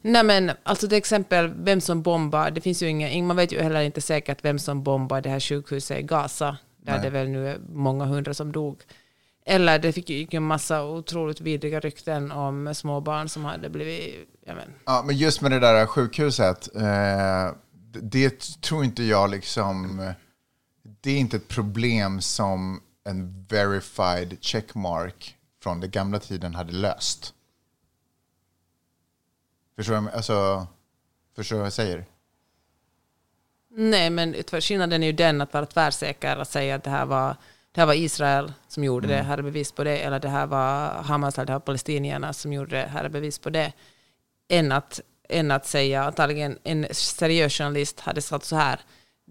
Nej 0.00 0.24
men 0.24 0.50
alltså 0.62 0.88
till 0.88 0.98
exempel 0.98 1.52
vem 1.56 1.80
som 1.80 2.02
bombar, 2.02 2.50
det 2.50 2.60
finns 2.60 2.82
ju 2.82 2.86
inga, 2.88 3.22
man 3.22 3.36
vet 3.36 3.52
ju 3.52 3.62
heller 3.62 3.80
inte 3.80 4.00
säkert 4.00 4.44
vem 4.44 4.58
som 4.58 4.82
bombar 4.82 5.20
det 5.20 5.30
här 5.30 5.40
sjukhuset 5.40 5.98
i 5.98 6.02
Gaza, 6.02 6.56
där 6.82 6.92
Nej. 6.92 7.02
det 7.02 7.10
väl 7.10 7.28
nu 7.28 7.48
är 7.48 7.58
många 7.68 8.04
hundra 8.04 8.34
som 8.34 8.52
dog. 8.52 8.82
Eller 9.44 9.78
det 9.78 9.92
fick 9.92 10.10
ju 10.10 10.26
en 10.30 10.42
massa 10.42 10.84
otroligt 10.84 11.40
vidriga 11.40 11.80
rykten 11.80 12.32
om 12.32 12.74
små 12.74 13.00
barn 13.00 13.28
som 13.28 13.44
hade 13.44 13.70
blivit, 13.70 14.28
men, 14.46 14.72
Ja, 14.84 15.02
men 15.06 15.16
just 15.16 15.40
med 15.40 15.50
det 15.50 15.60
där 15.60 15.86
sjukhuset, 15.86 16.76
eh, 16.76 17.52
det 18.02 18.60
tror 18.60 18.84
inte 18.84 19.02
jag 19.02 19.30
liksom... 19.30 20.12
Det 20.82 21.10
är 21.10 21.18
inte 21.18 21.36
ett 21.36 21.48
problem 21.48 22.20
som 22.20 22.80
en 23.04 23.46
verified 23.48 24.36
checkmark 24.40 25.36
från 25.62 25.80
den 25.80 25.90
gamla 25.90 26.18
tiden 26.18 26.54
hade 26.54 26.72
löst. 26.72 27.34
Förstår 29.76 30.00
du, 30.00 30.10
alltså, 30.10 30.66
förstår 31.36 31.56
du 31.56 31.58
vad 31.58 31.66
jag 31.66 31.72
säger? 31.72 32.04
Nej, 33.76 34.10
men 34.10 34.34
skillnaden 34.60 35.02
är 35.02 35.06
ju 35.06 35.12
den 35.12 35.40
att 35.40 35.54
vara 35.54 35.66
tvärsäker, 35.66 36.36
att 36.36 36.50
säga 36.50 36.74
att 36.74 36.84
det 36.84 36.90
här 36.90 37.06
var, 37.06 37.36
det 37.72 37.80
här 37.80 37.86
var 37.86 37.94
Israel 37.94 38.52
som 38.68 38.84
gjorde 38.84 39.08
det, 39.08 39.22
här 39.22 39.38
är 39.38 39.42
bevis 39.42 39.72
på 39.72 39.84
det, 39.84 39.98
eller 39.98 40.20
det 40.20 40.28
här 40.28 40.46
var 40.46 41.02
Hamas 41.02 41.38
eller 41.38 41.46
det 41.46 41.52
här 41.52 41.58
var 41.58 41.64
palestinierna 41.64 42.32
som 42.32 42.52
gjorde 42.52 42.76
det, 42.76 42.86
här 42.86 43.04
är 43.04 43.08
bevis 43.08 43.38
på 43.38 43.50
det, 43.50 43.72
än 44.48 44.72
att, 44.72 45.00
än 45.28 45.50
att 45.50 45.66
säga, 45.66 46.04
antagligen 46.04 46.58
en 46.64 46.86
seriös 46.90 47.52
journalist 47.52 48.00
hade 48.00 48.22
sagt 48.22 48.44
så 48.44 48.56
här, 48.56 48.80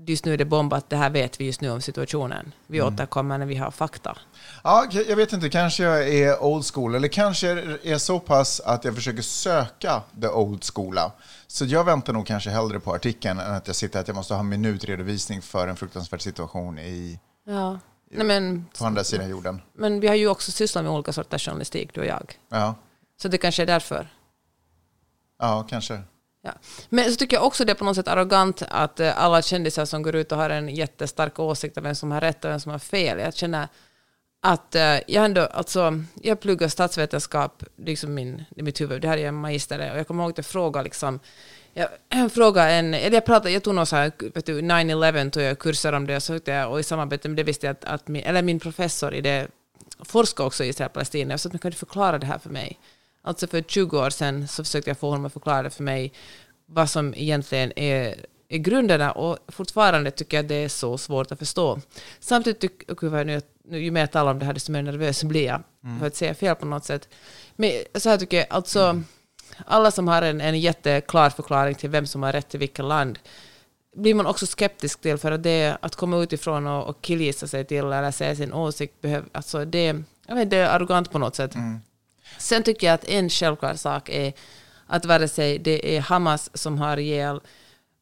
just 0.07 0.25
nu 0.25 0.33
är 0.33 0.37
det 0.37 0.45
bombat, 0.45 0.89
det 0.89 0.95
här 0.95 1.09
vet 1.09 1.41
vi 1.41 1.45
just 1.45 1.61
nu 1.61 1.69
om 1.69 1.81
situationen. 1.81 2.51
Vi 2.67 2.81
återkommer 2.81 3.37
när 3.37 3.45
vi 3.45 3.55
har 3.55 3.71
fakta. 3.71 4.17
Ja, 4.63 4.87
jag 5.07 5.15
vet 5.15 5.33
inte, 5.33 5.49
kanske 5.49 5.83
jag 5.83 6.09
är 6.09 6.43
old 6.43 6.65
school, 6.73 6.95
eller 6.95 7.07
kanske 7.07 7.49
är 7.83 7.97
så 7.97 8.19
pass 8.19 8.59
att 8.59 8.85
jag 8.85 8.95
försöker 8.95 9.21
söka 9.21 10.01
the 10.21 10.27
old 10.27 10.63
schoola. 10.63 11.11
Så 11.51 11.65
jag 11.65 11.83
väntar 11.83 12.13
nog 12.13 12.27
kanske 12.27 12.49
hellre 12.49 12.79
på 12.79 12.93
artikeln 12.93 13.39
än 13.39 13.53
att 13.53 13.67
jag 13.67 13.75
sitter 13.75 13.99
att 13.99 14.07
jag 14.07 14.15
måste 14.15 14.33
ha 14.33 14.39
en 14.39 14.49
minutredovisning 14.49 15.41
för 15.41 15.67
en 15.67 15.75
fruktansvärd 15.75 16.21
situation 16.21 16.79
i, 16.79 17.19
Ja. 17.45 17.79
Nej, 18.11 18.25
men, 18.25 18.65
på 18.79 18.85
andra 18.85 19.03
sidan 19.03 19.29
jorden. 19.29 19.61
men 19.73 19.99
vi 19.99 20.07
har 20.07 20.15
ju 20.15 20.27
också 20.27 20.51
sysslat 20.51 20.83
med 20.83 20.93
olika 20.93 21.13
sorters 21.13 21.45
journalistik, 21.45 21.93
du 21.93 22.01
och 22.01 22.07
jag. 22.07 22.33
Ja, 22.49 22.75
Så 23.21 23.27
det 23.27 23.37
kanske 23.37 23.61
är 23.61 23.65
därför. 23.67 24.07
ja 25.39 25.67
kanske. 25.69 26.01
Ja. 26.41 26.51
Men 26.89 27.11
så 27.11 27.15
tycker 27.15 27.37
jag 27.37 27.45
också 27.45 27.65
det 27.65 27.71
är 27.71 27.75
på 27.75 27.85
något 27.85 27.95
sätt 27.95 28.07
arrogant 28.07 28.61
att 28.69 28.99
eh, 28.99 29.23
alla 29.23 29.41
kändisar 29.41 29.85
som 29.85 30.01
går 30.01 30.15
ut 30.15 30.31
och 30.31 30.37
har 30.37 30.49
en 30.49 30.69
jättestark 30.69 31.39
åsikt 31.39 31.77
om 31.77 31.83
vem 31.83 31.95
som 31.95 32.11
har 32.11 32.21
rätt 32.21 32.45
och 32.45 32.51
vem 32.51 32.59
som 32.59 32.71
har 32.71 32.79
fel. 32.79 33.19
Jag 33.19 33.35
känner 33.35 33.67
att 34.41 34.75
eh, 34.75 34.99
jag 35.07 35.25
ändå, 35.25 35.41
alltså, 35.41 36.03
jag 36.21 36.39
pluggar 36.39 36.67
statsvetenskap, 36.67 37.63
liksom 37.77 38.13
min, 38.13 38.43
i 38.55 38.61
mitt 38.61 38.81
huvud, 38.81 39.01
det 39.01 39.07
här 39.07 39.17
är 39.17 39.27
en 39.27 39.35
magister 39.35 39.91
och 39.91 39.99
jag 39.99 40.07
kommer 40.07 40.23
ihåg 40.23 40.31
att 40.31 40.37
jag 40.37 40.45
frågade 40.45 40.83
liksom, 40.83 41.19
jag, 41.73 41.89
jag 42.09 42.31
frågade 42.31 42.71
en, 42.71 42.93
eller 42.93 43.17
jag 43.17 43.25
pratade, 43.25 43.51
jag 43.51 43.63
tog 43.63 43.75
någon 43.75 43.85
så 43.85 43.95
här, 43.95 44.11
vet 44.33 44.45
du, 44.45 44.61
9-11 44.61 45.29
tog 45.29 45.43
jag 45.43 45.59
kurser 45.59 45.93
om 45.93 46.07
det 46.07 46.15
och 46.15 46.23
så 46.23 46.39
jag, 46.45 46.71
och 46.71 46.79
i 46.79 46.83
samarbete 46.83 47.29
med 47.29 47.37
det 47.37 47.43
visste 47.43 47.65
jag 47.65 47.71
att, 47.71 47.85
att 47.85 48.07
min, 48.07 48.23
eller 48.23 48.41
min 48.41 48.59
professor 48.59 49.13
i 49.13 49.21
det 49.21 49.47
forskar 50.05 50.43
också 50.43 50.63
i 50.63 50.67
Israel 50.67 50.87
och 50.87 50.93
Palestina, 50.93 51.37
så 51.37 51.47
att 51.47 51.53
man 51.53 51.59
kan 51.59 51.71
du 51.71 51.77
förklara 51.77 52.17
det 52.17 52.25
här 52.25 52.39
för 52.39 52.49
mig? 52.49 52.79
Alltså 53.21 53.47
för 53.47 53.61
20 53.61 53.99
år 53.99 54.09
sedan 54.09 54.47
så 54.47 54.63
försökte 54.63 54.89
jag 54.89 54.97
få 54.97 55.09
honom 55.09 55.25
att 55.25 55.33
förklara 55.33 55.63
det 55.63 55.69
för 55.69 55.83
mig, 55.83 56.13
vad 56.65 56.89
som 56.89 57.13
egentligen 57.17 57.79
är 57.79 58.15
grunderna 58.57 59.11
och 59.11 59.37
fortfarande 59.47 60.11
tycker 60.11 60.37
jag 60.37 60.45
det 60.45 60.55
är 60.55 60.69
så 60.69 60.97
svårt 60.97 61.31
att 61.31 61.39
förstå. 61.39 61.79
Samtidigt 62.19 62.59
tycker 62.59 63.15
jag 63.15 63.27
nu, 63.27 63.41
nu, 63.63 63.79
ju 63.79 63.91
mer 63.91 64.01
jag 64.01 64.11
talar 64.11 64.31
om 64.31 64.39
det 64.39 64.45
här 64.45 64.53
desto 64.53 64.71
mer 64.71 64.81
nervös 64.81 65.23
blir 65.23 65.45
jag 65.45 65.63
för 65.99 66.07
att 66.07 66.15
säga 66.15 66.35
fel 66.35 66.55
på 66.55 66.65
något 66.65 66.85
sätt. 66.85 67.09
Men 67.55 67.71
så 67.95 68.09
här 68.09 68.17
tycker 68.17 68.37
jag, 68.37 68.47
alltså 68.49 69.01
alla 69.65 69.91
som 69.91 70.07
har 70.07 70.21
en, 70.21 70.41
en 70.41 70.59
jätteklar 70.59 71.29
förklaring 71.29 71.75
till 71.75 71.89
vem 71.89 72.07
som 72.07 72.23
har 72.23 72.31
rätt 72.31 72.49
till 72.49 72.59
vilket 72.59 72.85
land 72.85 73.19
blir 73.95 74.13
man 74.13 74.25
också 74.25 74.45
skeptisk 74.45 75.01
till 75.01 75.17
för 75.17 75.31
att 75.31 75.43
det 75.43 75.77
att 75.81 75.95
komma 75.95 76.17
utifrån 76.17 76.67
och, 76.67 76.87
och 76.87 77.01
killgissa 77.01 77.47
sig 77.47 77.65
till 77.65 77.85
eller 77.85 78.11
säga 78.11 78.35
sin 78.35 78.53
åsikt 78.53 79.01
behöv, 79.01 79.25
alltså 79.31 79.65
det, 79.65 80.03
jag 80.27 80.35
vet, 80.35 80.49
det 80.49 80.57
är 80.57 80.69
arrogant 80.69 81.11
på 81.11 81.19
något 81.19 81.35
sätt. 81.35 81.55
Sen 82.37 82.63
tycker 82.63 82.87
jag 82.87 82.93
att 82.93 83.03
en 83.05 83.29
självklar 83.29 83.73
sak 83.73 84.09
är 84.09 84.33
att 84.87 85.05
vare 85.05 85.27
sig 85.27 85.59
det 85.59 85.97
är 85.97 86.01
Hamas 86.01 86.49
som 86.53 86.77
har 86.77 86.97
ihjäl 86.97 87.41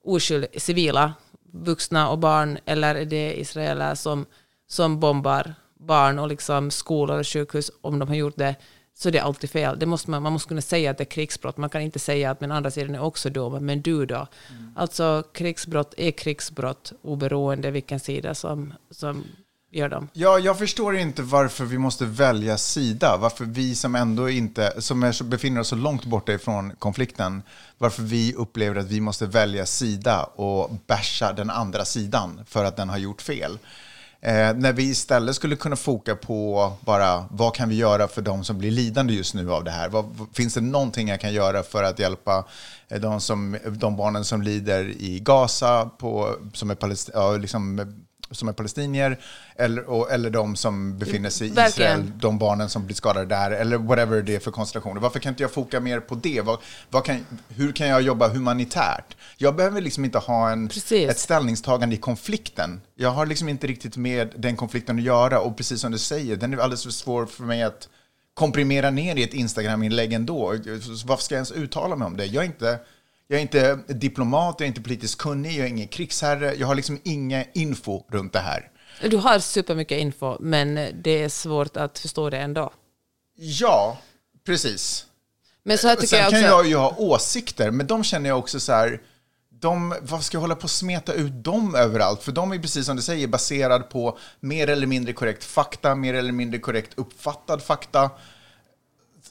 oskyldiga 0.08 0.60
civila, 0.60 1.14
vuxna 1.52 2.10
och 2.10 2.20
barn, 2.20 2.58
eller 2.66 2.96
är 2.96 3.06
det 3.06 3.40
israeler 3.40 3.96
som, 3.96 4.26
som 4.68 5.00
bombar 5.00 5.56
barn 5.80 6.20
och 6.20 6.28
liksom 6.28 6.72
skolor 6.72 7.20
och 7.20 7.28
sjukhus, 7.28 7.72
om 7.82 8.00
de 8.00 8.08
har 8.08 8.16
gjort 8.16 8.38
det, 8.38 8.56
så 8.94 9.10
det 9.10 9.18
är 9.18 9.24
alltid 9.24 9.50
fel. 9.50 9.80
Det 9.80 9.86
måste 9.86 10.12
man, 10.12 10.24
man 10.24 10.34
måste 10.34 10.48
kunna 10.48 10.62
säga 10.62 10.92
att 10.92 10.98
det 10.98 11.04
är 11.04 11.06
krigsbrott. 11.06 11.58
Man 11.58 11.70
kan 11.70 11.82
inte 11.82 12.00
säga 12.00 12.32
att 12.32 12.42
men 12.42 12.52
andra 12.52 12.72
sidan 12.72 12.96
är 12.96 13.02
också 13.02 13.30
dum, 13.30 13.66
men 13.66 13.82
du 13.82 14.06
då? 14.06 14.28
Alltså 14.76 15.24
krigsbrott 15.34 15.94
är 15.98 16.12
krigsbrott 16.12 16.94
oberoende 17.02 17.72
vilken 17.72 18.00
sida 18.00 18.36
som, 18.36 18.74
som 18.92 19.24
gör 19.78 19.90
de. 19.90 20.08
Ja, 20.14 20.40
jag 20.40 20.58
förstår 20.60 20.98
inte 20.98 21.22
varför 21.22 21.66
vi 21.66 21.78
måste 21.78 22.06
välja 22.06 22.58
sida. 22.58 23.18
Varför 23.18 23.46
vi 23.46 23.76
som 23.76 23.96
ändå 23.96 24.30
inte, 24.30 24.74
som 24.82 25.04
är, 25.04 25.24
befinner 25.24 25.62
oss 25.62 25.68
så 25.68 25.76
långt 25.76 26.06
borta 26.06 26.34
ifrån 26.34 26.72
konflikten, 26.80 27.44
varför 27.78 28.04
vi 28.04 28.34
upplever 28.34 28.80
att 28.80 28.86
vi 28.86 29.02
måste 29.02 29.26
välja 29.26 29.66
sida 29.66 30.24
och 30.24 30.72
basha 30.88 31.34
den 31.34 31.50
andra 31.50 31.86
sidan 31.86 32.42
för 32.48 32.66
att 32.66 32.78
den 32.78 32.90
har 32.90 32.98
gjort 32.98 33.22
fel. 33.22 33.60
Eh, 34.22 34.54
när 34.56 34.74
vi 34.74 34.84
istället 34.84 35.36
skulle 35.36 35.56
kunna 35.56 35.76
foka 35.76 36.16
på 36.16 36.72
bara 36.80 37.26
vad 37.32 37.56
kan 37.56 37.70
vi 37.70 37.76
göra 37.76 38.08
för 38.08 38.22
de 38.22 38.44
som 38.44 38.58
blir 38.58 38.72
lidande 38.72 39.14
just 39.14 39.34
nu 39.34 39.52
av 39.52 39.64
det 39.64 39.72
här? 39.72 39.90
Vad, 39.90 40.28
finns 40.34 40.54
det 40.54 40.62
någonting 40.62 41.08
jag 41.08 41.22
kan 41.22 41.34
göra 41.34 41.64
för 41.64 41.84
att 41.84 42.00
hjälpa 42.00 42.46
eh, 42.88 43.00
de, 43.00 43.22
som, 43.22 43.58
de 43.66 43.96
barnen 43.98 44.26
som 44.26 44.42
lider 44.42 44.90
i 44.90 45.20
Gaza, 45.20 45.90
på, 45.98 46.36
som 46.54 46.72
är 46.72 46.76
palest, 46.76 47.10
ja, 47.14 47.38
liksom, 47.38 47.94
som 48.32 48.48
är 48.48 48.54
palestinier 48.54 49.20
eller, 49.56 49.90
och, 49.90 50.12
eller 50.12 50.30
de 50.30 50.56
som 50.56 50.98
befinner 50.98 51.30
sig 51.30 51.48
i 51.48 51.52
Verkligen. 51.52 51.92
Israel, 51.92 52.12
de 52.20 52.38
barnen 52.38 52.70
som 52.70 52.86
blir 52.86 52.96
skadade 52.96 53.26
där, 53.26 53.52
eller 53.52 53.78
whatever 53.78 54.22
det 54.22 54.36
är 54.36 54.40
för 54.40 54.52
konstellationer. 54.52 55.02
Varför 55.02 55.20
kan 55.20 55.30
inte 55.30 55.44
jag 55.44 55.52
foka 55.52 55.80
mer 55.80 56.00
på 56.00 56.16
det? 56.16 56.42
Vad, 56.42 56.60
vad 56.90 57.06
kan, 57.06 57.26
hur 57.50 57.72
kan 57.72 57.88
jag 57.88 58.02
jobba 58.02 58.28
humanitärt? 58.28 59.18
Jag 59.38 59.56
behöver 59.56 59.82
liksom 59.82 60.06
inte 60.06 60.18
ha 60.18 60.50
en, 60.50 60.68
Precis. 60.68 61.10
ett 61.10 61.20
ställningstagande 61.20 61.96
i 61.96 62.00
konflikten. 62.00 62.82
Jag 62.96 63.10
har 63.10 63.26
liksom 63.26 63.50
inte 63.50 63.68
riktigt 63.68 63.98
med 63.98 64.34
den 64.38 64.56
konflikten 64.56 64.98
att 64.98 65.04
göra 65.04 65.40
och 65.40 65.58
precis 65.58 65.82
som 65.82 65.92
du 65.92 65.98
säger, 65.98 66.36
den 66.36 66.54
är 66.54 66.58
alldeles 66.58 66.84
för 66.84 66.92
svår 66.92 67.26
för 67.26 67.44
mig 67.44 67.64
att 67.64 67.90
komprimera 68.34 68.90
ner 68.90 69.16
i 69.16 69.24
ett 69.24 69.34
Instagram-inlägg 69.34 70.14
ändå. 70.14 70.56
Varför 71.06 71.24
ska 71.24 71.36
jag 71.36 71.38
ens 71.38 71.52
uttala 71.52 71.96
mig 71.96 72.06
om 72.06 72.18
det? 72.18 72.26
Jag 72.26 72.44
är 72.44 72.48
inte, 72.48 72.80
jag 73.28 73.38
är 73.38 73.42
inte 73.42 73.76
diplomat, 73.88 74.56
jag 74.60 74.66
är 74.66 74.68
inte 74.68 74.82
politiskt 74.82 75.18
kunnig, 75.18 75.52
jag 75.52 75.66
är 75.66 75.70
ingen 75.70 75.88
krigsherre, 75.88 76.56
jag 76.56 76.68
har 76.68 76.76
liksom 76.76 77.00
ingen 77.04 77.46
info 77.54 78.04
runt 78.12 78.34
det 78.34 78.40
här. 78.40 78.72
Du 79.02 79.18
har 79.18 79.40
supermycket 79.40 80.00
info, 80.00 80.38
men 80.40 80.76
det 81.04 81.24
är 81.24 81.30
svårt 81.30 81.78
att 81.78 82.00
förstå 82.00 82.30
det 82.30 82.38
ändå. 82.38 82.72
Ja, 83.36 83.98
precis. 84.46 85.06
Men 85.64 85.78
så 85.78 85.88
här 85.88 85.96
Och 85.96 86.02
tycker 86.02 86.16
Sen 86.16 86.20
jag 86.20 86.32
kan 86.32 86.40
också... 86.40 86.48
jag 86.48 86.68
ju 86.68 86.76
ha 86.76 86.96
åsikter, 86.98 87.72
men 87.72 87.88
de 87.88 88.04
känner 88.04 88.30
jag 88.30 88.40
också 88.40 88.60
så 88.60 88.72
här, 88.72 89.02
de, 89.50 89.96
vad 90.02 90.24
ska 90.24 90.36
jag 90.36 90.42
hålla 90.42 90.56
på 90.56 90.64
och 90.64 90.70
smeta 90.70 91.14
ut 91.14 91.44
dem 91.44 91.76
överallt? 91.76 92.24
För 92.24 92.32
de 92.32 92.52
är 92.52 92.60
precis 92.60 92.86
som 92.86 92.96
du 92.96 93.02
säger 93.02 93.28
baserad 93.28 93.90
på 93.90 94.18
mer 94.40 94.70
eller 94.70 94.88
mindre 94.88 95.14
korrekt 95.14 95.44
fakta, 95.44 95.96
mer 95.96 96.14
eller 96.14 96.32
mindre 96.32 96.60
korrekt 96.60 96.92
uppfattad 96.96 97.64
fakta. 97.64 98.10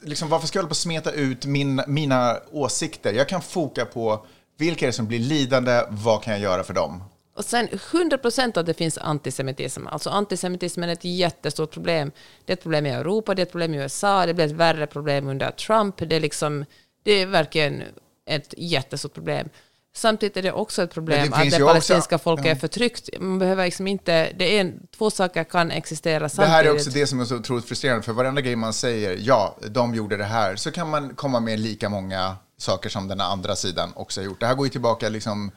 Liksom, 0.01 0.29
varför 0.29 0.47
ska 0.47 0.57
jag 0.57 0.63
hålla 0.63 0.69
på 0.69 0.71
och 0.71 0.77
smeta 0.77 1.11
ut 1.11 1.45
min, 1.45 1.81
mina 1.87 2.39
åsikter? 2.51 3.13
Jag 3.13 3.29
kan 3.29 3.41
foka 3.41 3.85
på 3.85 4.25
vilka 4.57 4.85
är 4.85 4.87
det 4.87 4.93
som 4.93 5.07
blir 5.07 5.19
lidande, 5.19 5.83
vad 5.89 6.23
kan 6.23 6.33
jag 6.33 6.41
göra 6.41 6.63
för 6.63 6.73
dem? 6.73 7.03
Och 7.35 7.45
sen 7.45 7.67
100 7.93 8.17
procent 8.17 8.57
att 8.57 8.65
det 8.65 8.73
finns 8.73 8.97
antisemitism. 8.97 9.87
Alltså 9.87 10.09
antisemitismen 10.09 10.89
är 10.89 10.93
ett 10.93 11.03
jättestort 11.03 11.71
problem. 11.71 12.11
Det 12.45 12.53
är 12.53 12.57
ett 12.57 12.63
problem 12.63 12.85
i 12.85 12.89
Europa, 12.89 13.35
det 13.35 13.41
är 13.41 13.45
ett 13.45 13.51
problem 13.51 13.73
i 13.73 13.77
USA, 13.77 14.25
det 14.25 14.33
blir 14.33 14.45
ett 14.45 14.51
värre 14.51 14.87
problem 14.87 15.27
under 15.27 15.51
Trump. 15.51 15.95
Det 15.97 16.15
är, 16.15 16.19
liksom, 16.19 16.65
det 17.03 17.11
är 17.11 17.25
verkligen 17.25 17.83
ett 18.25 18.53
jättestort 18.57 19.13
problem. 19.13 19.49
Samtidigt 19.97 20.37
är 20.37 20.41
det 20.41 20.51
också 20.51 20.83
ett 20.83 20.93
problem 20.93 21.29
det 21.29 21.35
att 21.35 21.41
det 21.41 21.45
ju 21.45 21.53
också- 21.53 21.65
palestinska 21.65 22.17
folket 22.17 22.45
ja. 22.45 22.51
är 22.51 22.55
förtryckt. 22.55 23.09
Man 23.19 23.39
behöver 23.39 23.65
liksom 23.65 23.87
inte... 23.87 24.33
Det 24.39 24.59
är 24.59 24.73
två 24.97 25.09
saker 25.09 25.43
kan 25.43 25.71
existera 25.71 26.19
Det 26.19 26.29
samtidigt. 26.29 26.51
här 26.51 26.63
är 26.63 26.73
också 26.73 26.89
det 26.89 27.07
som 27.07 27.19
är 27.19 27.25
så 27.25 27.35
otroligt 27.35 27.65
frustrerande, 27.65 28.03
för 28.03 28.13
varenda 28.13 28.41
grej 28.41 28.55
man 28.55 28.73
säger, 28.73 29.17
ja, 29.21 29.57
de 29.69 29.95
gjorde 29.95 30.17
det 30.17 30.23
här, 30.23 30.55
så 30.55 30.71
kan 30.71 30.89
man 30.89 31.15
komma 31.15 31.39
med 31.39 31.59
lika 31.59 31.89
många 31.89 32.35
saker 32.57 32.89
som 32.89 33.07
den 33.07 33.21
andra 33.21 33.55
sidan 33.55 33.93
också 33.95 34.21
har 34.21 34.25
gjort. 34.25 34.39
Det 34.39 34.45
här 34.47 34.55
går 34.55 34.65
ju 34.65 34.69
tillbaka, 34.69 35.09
liksom, 35.09 35.51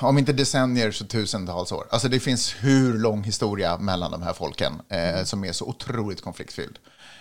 om 0.00 0.18
inte 0.18 0.32
decennier 0.32 0.90
så 0.90 1.04
tusentals 1.06 1.72
år. 1.72 1.86
Alltså 1.90 2.08
det 2.08 2.20
finns 2.20 2.54
hur 2.60 2.98
lång 2.98 3.24
historia 3.24 3.78
mellan 3.78 4.10
de 4.10 4.22
här 4.22 4.32
folken 4.32 4.72
eh, 4.88 5.24
som 5.24 5.44
är 5.44 5.52
så 5.52 5.64
otroligt 5.64 6.22
konfliktfylld. 6.22 6.78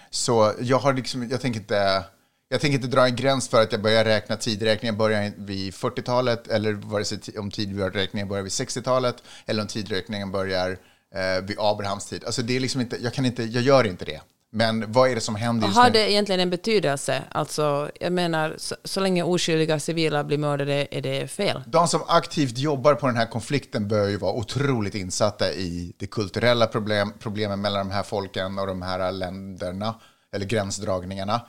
Så 0.10 0.54
jag 0.60 0.80
har 0.80 0.94
liksom, 0.94 1.30
jag 1.30 1.42
tänker 1.42 1.60
inte, 1.60 2.04
jag 2.50 2.62
tänker 2.62 2.76
inte 2.76 2.88
dra 2.88 3.06
en 3.06 3.16
gräns 3.16 3.50
för 3.50 3.62
att 3.62 3.72
jag 3.72 3.82
börjar 3.82 4.06
räkna 4.06 4.38
tidräkningen 4.38 4.98
börjar 4.98 5.32
vid 5.38 5.74
40-talet 5.74 6.48
eller 6.48 6.74
vare 6.74 7.06
sig 7.06 7.20
om 7.40 7.52
tidräkningen 7.52 8.28
börjar 8.28 8.44
vid 8.44 8.52
60-talet 8.52 9.16
eller 9.46 9.62
om 9.62 9.68
tidräkningen 9.68 10.32
börjar 10.32 10.78
eh, 11.16 11.44
vid 11.44 11.58
Abrahams 11.60 12.06
tid. 12.06 12.24
Alltså 12.24 12.42
det 12.42 12.56
är 12.56 12.60
liksom 12.60 12.82
inte, 12.82 12.98
jag 13.04 13.14
kan 13.14 13.26
inte, 13.26 13.44
jag 13.44 13.64
gör 13.64 13.88
inte 13.88 14.06
det. 14.06 14.22
Men 14.56 14.92
vad 14.92 15.12
är 15.12 15.16
det 15.16 15.22
som 15.22 15.36
händer 15.36 15.68
just 15.68 15.78
Har 15.78 15.90
det 15.90 16.12
egentligen 16.12 16.42
en 16.42 16.50
betydelse? 16.50 17.24
Alltså, 17.32 17.92
jag 18.00 18.14
menar, 18.14 18.56
så, 18.58 18.76
så 18.84 19.00
länge 19.00 19.24
oskyldiga 19.24 19.80
civila 19.80 20.24
blir 20.24 20.38
mördade 20.38 20.88
är 20.92 21.02
det 21.02 21.28
fel. 21.28 21.64
De 21.68 21.88
som 21.88 22.04
aktivt 22.08 22.58
jobbar 22.58 22.94
på 22.96 23.08
den 23.08 23.16
här 23.16 23.26
konflikten 23.26 23.88
bör 23.88 24.08
ju 24.08 24.18
vara 24.18 24.34
otroligt 24.34 24.96
insatta 24.96 25.52
i 25.52 25.94
det 25.98 26.08
kulturella 26.08 26.68
problem, 26.68 27.14
problemen 27.20 27.62
mellan 27.62 27.88
de 27.88 27.94
här 27.94 28.04
folken 28.04 28.60
och 28.60 28.68
de 28.68 28.82
här 28.82 29.12
länderna, 29.12 29.96
eller 30.34 30.46
gränsdragningarna. 30.46 31.42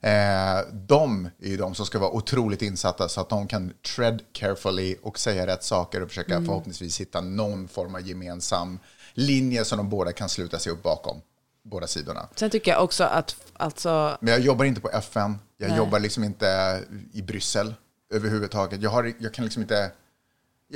Eh, 0.00 0.58
de 0.72 1.30
är 1.42 1.48
ju 1.48 1.56
de 1.56 1.74
som 1.74 1.86
ska 1.86 1.98
vara 1.98 2.10
otroligt 2.10 2.62
insatta 2.62 3.08
så 3.08 3.20
att 3.20 3.28
de 3.28 3.48
kan 3.48 3.72
tread 3.96 4.22
carefully 4.32 4.96
och 5.02 5.18
säga 5.18 5.46
rätt 5.46 5.64
saker 5.64 6.02
och 6.02 6.08
försöka 6.08 6.44
förhoppningsvis 6.44 7.00
hitta 7.00 7.20
någon 7.20 7.68
form 7.68 7.94
av 7.94 8.08
gemensam 8.08 8.78
linje 9.14 9.64
som 9.64 9.78
de 9.78 9.88
båda 9.88 10.12
kan 10.12 10.28
sluta 10.28 10.58
sig 10.58 10.72
upp 10.72 10.82
bakom, 10.82 11.20
båda 11.62 11.86
sidorna. 11.86 12.28
Sen 12.36 12.50
tycker 12.50 12.70
jag 12.70 12.84
också 12.84 13.04
att, 13.04 13.36
alltså, 13.52 14.18
Men 14.20 14.32
jag 14.32 14.40
jobbar 14.40 14.64
inte 14.64 14.80
på 14.80 14.90
FN. 14.90 15.38
Jag 15.56 15.68
Nej. 15.68 15.78
jobbar 15.78 16.00
liksom 16.00 16.24
inte 16.24 16.80
i 17.12 17.22
Bryssel 17.22 17.74
överhuvudtaget. 18.14 18.82
Jag, 18.82 18.90
har, 18.90 19.12
jag 19.18 19.34
kan 19.34 19.44
liksom 19.44 19.62
inte... 19.62 19.90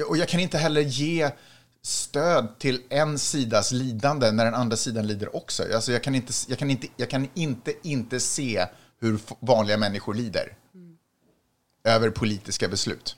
Och 0.08 0.16
jag 0.16 0.28
kan 0.28 0.40
inte 0.40 0.58
heller 0.58 0.80
ge 0.80 1.30
stöd 1.82 2.58
till 2.58 2.82
en 2.88 3.18
sidas 3.18 3.72
lidande 3.72 4.30
när 4.30 4.44
den 4.44 4.54
andra 4.54 4.76
sidan 4.76 5.06
lider 5.06 5.37
också. 5.37 5.74
Alltså 5.74 5.92
jag 5.92 6.02
kan 6.02 6.14
inte, 6.14 6.32
jag 6.48 6.58
kan 6.58 6.70
inte, 6.70 6.87
jag 6.96 7.11
kan 7.11 7.28
inte, 7.35 7.74
inte 7.82 8.20
se 8.20 8.66
hur 9.03 9.19
vanliga 9.41 9.77
människor 9.77 10.15
lider. 10.15 10.57
Över 11.85 12.11
politiska 12.11 12.69
beslut. 12.69 13.17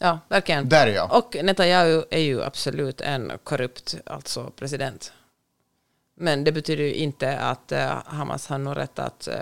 ja, 0.00 0.18
verkligen. 0.28 0.68
Där 0.68 0.86
är 0.86 0.94
jag. 0.94 1.12
Och 1.12 1.36
Netanyahu 1.42 2.04
är 2.10 2.20
ju 2.20 2.42
absolut 2.42 3.00
en 3.00 3.32
korrupt 3.44 3.96
alltså 4.06 4.52
president. 4.56 5.12
Men 6.16 6.44
det 6.44 6.52
betyder 6.52 6.84
ju 6.84 6.94
inte 6.94 7.38
att 7.38 7.72
eh, 7.72 8.02
Hamas 8.06 8.46
har 8.46 8.58
någon 8.58 8.74
rätt 8.74 8.98
att, 8.98 9.28
eh, 9.28 9.40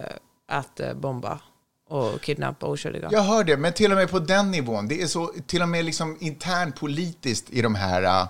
att 0.48 0.80
eh, 0.80 0.94
bomba 0.94 1.40
och 1.88 2.20
kidnappa 2.20 2.66
oskyldiga. 2.66 3.08
Jag 3.12 3.22
hör 3.22 3.44
det, 3.44 3.56
men 3.56 3.72
till 3.72 3.92
och 3.92 3.98
med 3.98 4.10
på 4.10 4.18
den 4.18 4.50
nivån, 4.50 4.88
det 4.88 5.02
är 5.02 5.06
så 5.06 5.32
till 5.46 5.62
och 5.62 5.68
med 5.68 5.84
liksom 5.84 6.16
internpolitiskt 6.20 7.50
i 7.50 7.62
de 7.62 7.74
här 7.74 8.28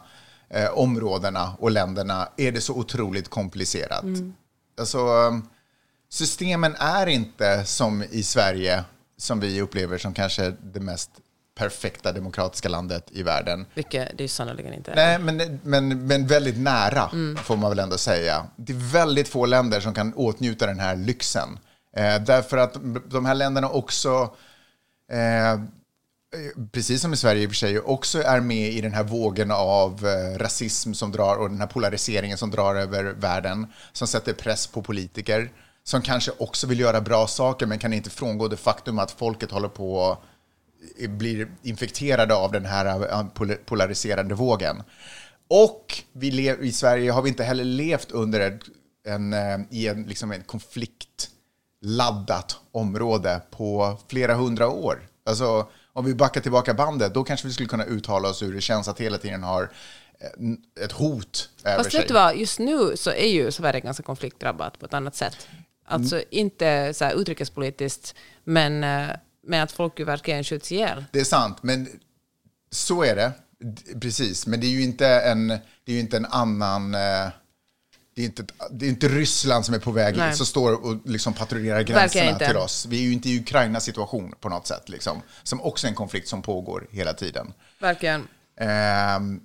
områdena 0.73 1.57
och 1.59 1.71
länderna 1.71 2.29
är 2.37 2.53
det 2.53 2.61
så 2.61 2.75
otroligt 2.75 3.29
komplicerat. 3.29 4.05
Alltså, 4.79 4.99
eh, 4.99 5.39
systemen 6.09 6.75
är 6.79 7.07
inte 7.07 7.65
som 7.65 8.05
i 8.11 8.23
Sverige, 8.23 8.85
som 9.17 9.41
vi 9.41 9.61
upplever 9.61 9.99
som 9.99 10.15
kanske 10.15 10.53
det 10.63 10.81
mest 10.81 11.11
perfekta 11.59 12.13
demokratiska 12.13 12.69
landet 12.69 13.09
i 13.13 13.23
världen. 13.23 13.67
Vilket 13.75 14.19
det 14.19 14.25
är 14.25 14.29
sannerligen 14.29 14.75
inte 14.75 14.91
är. 14.91 14.97
Nej, 14.97 15.19
men, 15.19 15.61
men, 15.63 16.07
men 16.07 16.27
väldigt 16.27 16.59
nära, 16.59 17.11
får 17.43 17.57
man 17.57 17.71
väl 17.71 17.79
ändå 17.79 17.99
säga. 17.99 18.47
Det 18.57 18.73
är 18.73 18.93
väldigt 18.93 19.29
få 19.29 19.47
länder 19.47 19.81
som 19.81 19.95
kan 19.95 20.15
åtnjuta 20.15 20.67
den 20.67 20.81
här 20.81 20.97
lyxen. 20.97 21.59
Eh, 21.97 22.23
därför 22.23 22.57
att 22.57 22.77
de 23.11 23.27
här 23.27 23.35
länderna 23.35 23.69
också, 23.69 24.35
eh, 25.13 25.61
precis 26.73 27.03
som 27.03 27.13
i 27.13 27.17
Sverige 27.17 27.43
i 27.43 27.47
och 27.47 27.51
för 27.51 27.57
sig, 27.57 27.81
också 27.81 28.23
är 28.23 28.41
med 28.41 28.73
i 28.73 28.81
den 28.81 28.93
här 28.93 29.05
vågen 29.05 29.51
av 29.51 30.07
eh, 30.07 30.39
rasism 30.39 30.93
som 30.93 31.13
drar 31.13 31.37
och 31.37 31.51
den 31.51 31.61
här 31.61 31.67
polariseringen 31.67 32.39
som 32.39 32.51
drar 32.51 32.75
över 32.75 33.05
världen, 33.05 33.67
som 33.93 34.09
sätter 34.09 34.33
press 34.33 34.67
på 34.67 34.83
politiker, 34.83 35.51
som 35.89 36.03
kanske 36.03 36.33
också 36.39 36.67
vill 36.67 36.81
göra 36.81 37.01
bra 37.01 37.27
saker 37.27 37.67
men 37.67 37.79
kan 37.79 37.93
inte 37.93 38.11
frångå 38.11 38.49
det 38.49 38.57
faktum 38.57 38.99
att 38.99 39.11
folket 39.11 39.51
håller 39.51 39.69
på 39.69 40.19
blir 41.09 41.49
infekterade 41.63 42.35
av 42.35 42.53
den 42.53 42.67
här 42.67 42.87
eh, 42.87 43.25
pol- 43.35 43.57
polariserande 43.65 44.35
vågen. 44.35 44.83
Och 45.49 46.03
vi 46.13 46.51
i 46.63 46.73
Sverige 46.73 47.11
har 47.11 47.23
vi 47.23 47.29
inte 47.29 47.45
heller 47.45 47.65
levt 47.65 48.11
under 48.11 48.59
en, 49.09 49.33
eh, 49.33 49.59
i 49.71 49.89
en, 49.89 50.03
liksom 50.03 50.33
en 50.33 50.43
konfliktladdat 50.43 52.57
område 52.73 53.41
på 53.51 53.99
flera 54.09 54.35
hundra 54.35 54.69
år. 54.69 55.09
Alltså, 55.27 55.69
om 55.93 56.05
vi 56.05 56.15
backar 56.15 56.41
tillbaka 56.41 56.75
bandet, 56.75 57.15
då 57.15 57.25
kanske 57.25 57.47
vi 57.47 57.53
skulle 57.53 57.69
kunna 57.69 57.85
uttala 57.85 58.29
oss 58.29 58.43
hur 58.43 58.55
det 58.55 58.61
känns 58.61 58.89
att 58.89 59.01
hela 59.01 59.19
tiden 59.19 59.43
har 59.43 59.63
eh, 59.63 59.69
ett 60.85 60.93
hot 60.93 61.49
över 61.65 61.77
Fast 61.77 61.91
sig. 61.91 62.01
vet 62.01 62.09
du 62.09 62.15
vad, 62.15 62.37
just 62.37 62.59
nu 62.59 62.97
så 62.97 63.11
är 63.11 63.29
ju 63.29 63.53
Sverige 63.53 63.81
ganska 63.81 64.03
konfliktdrabbat 64.03 64.79
på 64.79 64.87
ett 64.87 64.95
annat 64.95 65.17
sätt. 65.17 65.49
Alltså 65.87 66.23
inte 66.31 66.95
så 66.95 67.05
här 67.05 67.21
utrikespolitiskt, 67.21 68.15
men, 68.45 68.85
eh, 68.85 69.17
men 69.47 69.63
att 69.63 69.73
folk 69.73 69.99
ju 69.99 70.05
verkligen 70.05 70.45
skjuts 70.45 70.73
ihjäl. 70.73 71.05
Det 71.13 71.21
är 71.21 71.25
sant, 71.25 71.59
men 71.63 71.89
så 72.71 73.03
är 73.05 73.17
det. 73.17 73.33
Precis, 74.01 74.47
men 74.47 74.61
det 74.61 74.67
är 74.67 74.71
ju 74.71 74.83
inte 74.83 75.07
en, 75.09 75.49
det 75.85 75.93
är 75.93 76.01
inte 76.01 76.17
en 76.17 76.27
annan... 76.27 76.95
eh, 76.95 77.29
Det 78.15 78.23
är, 78.23 78.27
inte, 78.27 78.45
det 78.71 78.87
är 78.87 78.91
inte 78.91 79.09
Ryssland 79.09 79.65
som 79.65 79.75
är 79.75 79.79
på 79.79 79.91
väg, 79.91 80.17
Nej. 80.17 80.35
som 80.35 80.47
står 80.47 80.85
och 80.87 80.97
liksom 81.05 81.33
patrullerar 81.35 81.83
gränserna 81.83 82.39
till 82.39 82.57
oss. 82.57 82.87
Vi 82.87 82.99
är 82.99 83.03
ju 83.03 83.13
inte 83.13 83.29
i 83.29 83.39
Ukrainas 83.41 83.85
situation 83.85 84.35
på 84.41 84.49
något 84.49 84.67
sätt, 84.67 84.89
liksom, 84.89 85.23
som 85.43 85.61
också 85.63 85.87
är 85.87 85.89
en 85.89 85.95
konflikt 85.95 86.29
som 86.29 86.43
pågår 86.43 86.87
hela 86.91 87.13
tiden. 87.13 87.53
Verkligen. 87.81 88.29
Ehm, 88.61 89.41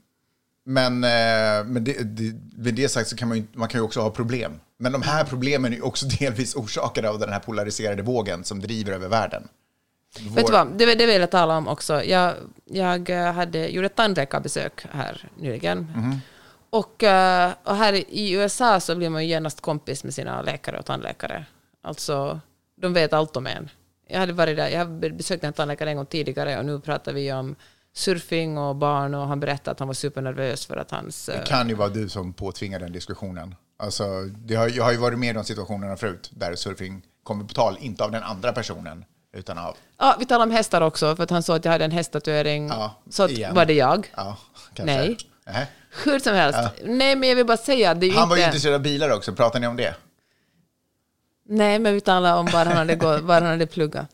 Men 0.64 1.03
eh, 1.03 1.66
med, 1.66 1.82
det, 1.82 2.03
det, 2.03 2.34
med 2.57 2.74
det 2.74 2.89
sagt 2.89 3.09
så 3.09 3.16
kan 3.16 3.28
man 3.28 3.38
ju, 3.38 3.43
man 3.53 3.68
kan 3.68 3.80
ju 3.80 3.84
också 3.84 4.01
ha 4.01 4.09
problem. 4.09 4.59
Men 4.78 4.91
de 4.91 5.01
här 5.01 5.24
problemen 5.24 5.74
är 5.74 5.86
också 5.86 6.05
delvis 6.20 6.55
orsakade 6.55 7.09
av 7.09 7.20
den 7.20 7.30
här 7.30 7.39
polariserade 7.39 8.01
vågen 8.01 8.43
som 8.43 8.59
driver 8.59 8.93
över 8.93 9.07
världen. 9.07 9.47
Vår, 10.20 10.36
Vet 10.36 10.45
du 10.45 10.51
vad, 10.51 10.78
det, 10.78 10.95
det 10.95 11.05
vill 11.05 11.22
jag 11.22 11.32
tala 11.32 11.57
om 11.57 11.68
också. 11.68 12.03
Jag, 12.03 12.34
jag 12.66 13.09
eh, 13.09 13.34
hade, 13.34 13.68
gjorde 13.68 13.86
ett 13.86 13.95
tandläkarbesök 13.95 14.86
här 14.91 15.30
nyligen. 15.38 15.78
Mhm. 15.80 16.20
Och, 16.70 17.03
eh, 17.03 17.51
och 17.64 17.76
här 17.76 17.93
i 17.93 18.32
USA 18.32 18.80
så 18.80 18.95
blir 18.95 19.09
man 19.09 19.24
ju 19.24 19.30
genast 19.30 19.62
kompis 19.62 20.03
med 20.03 20.14
sina 20.14 20.41
läkare 20.41 20.80
och 20.80 20.86
tandläkare. 20.86 21.45
Alltså, 21.82 22.39
de 22.82 22.93
vet 22.93 23.14
allt 23.14 23.38
om 23.38 23.47
en. 23.47 23.70
Jag 24.07 24.20
hade 24.20 24.34
varit 24.34 24.57
där, 24.57 24.68
jag 24.68 24.80
har 24.80 25.09
besökt 25.09 25.43
en 25.43 25.53
tandläkare 25.53 25.89
en 25.89 25.97
gång 25.97 26.05
tidigare 26.05 26.59
och 26.59 26.66
nu 26.66 26.80
pratar 26.80 27.14
vi 27.14 27.34
om 27.34 27.55
surfing 27.93 28.57
och 28.57 28.75
barn 28.75 29.13
och 29.13 29.27
han 29.27 29.39
berättade 29.39 29.71
att 29.71 29.79
han 29.79 29.87
var 29.87 29.93
supernervös 29.93 30.65
för 30.65 30.77
att 30.77 30.91
hans... 30.91 31.25
Det 31.25 31.33
eh, 31.33 31.43
kan 31.43 31.69
ju 31.69 31.75
vara 31.75 31.89
du 31.89 32.09
som 32.09 32.33
påtvingar 32.33 32.79
den 32.79 32.91
diskussionen. 32.91 33.55
Alltså, 33.79 34.03
har, 34.57 34.67
jag 34.69 34.83
har 34.83 34.91
ju 34.91 34.97
varit 34.97 35.19
med 35.19 35.29
i 35.29 35.33
de 35.33 35.43
situationerna 35.43 35.97
förut, 35.97 36.29
där 36.33 36.55
surfing 36.55 37.01
kommer 37.23 37.45
på 37.45 37.53
tal, 37.53 37.77
inte 37.79 38.03
av 38.03 38.11
den 38.11 38.23
andra 38.23 38.53
personen, 38.53 39.05
utan 39.33 39.57
av... 39.57 39.77
Ja, 39.97 40.15
vi 40.19 40.25
talar 40.25 40.45
om 40.45 40.51
hästar 40.51 40.81
också, 40.81 41.15
för 41.15 41.23
att 41.23 41.29
han 41.29 41.43
såg 41.43 41.55
att 41.55 41.65
jag 41.65 41.71
hade 41.71 41.85
en 41.85 41.91
hästtatuering. 41.91 42.67
Ja, 42.67 42.95
så 43.09 43.23
att, 43.23 43.31
igen. 43.31 43.55
var 43.55 43.65
det 43.65 43.73
jag? 43.73 44.11
Ja, 44.15 44.37
kanske. 44.73 44.95
Nej. 44.95 45.17
Nähä. 45.45 45.67
Hur 46.03 46.19
som 46.19 46.33
helst. 46.33 46.59
Nej, 46.83 47.15
men 47.15 47.29
jag 47.29 47.35
vill 47.35 47.45
bara 47.45 47.57
säga 47.57 47.93
det 47.93 48.05
är 48.05 48.13
Han 48.13 48.29
var 48.29 48.35
ju 48.35 48.41
inte... 48.41 48.49
intresserad 48.49 48.75
av 48.75 48.81
bilar 48.81 49.09
också, 49.09 49.33
pratar 49.33 49.59
ni 49.59 49.67
om 49.67 49.75
det? 49.75 49.95
Nej, 51.45 51.79
men 51.79 51.93
vi 51.93 52.01
talar 52.01 52.37
om 52.37 52.45
var 52.45 52.65
han 52.65 52.77
hade, 52.77 52.95
gått, 52.95 53.21
var 53.21 53.41
han 53.41 53.49
hade 53.49 53.67
pluggat. 53.67 54.07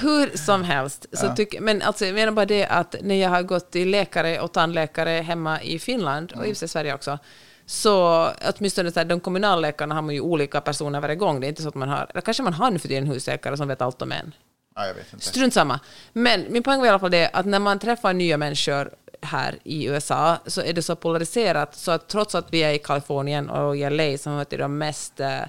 Hur 0.00 0.36
som 0.36 0.64
helst. 0.64 1.06
Så 1.12 1.34
tyck, 1.34 1.60
men 1.60 1.82
alltså, 1.82 2.06
jag 2.06 2.14
menar 2.14 2.32
bara 2.32 2.46
det 2.46 2.66
att 2.66 2.94
när 3.02 3.14
jag 3.14 3.30
har 3.30 3.42
gått 3.42 3.70
till 3.70 3.90
läkare 3.90 4.40
och 4.40 4.52
tandläkare 4.52 5.10
hemma 5.10 5.62
i 5.62 5.78
Finland, 5.78 6.32
och 6.32 6.46
i 6.46 6.52
och 6.52 6.56
för 6.56 6.58
sig 6.58 6.68
Sverige 6.68 6.94
också, 6.94 7.18
så 7.66 8.28
åtminstone 8.56 8.92
så 8.92 9.00
här, 9.00 9.04
de 9.04 9.20
kommunalläkarna 9.20 9.94
har 9.94 10.02
man 10.02 10.14
ju 10.14 10.20
olika 10.20 10.60
personer 10.60 11.00
varje 11.00 11.16
gång. 11.16 11.40
Det 11.40 11.46
är 11.46 11.48
inte 11.48 11.62
så 11.62 11.68
att 11.68 11.74
man 11.74 11.88
har, 11.88 12.06
eller 12.10 12.20
kanske 12.20 12.42
man 12.42 12.52
har 12.52 12.70
nu 12.70 12.78
för 12.78 12.88
tiden 12.88 13.04
en 13.04 13.10
husläkare 13.10 13.56
som 13.56 13.68
vet 13.68 13.82
allt 13.82 14.02
om 14.02 14.12
en. 14.12 14.34
Ja, 14.74 14.86
jag 14.86 14.94
vet 14.94 15.12
inte. 15.12 15.24
Strunt 15.24 15.54
samma. 15.54 15.80
Men 16.12 16.46
min 16.50 16.62
poäng 16.62 16.78
var 16.78 16.86
i 16.86 16.88
alla 16.88 16.98
fall 16.98 17.10
det 17.10 17.30
att 17.32 17.46
när 17.46 17.58
man 17.58 17.78
träffar 17.78 18.12
nya 18.12 18.36
människor 18.36 18.90
här 19.22 19.58
i 19.64 19.86
USA 19.86 20.36
så 20.46 20.62
är 20.62 20.72
det 20.72 20.82
så 20.82 20.96
polariserat 20.96 21.74
så 21.74 21.90
att 21.90 22.08
trots 22.08 22.34
att 22.34 22.52
vi 22.52 22.62
är 22.62 22.72
i 22.72 22.78
Kalifornien 22.78 23.50
och 23.50 23.76
i 23.76 23.90
LA 23.90 24.18
som 24.18 24.32
hör 24.32 24.44
till 24.44 24.58
de 24.58 24.78
mest 24.78 25.20
eh, 25.20 25.40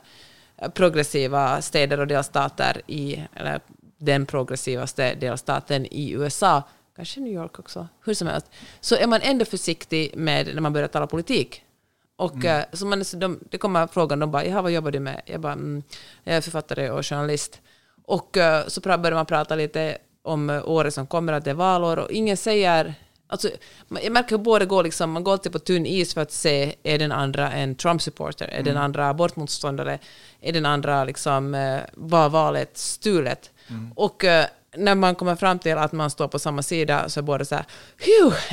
progressiva 0.73 1.61
städer 1.61 1.99
och 1.99 2.07
delstater 2.07 2.81
i, 2.87 3.23
eller 3.35 3.59
den 4.05 4.25
progressivaste 4.25 5.15
delstaten 5.15 5.85
i 5.85 6.11
USA, 6.11 6.63
kanske 6.95 7.19
New 7.19 7.33
York 7.33 7.59
också, 7.59 7.87
hur 8.05 8.13
som 8.13 8.27
helst, 8.27 8.47
så 8.81 8.95
är 8.95 9.07
man 9.07 9.21
ändå 9.21 9.45
försiktig 9.45 10.17
med 10.17 10.53
när 10.53 10.61
man 10.61 10.73
börjar 10.73 10.87
tala 10.87 11.07
politik. 11.07 11.63
Och 12.15 12.45
eh, 12.45 12.65
så 12.73 12.85
man, 12.85 13.05
så 13.05 13.17
de, 13.17 13.39
det 13.49 13.57
kommer 13.57 13.87
frågan, 13.87 14.19
de 14.19 14.31
bara, 14.31 14.61
vad 14.61 14.71
jobbar 14.71 14.91
du 14.91 14.99
med? 14.99 15.21
Jag 15.25 15.41
bara, 15.41 15.53
mm, 15.53 15.83
jag 16.23 16.35
är 16.35 16.41
författare 16.41 16.89
och 16.89 17.05
journalist. 17.05 17.61
Och 18.05 18.37
eh, 18.37 18.67
så 18.67 18.81
börjar 18.81 19.13
man 19.13 19.25
prata 19.25 19.55
lite 19.55 19.97
om 20.21 20.49
eh, 20.49 20.69
året 20.69 20.93
som 20.93 21.07
kommer, 21.07 21.33
att 21.33 21.45
det 21.45 21.49
är 21.49 21.55
valår, 21.55 21.99
och 21.99 22.11
ingen 22.11 22.37
säger... 22.37 22.93
Alltså, 23.27 23.49
jag 24.03 24.11
märker 24.11 24.29
hur 24.29 24.43
båda 24.43 24.65
går, 24.65 24.83
liksom, 24.83 25.11
man 25.11 25.23
går 25.23 25.31
alltid 25.31 25.51
på 25.51 25.59
tunn 25.59 25.85
is 25.85 26.13
för 26.13 26.21
att 26.21 26.31
se, 26.31 26.75
är 26.83 26.99
den 26.99 27.11
andra 27.11 27.51
en 27.51 27.75
Trump-supporter? 27.75 28.47
Är 28.47 28.63
den 28.63 28.77
andra 28.77 29.09
abortmotståndare? 29.09 29.99
Är 30.41 30.53
den 30.53 30.65
andra, 30.65 31.03
liksom, 31.03 31.51
var 31.93 32.29
valet 32.29 32.77
stulet? 32.77 33.52
Och 33.95 34.23
eh, 34.23 34.45
när 34.77 34.95
man 34.95 35.15
kommer 35.15 35.35
fram 35.35 35.59
till 35.59 35.77
att 35.77 35.91
man 35.91 36.09
står 36.09 36.27
på 36.27 36.39
samma 36.39 36.61
sida 36.61 37.09
så 37.09 37.19
är 37.19 37.21
båda 37.21 37.45
så 37.45 37.55
här, 37.55 37.65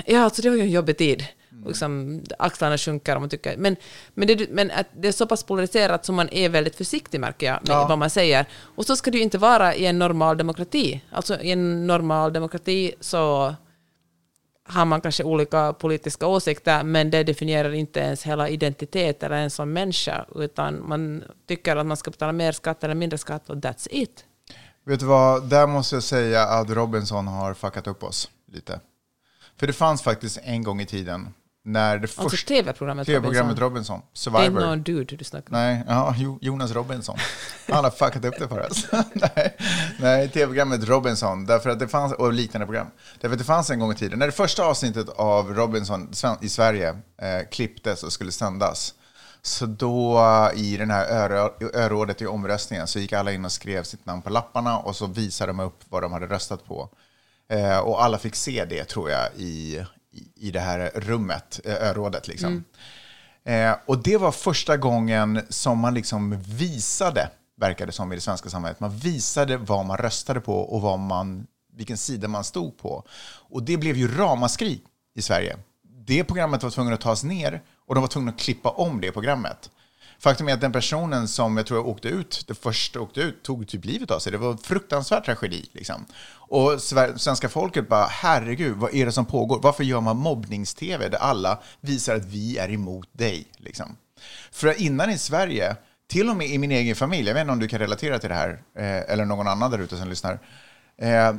ja, 0.07 0.21
alltså 0.21 0.43
det 0.43 0.51
var 0.51 0.57
ju 0.57 0.63
en 0.63 0.71
jobbig 0.71 0.99
tid. 0.99 1.25
Och 1.63 1.69
Liksom, 1.69 2.23
axlarna 2.39 2.79
sjunker 2.79 3.15
och 3.15 3.21
man 3.21 3.31
tycker... 3.31 3.57
Men, 3.57 3.77
men, 4.15 4.29
det, 4.29 4.51
men 4.51 4.71
att 4.71 4.87
det 4.93 5.09
är 5.09 5.13
så 5.13 5.27
pass 5.27 5.45
polariserat 5.45 6.05
som 6.05 6.15
man 6.15 6.29
är 6.33 6.49
väldigt 6.49 6.77
försiktig, 6.77 7.21
märker 7.21 7.47
jag, 7.47 7.55
med 7.69 7.75
Ja. 7.77 7.87
vad 7.89 7.99
man 7.99 8.11
säger. 8.11 8.47
Och 8.77 8.87
så 8.87 8.97
ska 8.97 9.11
det 9.11 9.19
ju 9.19 9.25
inte 9.25 9.39
vara 9.39 9.75
i 9.75 9.87
en 9.87 9.99
normal 9.99 10.37
demokrati. 10.37 11.03
Alltså 11.11 11.41
i 11.41 11.51
en 11.51 11.87
normal 11.87 12.33
demokrati 12.33 12.93
så 13.01 13.55
har 14.65 14.85
man 14.85 15.01
kanske 15.01 15.25
olika 15.25 15.73
politiska 15.73 16.27
åsikter, 16.27 16.83
men 16.83 17.11
det 17.11 17.23
definierar 17.25 17.73
inte 17.73 18.01
ens 18.01 18.23
hela 18.23 18.49
identitet 18.49 19.23
eller 19.23 19.37
ens 19.37 19.55
som 19.55 19.73
människa, 19.73 20.25
utan 20.37 20.89
man 20.89 21.25
tycker 21.49 21.77
att 21.77 21.87
man 21.87 21.97
ska 21.97 22.11
betala 22.11 22.33
mer 22.33 22.53
skatt 22.53 22.85
eller 22.85 22.95
mindre 22.95 23.19
skatt 23.19 23.51
och 23.51 23.57
that's 23.57 23.89
it. 23.91 24.25
Vet 24.87 25.01
du 25.01 25.07
vad, 25.07 25.45
där 25.49 25.67
måste 25.67 25.97
jag 25.97 26.03
säga 26.03 26.43
att 26.43 26.71
Robinson 26.71 27.27
har 27.29 27.55
fuckat 27.55 27.87
upp 27.87 28.03
oss 28.03 28.31
lite. 28.53 28.81
För 29.57 29.67
det 29.67 29.73
fanns 29.73 30.03
faktiskt 30.03 30.39
en 30.43 30.63
gång 30.63 30.81
i 30.81 30.87
tiden 30.87 31.35
när 31.65 31.99
det 31.99 32.03
Alltså 32.03 32.29
första 32.29 32.49
tv-programmet 32.49 33.07
tv-programmet 33.07 33.59
Robinson. 33.59 33.97
Robinson, 33.97 34.01
Det 34.01 34.39
är 34.39 34.43
Survivor. 34.49 34.61
någon 34.67 34.83
dude 34.83 35.17
du 35.17 35.25
snackar 35.25 35.47
om. 35.47 35.53
Nej, 35.61 35.85
ja, 35.89 36.15
Jo- 36.19 36.39
Jonas 36.43 36.71
Robinson. 36.73 37.17
Han 37.69 37.85
har 37.85 37.91
fuckat 37.91 38.25
upp 38.25 38.35
det 38.39 38.49
för 38.49 38.67
oss. 38.71 38.87
nej, 39.13 39.57
nej 40.01 40.29
tv-programmet 40.29 40.85
Robinson, 40.89 41.47
därför 41.47 41.71
att 41.71 41.79
det 41.79 41.89
fanns, 41.89 42.13
och 42.13 42.33
liknande 42.33 42.67
program. 42.67 42.87
Därför 43.21 43.33
att 43.35 43.39
det 43.39 43.45
fanns 43.45 43.71
en 43.71 43.79
gång 43.79 43.93
i 43.93 43.95
tiden, 43.95 44.19
när 44.19 44.27
det 44.27 44.33
första 44.33 44.65
avsnittet 44.65 45.09
av 45.09 45.55
Robinson 45.55 46.11
i 46.41 46.49
Sverige 46.49 46.89
eh, 47.23 47.49
klipptes 47.51 48.03
och 48.03 48.13
skulle 48.13 48.33
sändas, 48.33 48.95
så 49.43 49.67
då 49.67 50.19
eh, 50.19 50.61
i 50.61 50.77
den 50.77 50.91
här 50.91 51.07
örå- 51.07 51.71
örådet 51.75 52.23
i 52.23 52.27
omröstningen 52.27 52.87
så 52.87 52.99
gick 52.99 53.13
alla 53.13 53.33
in 53.33 53.45
och 53.45 53.53
skrev 53.53 53.83
sitt 53.83 54.07
namn 54.07 54.23
på 54.23 54.31
lapparna 54.31 54.79
och 54.79 54.97
så 54.97 55.07
visade 55.07 55.51
de 55.51 55.61
upp 55.61 55.81
vad 55.89 56.03
de 56.03 56.13
hade 56.13 56.27
röstat 56.27 56.65
på. 56.65 56.89
Eh, 57.49 57.79
och 57.79 58.05
alla 58.05 58.19
fick 58.19 58.35
se 58.35 58.65
det, 58.65 58.85
tror 58.85 59.11
jag, 59.11 59.29
i, 59.37 59.85
i, 60.37 60.51
det 60.51 60.61
här 60.61 60.91
rummet, 60.95 61.61
eh, 61.65 61.89
örådet. 61.89 62.29
Liksom. 62.29 62.65
Eh, 63.45 63.73
och 63.87 64.03
det 64.03 64.17
var 64.17 64.33
första 64.33 64.77
gången 64.77 65.41
som 65.49 65.79
man 65.79 65.95
liksom 65.95 66.43
visade, 66.43 67.31
verkade 67.57 67.93
som 67.93 68.13
i 68.13 68.15
det 68.15 68.21
svenska 68.21 68.49
samhället, 68.49 68.81
man 68.81 68.97
visade 68.97 69.57
vad 69.57 69.87
man 69.87 69.97
röstade 69.97 70.41
på 70.41 70.61
och 70.61 70.81
vad 70.81 70.99
man, 70.99 71.47
vilken 71.73 71.97
sida 71.97 72.29
man 72.29 72.45
stod 72.45 72.79
på. 72.79 73.05
Och 73.51 73.63
det 73.63 73.77
blev 73.77 73.97
ju 73.97 74.17
ramaskri 74.17 74.81
i 75.15 75.23
Sverige. 75.23 75.57
Det 75.83 76.25
programmet 76.25 76.63
var 76.63 76.71
tvungen 76.71 76.95
att 76.95 77.01
tas 77.01 77.25
ner 77.25 77.63
och 77.91 77.95
de 77.95 78.01
var 78.01 78.09
tvungna 78.09 78.33
att 78.33 78.39
klippa 78.39 78.69
om 78.69 79.01
det 79.01 79.13
programmet. 79.13 79.71
Faktum 80.19 80.49
är 80.49 80.55
att 80.55 80.61
den 80.61 80.73
personen 80.73 81.29
som 81.29 81.57
jag 81.57 81.67
tror 81.67 81.87
åkte 81.87 82.09
ut, 82.09 82.45
det 82.49 82.55
första 82.55 83.01
åkte 83.01 83.21
ut, 83.21 83.43
tog 83.43 83.69
typ 83.69 83.85
livet 83.85 84.11
av 84.11 84.19
sig. 84.19 84.33
Det 84.33 84.39
var 84.39 84.51
en 84.51 84.59
fruktansvärd 84.59 85.25
tragedi. 85.25 85.71
Liksom. 85.73 86.07
Och 86.33 86.81
svenska 87.17 87.49
folket 87.49 87.89
bara, 87.89 88.07
herregud, 88.07 88.77
vad 88.77 88.95
är 88.95 89.07
det 89.07 89.13
som 89.13 89.27
pågår? 89.27 89.61
Varför 89.63 89.85
gör 89.85 90.01
man 90.01 90.17
mobbnings-tv 90.17 91.09
där 91.09 91.19
alla 91.19 91.59
visar 91.81 92.17
att 92.17 92.25
vi 92.25 92.59
är 92.59 92.71
emot 92.71 93.09
dig? 93.13 93.47
Liksom. 93.57 93.97
För 94.51 94.81
innan 94.81 95.11
i 95.11 95.19
Sverige, 95.19 95.77
till 96.09 96.31
och 96.31 96.37
med 96.37 96.47
i 96.47 96.59
min 96.59 96.73
egen 96.73 96.97
familj, 96.97 97.29
jag 97.29 97.35
vet 97.35 97.41
inte 97.41 97.53
om 97.53 97.61
du 97.61 97.69
kan 97.69 97.79
relatera 97.79 98.19
till 98.19 98.29
det 98.29 98.35
här, 98.35 98.63
eh, 98.77 99.13
eller 99.13 99.25
någon 99.25 99.49
annan 99.49 99.71
där 99.71 99.79
ute 99.79 99.97
som 99.97 100.09
lyssnar. 100.09 100.39
Eh, 100.99 101.35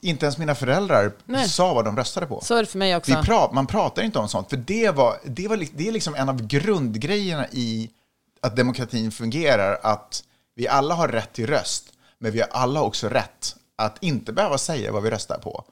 inte 0.00 0.26
ens 0.26 0.38
mina 0.38 0.54
föräldrar 0.54 1.12
Nej. 1.24 1.48
sa 1.48 1.74
vad 1.74 1.84
de 1.84 1.96
röstade 1.96 2.26
på. 2.26 2.40
Så 2.40 2.54
är 2.54 2.60
det 2.60 2.66
för 2.66 2.78
mig 2.78 2.96
också. 2.96 3.16
Vi 3.16 3.26
pra 3.26 3.52
man 3.52 3.66
pratar 3.66 4.02
inte 4.02 4.18
om 4.18 4.28
sånt, 4.28 4.50
för 4.50 4.56
det, 4.56 4.90
var, 4.90 5.18
det, 5.24 5.48
var, 5.48 5.66
det 5.74 5.88
är 5.88 5.92
liksom 5.92 6.14
en 6.14 6.28
av 6.28 6.46
grundgrejerna 6.46 7.46
i 7.48 7.90
att 8.40 8.56
demokratin 8.56 9.12
fungerar, 9.12 9.78
att 9.82 10.24
vi 10.54 10.68
alla 10.68 10.94
har 10.94 11.08
rätt 11.08 11.32
till 11.32 11.46
röst, 11.46 11.84
men 12.18 12.32
vi 12.32 12.40
har 12.40 12.48
alla 12.52 12.82
också 12.82 13.08
rätt 13.08 13.56
att 13.76 14.02
inte 14.02 14.32
behöva 14.32 14.58
säga 14.58 14.92
vad 14.92 15.02
vi 15.02 15.10
röstar 15.10 15.38
på. 15.38 15.64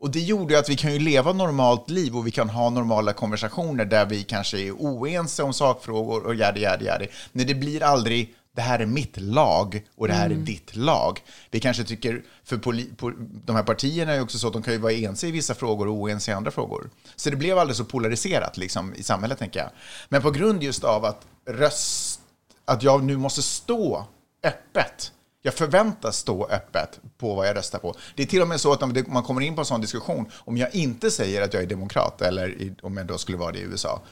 Och 0.00 0.10
det 0.10 0.20
gjorde 0.20 0.58
att 0.58 0.68
vi 0.68 0.76
kan 0.76 0.92
ju 0.92 0.98
leva 0.98 1.32
normalt 1.32 1.90
liv 1.90 2.16
och 2.16 2.26
vi 2.26 2.30
kan 2.30 2.48
ha 2.48 2.70
normala 2.70 3.12
konversationer 3.12 3.84
där 3.84 4.06
vi 4.06 4.22
kanske 4.22 4.58
är 4.58 4.72
oense 4.72 5.42
om 5.42 5.52
sakfrågor 5.52 6.26
och 6.26 6.34
jadi, 6.34 6.60
jadi, 6.60 6.84
jadi. 6.84 7.08
Men 7.32 7.46
det 7.46 7.54
blir 7.54 7.82
aldrig 7.82 8.34
det 8.58 8.62
här 8.62 8.78
är 8.78 8.86
mitt 8.86 9.16
lag 9.16 9.84
och 9.96 10.08
det 10.08 10.14
här 10.14 10.30
är 10.30 10.34
ditt 10.34 10.76
lag. 10.76 11.20
Vi 11.50 11.60
kanske 11.60 11.84
tycker, 11.84 12.22
för 12.44 12.58
poli, 12.58 12.90
po, 12.96 13.10
de 13.44 13.56
här 13.56 13.62
partierna 13.62 14.12
är 14.12 14.20
också 14.20 14.38
så 14.38 14.46
att 14.46 14.52
de 14.52 14.62
kan 14.62 14.72
ju 14.72 14.78
vara 14.78 14.92
ense 14.92 15.26
i 15.26 15.30
vissa 15.30 15.54
frågor 15.54 15.88
och 15.88 15.94
oense 15.94 16.30
i 16.30 16.34
andra 16.34 16.50
frågor. 16.50 16.90
Så 17.16 17.30
det 17.30 17.36
blev 17.36 17.58
aldrig 17.58 17.76
så 17.76 17.84
polariserat 17.84 18.56
liksom, 18.56 18.94
i 18.94 19.02
samhället, 19.02 19.38
tänker 19.38 19.60
jag. 19.60 19.70
Men 20.08 20.22
på 20.22 20.30
grund 20.30 20.62
just 20.62 20.84
av 20.84 21.04
att 21.04 21.26
röst, 21.46 22.20
att 22.64 22.82
jag 22.82 23.04
nu 23.04 23.16
måste 23.16 23.42
stå 23.42 24.06
öppet 24.42 25.12
jag 25.42 25.54
förväntas 25.54 26.16
stå 26.16 26.46
öppet 26.46 27.00
på 27.18 27.34
vad 27.34 27.48
jag 27.48 27.56
röstar 27.56 27.78
på. 27.78 27.94
Det 28.14 28.22
är 28.22 28.26
till 28.26 28.42
och 28.42 28.48
med 28.48 28.60
så 28.60 28.72
att 28.72 28.82
om 28.82 29.04
man 29.08 29.22
kommer 29.22 29.40
in 29.40 29.54
på 29.54 29.60
en 29.60 29.64
sån 29.64 29.80
diskussion, 29.80 30.30
om 30.34 30.56
jag 30.56 30.74
inte 30.74 31.10
säger 31.10 31.42
att 31.42 31.54
jag 31.54 31.62
är 31.62 31.66
demokrat, 31.66 32.22
eller 32.22 32.74
om 32.82 32.96
jag 32.96 33.06
då 33.06 33.18
skulle 33.18 33.38
vara 33.38 33.52
det 33.52 33.58
i 33.58 33.62
USA, 33.62 34.02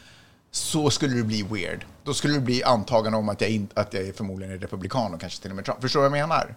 så 0.51 0.91
skulle 0.91 1.15
det 1.17 1.23
bli 1.23 1.43
weird. 1.43 1.85
Då 2.05 2.15
skulle 2.15 2.35
det 2.35 2.41
bli 2.41 2.63
antagande 2.65 3.19
om 3.19 3.29
att 3.29 3.41
jag, 3.41 3.51
in, 3.51 3.69
att 3.75 3.95
jag 3.95 4.03
är 4.03 4.13
förmodligen 4.13 4.55
är 4.55 4.59
republikan 4.59 5.15
och 5.15 5.21
kanske 5.21 5.43
till 5.43 5.51
och 5.51 5.57
med 5.57 5.65
Trump. 5.65 5.81
Förstår 5.81 6.03
du 6.03 6.09
vad 6.09 6.19
jag 6.19 6.29
menar? 6.29 6.55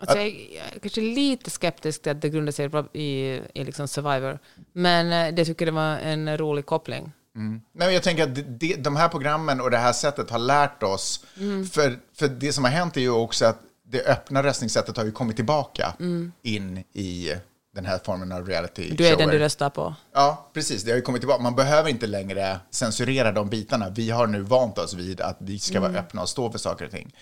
Alltså 0.00 0.16
jag, 0.18 0.26
är- 0.26 0.56
jag 0.56 0.66
är 0.76 0.78
kanske 0.80 1.00
lite 1.00 1.50
skeptisk 1.50 2.02
till 2.02 2.12
att 2.12 2.22
det 2.22 2.28
grundar 2.28 2.52
sig 2.52 2.70
i, 2.92 3.40
i 3.54 3.64
liksom 3.64 3.88
Survivor. 3.88 4.38
Men 4.72 5.12
eh, 5.28 5.34
det 5.34 5.44
tycker 5.44 5.66
det 5.66 5.72
var 5.72 5.96
en 5.98 6.38
rolig 6.38 6.66
koppling. 6.66 7.12
Nej, 7.36 7.60
men 7.72 7.94
jag 7.94 8.02
tänker 8.02 8.22
att 8.22 8.60
det, 8.60 8.74
de 8.74 8.96
här 8.96 9.08
programmen 9.08 9.60
och 9.60 9.70
det 9.70 9.76
här 9.78 9.92
sättet 9.92 10.30
har 10.30 10.38
lärt 10.38 10.82
oss, 10.82 11.24
för, 11.72 11.98
för 12.14 12.28
det 12.28 12.52
som 12.52 12.64
har 12.64 12.70
hänt 12.70 12.96
är 12.96 13.00
ju 13.00 13.10
också 13.10 13.44
att 13.46 13.58
det 13.86 14.06
öppna 14.06 14.42
röstningssättet 14.42 14.96
har 14.96 15.04
ju 15.04 15.12
kommit 15.12 15.36
tillbaka 15.36 15.94
in 16.42 16.84
i 16.92 17.32
den 17.74 17.84
här 17.86 17.98
formen 18.04 18.32
av 18.32 18.46
reality 18.48 18.90
Du 18.90 19.06
är 19.06 19.16
den 19.16 19.28
du 19.28 19.38
röstar 19.38 19.70
på. 19.70 19.94
Ja, 20.12 20.50
precis. 20.52 20.84
Det 20.84 20.90
har 20.90 20.96
ju 20.96 21.02
kommit 21.02 21.20
tillbaka. 21.20 21.42
Man 21.42 21.54
behöver 21.54 21.90
inte 21.90 22.06
längre 22.06 22.60
censurera 22.70 23.32
de 23.32 23.48
bitarna. 23.48 23.90
Vi 23.90 24.10
har 24.10 24.26
nu 24.26 24.40
vant 24.40 24.78
oss 24.78 24.94
vid 24.94 25.20
att 25.20 25.36
vi 25.40 25.58
ska 25.58 25.78
Mm. 25.78 25.92
vara 25.92 26.02
öppna 26.02 26.22
och 26.22 26.28
stå 26.28 26.50
för 26.50 26.58
saker 26.58 26.84
och 26.84 26.90
ting. 26.90 27.14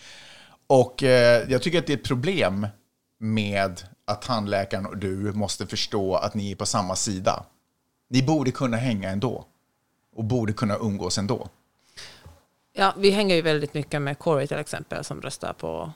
Och 0.66 1.02
eh, 1.02 1.50
jag 1.50 1.62
tycker 1.62 1.78
att 1.78 1.86
det 1.86 1.92
är 1.92 1.96
ett 1.96 2.04
problem 2.04 2.66
med 3.18 3.82
att 4.04 4.22
tandläkaren 4.22 4.86
och 4.86 4.96
du 4.96 5.32
måste 5.32 5.66
förstå 5.66 6.14
att 6.16 6.34
ni 6.34 6.50
är 6.52 6.56
på 6.56 6.66
samma 6.66 6.96
sida. 6.96 7.44
Ni 8.10 8.22
borde 8.22 8.50
kunna 8.50 8.76
hänga 8.76 9.10
ändå. 9.10 9.44
Och 10.16 10.24
borde 10.24 10.52
kunna 10.52 10.76
umgås 10.76 11.18
ändå. 11.18 11.48
Ja, 12.72 12.94
vi 12.98 13.10
hänger 13.10 13.34
ju 13.34 13.42
väldigt 13.42 13.74
mycket 13.74 14.02
med 14.02 14.18
Corey 14.18 14.46
till 14.46 14.58
exempel, 14.58 15.04
som 15.04 15.22
röstar 15.22 15.52
på 15.52 15.92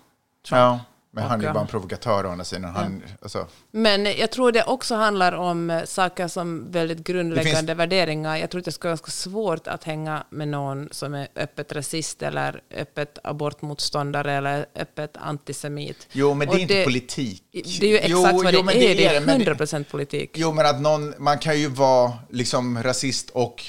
Trump. 0.49 0.59
Ja, 0.59 0.81
men 1.21 1.25
han 1.31 1.41
är 1.41 1.47
ju 1.47 1.53
bara 1.53 1.61
en 1.61 1.67
provokatör 1.67 2.27
å 2.27 2.31
andra 2.31 2.45
sidan. 2.45 2.65
Han, 2.75 3.03
alltså, 3.23 3.47
Men 3.71 4.05
jag 4.05 4.31
tror 4.31 4.53
det 4.53 4.65
också 4.65 4.95
handlar 4.95 5.33
om 5.33 5.71
eh, 5.71 5.85
saker 5.85 6.29
som 6.29 6.71
väldigt 6.71 6.99
grundläggande 6.99 7.75
värderingar. 7.75 8.37
Jag 8.37 8.51
tror 8.51 8.59
att 8.59 8.65
det 8.65 8.73
ska 8.73 8.89
vara 8.89 8.91
ganska 8.91 9.11
svårt 9.11 9.67
att 9.67 9.85
hänga 9.85 10.25
med 10.31 10.49
någon 10.49 10.89
som 10.91 11.15
är 11.15 11.29
öppet 11.37 11.73
rasist 11.73 12.23
eller 12.23 12.61
öppet 12.77 13.19
abortmotståndare 13.25 14.33
eller 14.33 14.67
öppet 14.75 15.17
antisemit. 15.17 16.09
jo, 16.13 16.35
men 16.35 16.47
det 16.49 16.53
Och 16.53 16.59
är 16.59 16.63
inte 16.63 16.85
politik. 16.85 17.43
Det 17.81 17.87
är 17.87 17.91
ju 17.91 17.97
exakt 17.97 18.11
Jo, 18.11 18.23
vad 18.23 18.55
jo, 18.55 18.63
det 18.63 18.93
är. 18.93 18.97
Det 18.97 19.07
är 19.17 19.21
men 19.21 19.41
100% 19.41 19.85
politik. 19.85 20.31
Jo, 20.35 20.53
men 20.53 20.67
att 20.67 20.81
någon, 20.81 21.15
man 21.19 21.39
kan 21.39 21.59
ju 21.61 21.69
vara 21.69 22.13
liksom 22.31 22.83
rasist 22.83 23.31
och 23.31 23.63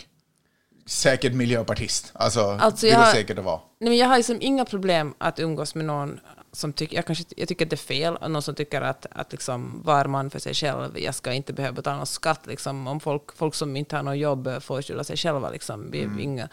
säkert 0.86 1.34
miljöpartist. 1.34 2.12
Alltså, 2.14 2.41
Alltså, 2.62 2.86
det 2.86 2.91
jag 2.91 3.00
går 3.00 3.06
har- 3.06 3.14
säkert 3.14 3.39
att 3.39 3.45
vara. 3.45 3.60
Nej, 3.80 3.89
men 3.89 3.98
jag 3.98 4.08
har 4.08 4.18
liksom 4.18 4.38
inga 4.41 4.66
problem 4.66 5.14
att 5.18 5.39
umgås 5.39 5.76
med 5.76 5.86
någon 5.86 6.20
som 6.58 6.74
tycker, 6.74 6.95
jag, 6.95 7.05
kanske, 7.05 7.24
jag 7.38 7.47
tycker 7.47 7.66
att 7.66 7.70
det 7.70 7.76
är 7.76 7.78
fel, 7.78 8.18
någon 8.22 8.41
som 8.41 8.55
tycker 8.55 8.82
att, 8.82 9.05
att 9.12 9.32
liksom 9.32 9.82
var 9.84 10.05
man 10.05 10.30
för 10.30 10.39
sig 10.39 10.53
själv, 10.53 10.99
jag 10.99 11.16
ska 11.16 11.34
inte 11.34 11.53
behöva 11.53 11.76
betala 11.76 11.97
någon 11.97 12.05
skatt, 12.05 12.47
liksom, 12.47 12.88
om 12.88 12.99
folk, 12.99 13.36
folk 13.36 13.55
som 13.55 13.76
inte 13.76 13.95
har 13.95 14.03
något 14.03 14.18
jobb 14.18 14.49
får 14.62 14.82
skylla 14.82 15.03
sig 15.03 15.18
själva. 15.18 15.49
Liksom, 15.49 15.91
vi, 15.91 16.03
Mm. 16.03 16.20
inga. 16.20 16.49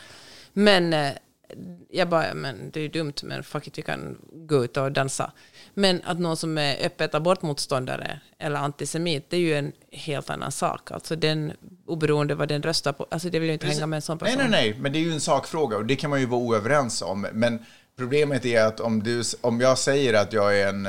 Men 0.52 0.92
eh, 0.92 1.12
jag 1.90 2.09
bara, 2.09 2.34
men 2.34 2.70
det 2.70 2.80
är 2.80 2.82
ju 2.82 2.88
dumt, 2.88 3.14
men 3.22 3.42
fuck 3.42 3.66
it, 3.66 3.78
vi 3.78 3.82
kan 3.82 4.18
gå 4.32 4.64
ut 4.64 4.76
och 4.76 4.92
dansa. 4.92 5.32
Men 5.74 6.02
att 6.05 6.18
någon 6.18 6.36
som 6.36 6.59
är 6.59 6.86
öppet 6.86 7.14
abortmotståndare 7.14 8.20
eller 8.38 8.57
antisemit, 8.57 9.30
det 9.30 9.36
är 9.36 9.40
ju 9.40 9.55
en 9.55 9.72
helt 9.92 10.30
annan 10.30 10.52
sak. 10.52 10.90
Alltså 10.90 11.16
den, 11.16 11.52
oberoende 11.86 12.34
vad 12.34 12.48
den 12.48 12.62
röstar 12.62 12.92
på, 12.92 13.07
alltså 13.11 13.30
det 13.30 13.38
vill 13.38 13.48
jag 13.48 13.55
inte 13.55 13.66
hänga 13.66 13.86
med 13.86 13.96
en 13.96 14.02
sån 14.02 14.18
person. 14.18 14.38
Nej, 14.38 14.48
nej, 14.50 14.70
nej, 14.70 14.80
men 14.80 14.92
det 14.92 14.98
är 14.98 15.00
ju 15.00 15.12
en 15.12 15.20
sakfråga 15.20 15.76
och 15.76 15.86
det 15.86 15.96
kan 15.96 16.11
man 16.11 16.20
ju 16.20 16.26
vara 16.26 16.40
oöverens 16.40 17.02
om. 17.02 17.26
Men 17.32 17.59
problemet 17.97 18.45
är 18.45 18.64
att 18.64 18.80
om, 18.80 19.03
du, 19.03 19.22
om 19.40 19.61
jag 19.61 19.78
säger 19.78 20.14
att 20.14 20.32
jag 20.32 20.61
är 20.61 20.68
en, 20.68 20.88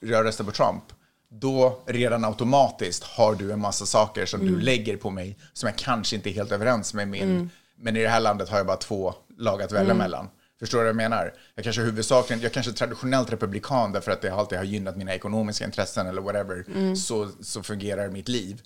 jag 0.00 0.24
röstar 0.24 0.44
på 0.44 0.50
Trump, 0.50 0.82
då 1.30 1.82
redan 1.86 2.24
automatiskt 2.24 3.04
har 3.04 3.34
du 3.34 3.52
en 3.52 3.60
massa 3.60 3.86
saker 3.86 4.26
som 4.26 4.40
Mm. 4.40 4.54
du 4.54 4.60
lägger 4.60 4.96
på 4.96 5.10
mig 5.10 5.38
som 5.52 5.66
jag 5.66 5.76
kanske 5.78 6.16
inte 6.16 6.30
är 6.30 6.32
helt 6.34 6.52
överens 6.52 6.94
med 6.94 7.08
min, 7.08 7.50
men 7.76 7.96
i 7.96 8.02
det 8.02 8.08
här 8.08 8.20
landet 8.20 8.48
har 8.48 8.56
jag 8.56 8.66
bara 8.66 8.76
två 8.76 9.14
lag 9.38 9.62
att 9.62 9.70
Mm. 9.70 9.80
välja 9.82 9.94
mellan. 9.94 10.28
Förstår 10.60 10.78
du 10.78 10.84
vad 10.84 10.88
jag 10.88 10.96
menar? 10.96 11.32
Jag 11.54 11.64
kanske 11.64 11.82
huvudsakligen, 11.82 12.42
jag 12.42 12.52
kanske 12.52 12.72
är 12.72 12.74
traditionellt 12.74 13.32
republikan 13.32 13.92
därför 13.92 14.12
att 14.12 14.22
det 14.22 14.30
alltid 14.34 14.58
har 14.58 14.64
gynnat 14.64 14.96
mina 14.96 15.14
ekonomiska 15.14 15.64
intressen 15.64 16.06
eller 16.06 16.22
whatever. 16.22 16.64
Mm. 16.74 16.96
Så, 16.96 17.28
så 17.40 17.62
fungerar 17.62 18.08
mitt 18.08 18.28
liv. 18.28 18.62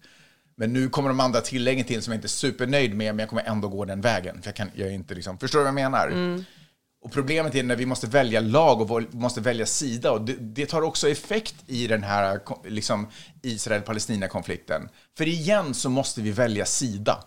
Men 0.57 0.73
nu 0.73 0.89
kommer 0.89 1.09
de 1.09 1.21
andra 1.21 1.41
tilläggen 1.41 1.85
till 1.85 2.03
som 2.03 2.13
jag 2.13 2.19
inte 2.19 2.27
är 2.27 2.29
supernöjd 2.29 2.95
med, 2.95 3.15
men 3.15 3.19
jag 3.19 3.29
kommer 3.29 3.43
ändå 3.43 3.69
gå 3.69 3.85
den 3.85 4.01
vägen. 4.01 4.43
För 4.43 4.49
jag, 4.49 4.57
kan, 4.57 4.71
jag 4.75 4.89
är 4.89 4.93
inte 4.93 5.15
liksom, 5.15 5.39
förstår 5.39 5.59
du 5.59 5.63
vad 5.63 5.69
jag 5.69 5.75
menar? 5.75 6.07
Mm. 6.09 6.45
Och 7.07 7.13
problemet 7.13 7.55
är 7.55 7.63
när 7.63 7.77
vi 7.77 7.87
måste 7.87 8.07
välja 8.07 8.41
lag 8.41 8.81
och 8.81 9.03
måste 9.15 9.41
välja 9.41 9.67
sida. 9.67 10.13
Och 10.13 10.21
det, 10.21 10.33
det 10.33 10.67
tar 10.67 10.83
också 10.83 11.09
effekt 11.09 11.55
i 11.67 11.87
den 11.87 12.03
här 12.03 12.41
liksom, 12.69 13.09
Israel-Palestina-konflikten. 13.43 14.89
För 15.19 15.29
igen 15.29 15.75
så 15.75 15.91
måste 15.91 16.21
vi 16.21 16.31
välja 16.31 16.65
sida. 16.65 17.25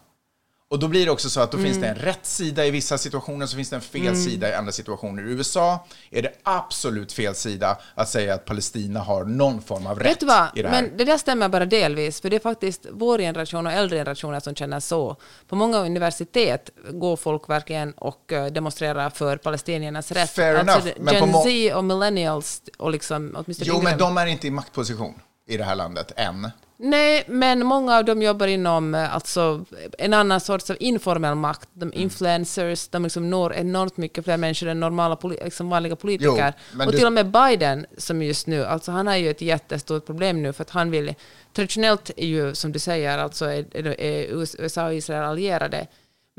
Och 0.72 0.80
då 0.80 0.88
blir 0.88 1.06
det 1.06 1.12
också 1.12 1.30
så 1.30 1.42
att 1.42 1.52
då 1.52 1.58
finns 1.58 1.78
det 1.78 1.88
Mm. 1.88 2.00
en 2.00 2.06
rätt 2.06 2.26
sida 2.26 2.66
i 2.66 2.72
vissa 2.72 2.98
situationer, 2.98 3.46
så 3.46 3.56
finns 3.56 3.70
det 3.70 3.76
en 3.76 3.82
fel 3.82 4.16
sida 4.18 4.50
i 4.50 4.54
andra 4.54 4.72
situationer. 4.72 5.28
I 5.28 5.32
USA 5.32 5.86
är 6.12 6.22
det 6.22 6.32
absolut 6.44 7.14
fel 7.14 7.36
sida 7.36 7.78
att 7.96 8.10
säga 8.10 8.34
att 8.34 8.46
Palestina 8.46 9.00
har 9.00 9.24
någon 9.26 9.62
form 9.62 9.88
av 9.88 10.00
rätt 10.00 10.12
Vet 10.12 10.20
du 10.20 10.26
vad? 10.26 10.48
i 10.56 10.62
det 10.62 10.70
här. 10.70 10.82
Men 10.82 10.98
det 10.98 11.04
där 11.06 11.18
stämmer 11.18 11.50
bara 11.50 11.66
delvis, 11.66 12.22
för 12.22 12.30
det 12.30 12.36
är 12.36 12.40
faktiskt 12.40 12.86
vår 12.92 13.18
generation 13.20 13.68
och 13.68 13.74
äldre 13.74 13.98
generationer 13.98 14.40
som 14.40 14.56
känner 14.56 14.80
så. 14.80 15.16
På 15.48 15.56
många 15.56 15.78
universitet 15.78 16.70
går 16.92 17.16
folk 17.18 17.50
verkligen 17.50 17.92
och 17.92 18.32
eh, 18.34 18.46
demonstrerar 18.46 19.10
för 19.10 19.38
palestiniernas 19.38 20.12
rätt. 20.12 20.30
Fair 20.30 20.56
alltså, 20.56 20.90
enough, 20.90 21.02
men 21.02 21.14
Gen 21.14 21.34
Z 21.70 21.76
och 21.78 21.84
millennials 21.84 22.62
och 22.78 22.92
liksom 22.92 23.36
åtminstone 23.38 23.68
Jo, 23.68 23.76
yngre- 23.76 23.84
men 23.90 23.98
de 23.98 24.18
är 24.18 24.26
inte 24.26 24.48
i 24.48 24.52
maktposition 24.52 25.14
i 25.48 25.58
det 25.58 25.64
här 25.64 25.76
landet 25.76 26.12
än. 26.16 26.52
Nej, 26.82 27.24
men 27.28 27.66
många 27.66 27.98
av 27.98 28.06
dem 28.06 28.22
jobbar 28.22 28.48
inom 28.48 28.96
eh, 28.96 29.16
alltså, 29.16 29.66
en 29.98 30.14
annan 30.14 30.40
sorts 30.40 30.70
av 30.70 30.78
informell 30.80 31.36
makt. 31.36 31.70
Mm. 31.76 31.90
De 31.90 31.98
influencers, 31.98 32.88
de 32.88 33.04
liksom 33.04 33.30
når 33.30 33.54
enormt 33.54 33.98
mycket 33.98 34.26
fler 34.26 34.38
människor 34.38 34.68
än 34.68 34.80
normala 34.80 35.18
liksom 35.44 35.70
vanliga 35.70 35.96
politiker. 35.96 36.54
men 36.74 36.88
och 36.88 36.92
du- 36.92 36.98
till 36.98 37.08
och 37.08 37.14
med 37.14 37.32
Biden, 37.32 37.86
som 37.98 38.24
just 38.24 38.48
nu, 38.48 38.66
alltså 38.66 38.92
han 38.92 39.08
har 39.08 39.16
ju 39.16 39.30
ett 39.30 39.42
jättestort 39.42 40.06
problem 40.06 40.42
nu 40.42 40.54
för 40.54 40.62
att 40.64 40.70
han 40.70 40.92
vill... 40.92 41.14
Traditionellt 41.54 42.12
är 42.18 42.28
ju, 42.28 42.56
som 42.56 42.72
du 42.72 42.80
säger, 42.80 43.18
alltså 43.18 43.46
är, 43.46 43.88
är 43.88 44.44
USA 44.60 44.86
och 44.86 44.94
Israel 44.94 45.24
allierade. 45.24 45.88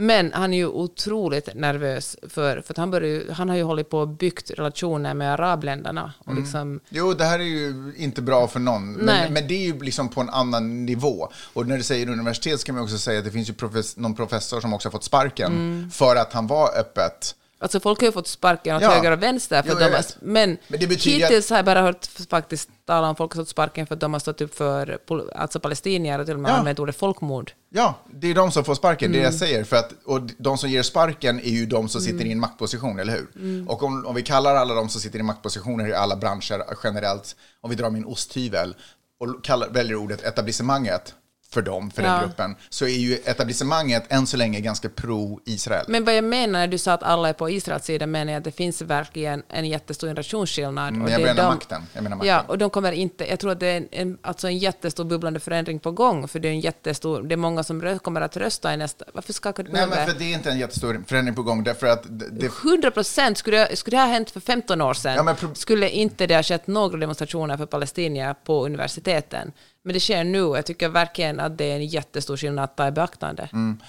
Men 0.01 0.33
han 0.33 0.53
är 0.55 0.57
ju 0.59 0.67
otroligt 0.67 1.49
nervös 1.55 2.17
för, 2.29 2.61
för 2.61 2.75
han, 2.77 2.91
börjar, 2.91 3.09
ju- 3.09 3.31
han 3.31 3.49
har 3.49 3.57
ju 3.57 3.63
hållit 3.63 3.91
på 3.91 3.99
och 3.99 4.09
byggt 4.09 4.51
relationer 4.51 5.15
med 5.15 5.33
arabländerna. 5.35 6.13
Och 6.19 6.29
Mm. 6.33 6.43
liksom, 6.43 6.81
Jo, 6.89 7.13
det 7.15 7.25
här 7.25 7.39
är 7.39 7.45
ju 7.45 7.93
inte 7.97 8.23
bra 8.23 8.49
för 8.49 8.61
någon, 8.61 8.93
men, 8.93 9.33
men 9.33 9.49
det 9.49 9.55
är 9.55 9.67
ju 9.67 9.79
liksom 9.83 10.09
på 10.09 10.21
en 10.21 10.31
annan 10.31 10.87
nivå. 10.87 11.29
Och 11.53 11.67
när 11.67 11.77
du 11.77 11.83
säger 11.83 12.09
universitet 12.09 12.61
ska 12.61 12.73
man 12.73 12.83
också 12.83 12.99
säga 12.99 13.19
att 13.19 13.25
det 13.25 13.31
finns 13.31 13.49
ju 13.49 13.53
profes- 13.53 14.01
någon 14.01 14.15
professor 14.15 14.61
som 14.61 14.75
också 14.75 14.89
har 14.89 14.91
fått 14.93 15.05
sparken 15.05 15.53
Mm. 15.53 15.91
för 15.91 16.17
att 16.17 16.33
han 16.33 16.47
var 16.47 16.79
öppet. 16.79 17.35
Alltså 17.63 17.81
folk 17.81 18.01
har 18.01 18.07
ju 18.07 18.13
fått 18.13 18.27
sparken 18.29 18.77
åt 18.77 18.83
Ja. 18.83 18.91
höger 18.91 19.13
och 19.13 19.23
vänster, 19.23 19.63
för 19.63 19.69
Jo, 19.69 19.75
att 19.75 19.81
de 19.81 19.97
har, 19.97 20.05
men, 20.21 20.59
Men 20.69 20.81
hittills 20.81 21.51
har 21.51 21.57
jag 21.57 21.65
bara 21.65 21.83
hört 21.83 22.07
faktiskt 22.31 22.69
tala 22.87 23.09
om 23.09 23.17
folk 23.17 23.35
som 23.35 23.43
fått 23.43 23.49
sparken 23.49 23.87
för 23.87 23.95
att 23.95 24.01
de 24.01 24.13
har 24.13 24.21
stått 24.21 24.41
upp 24.41 24.55
för 24.55 24.99
alltså 25.35 25.61
palestinier 25.61 26.19
och 26.19 26.27
till 26.27 26.35
och 26.35 26.41
med 26.41 26.51
Ja. 26.51 26.55
använt 26.57 26.79
ordet 26.79 26.97
folkmord. 26.97 27.53
Ja, 27.71 27.95
det 28.15 28.31
är 28.31 28.35
de 28.35 28.51
som 28.51 28.65
får 28.65 28.75
sparken, 28.75 29.13
det 29.13 29.19
är 29.19 29.21
det 29.21 29.25
jag 29.25 29.35
Mm. 29.35 29.39
säger. 29.39 29.65
För 29.65 29.77
att, 29.77 29.93
och 30.05 30.21
de 30.39 30.59
som 30.59 30.71
ger 30.71 30.83
sparken 30.83 31.41
är 31.41 31.51
ju 31.51 31.67
de 31.67 31.89
som 31.89 32.01
sitter 32.01 32.25
i 32.25 32.33
en 32.33 32.41
maktposition, 32.41 32.99
eller 32.99 33.13
hur? 33.13 33.29
Mm. 33.37 33.69
Och 33.69 33.83
om, 33.83 34.07
om 34.07 34.15
vi 34.15 34.23
kallar 34.23 34.55
alla 34.55 34.75
de 34.75 34.89
som 34.89 35.01
sitter 35.01 35.19
i 35.19 35.23
maktpositioner 35.23 35.89
i 35.89 35.95
alla 35.95 36.17
branscher 36.17 36.63
generellt, 36.85 37.37
om 37.61 37.71
vi 37.71 37.77
drar 37.77 37.91
min 37.91 38.05
osthyvel 38.05 38.75
och 39.21 39.45
kallar, 39.45 39.69
väljer 39.69 39.97
ordet 39.97 40.23
etablissemanget 40.23 41.15
för 41.53 41.63
dem, 41.63 41.91
för 41.91 42.03
Ja. 42.03 42.11
den 42.13 42.21
gruppen, 42.21 42.57
så 42.69 42.85
är 42.85 42.89
ju 42.99 43.15
etablissemanget 43.15 44.05
än 44.13 44.27
så 44.27 44.37
länge 44.37 44.61
ganska 44.61 44.89
pro-Israel. 44.89 45.85
Men 45.89 46.05
vad 46.05 46.15
jag 46.17 46.25
menar 46.25 46.59
när 46.59 46.67
du 46.67 46.79
sa 46.79 46.93
att 46.93 47.03
alla 47.03 47.29
är 47.29 47.33
på 47.33 47.51
Israels 47.51 47.85
sida, 47.85 48.07
menar 48.07 48.33
jag 48.33 48.39
att 48.39 48.45
det 48.45 48.53
finns 48.53 48.83
verkligen 48.83 49.43
en 49.49 49.65
jättestor 49.69 50.07
generationsskillnad. 50.09 50.89
Mm, 50.89 51.03
och 51.03 51.11
jag 51.11 51.21
menar 51.23 51.45
makten. 51.55 51.83
Jag 51.93 52.03
menar 52.03 52.17
makten. 52.17 52.29
Ja, 52.35 52.45
och 52.49 52.59
de 52.59 52.71
kommer 52.71 52.93
inte... 52.93 53.31
Jag 53.31 53.39
tror 53.41 53.51
att 53.53 53.61
det 53.61 53.67
är 53.67 53.89
en, 53.91 54.19
alltså 54.23 54.47
en 54.49 54.59
jättestor 54.59 55.05
bubblande 55.05 55.41
förändring 55.41 55.81
på 55.81 55.93
gång, 55.93 56.29
för 56.29 56.39
det 56.39 56.49
är 56.49 56.53
en 56.53 56.61
jättestor... 56.61 57.23
Det 57.23 57.35
är 57.35 57.37
många 57.37 57.63
som 57.65 57.83
rö- 57.83 57.99
kommer 57.99 58.21
att 58.21 58.37
rösta 58.37 58.75
i 58.75 58.77
nästa... 58.77 59.05
Varför 59.15 59.33
skakar 59.33 59.63
du 59.63 59.73
Nej, 59.73 59.87
men 59.87 60.07
för 60.07 60.19
det 60.19 60.25
är 60.25 60.35
inte 60.35 60.51
en 60.51 60.59
jättestor 60.59 61.05
förändring 61.07 61.35
på 61.35 61.43
gång, 61.43 61.65
därför 61.65 61.87
att 61.87 62.03
det, 62.09 62.31
det 62.31 62.47
100 62.65 62.91
procent. 62.91 63.39
Skulle, 63.39 63.77
skulle 63.77 63.97
det 63.97 64.01
ha 64.01 64.09
hänt 64.09 64.31
för 64.31 64.41
15 64.41 64.81
år 64.81 64.95
sedan 64.95 65.37
Ja, 65.43 65.49
skulle 65.55 65.89
inte 65.91 66.27
det 66.27 66.35
ha 66.35 66.43
skett 66.43 66.67
några 66.67 66.97
demonstrationer 66.99 67.57
för 67.57 67.67
palestinier 67.67 68.35
på 68.45 68.65
universiteten. 68.67 69.53
Men 69.83 69.95
det 69.95 70.01
sker 70.01 70.25
nu. 70.25 70.39
Jag 70.39 70.67
tycker 70.67 70.89
verkligen 70.89 71.41
att 71.41 71.59
det 71.59 71.65
är 71.65 71.77
en 71.77 71.87
jättestor 71.87 72.37
skillnad 72.37 72.65
att 72.65 72.77
ta 72.77 72.89
i 72.89 72.93
beaktande. 72.93 73.49
Mm. 73.53 73.81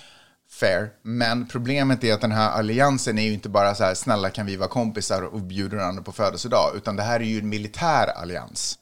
fair. 0.50 0.90
Men 1.02 1.48
problemet 1.48 2.04
är 2.04 2.14
att 2.14 2.22
den 2.22 2.32
här 2.32 2.50
alliansen 2.50 3.18
är 3.18 3.24
ju 3.24 3.34
inte 3.34 3.50
bara 3.50 3.76
så 3.76 3.84
här, 3.84 3.94
snälla 3.94 4.30
kan 4.30 4.46
vi 4.46 4.56
vara 4.56 4.70
kompisar 4.70 5.22
och 5.22 5.42
bjuda 5.42 5.78
varandra 5.78 6.04
på 6.04 6.12
födelsedag, 6.12 6.76
utan 6.76 6.96
det 6.96 7.04
här 7.04 7.20
är 7.20 7.24
ju 7.24 7.40
en 7.40 7.50
militär 7.50 8.08
allians. 8.08 8.78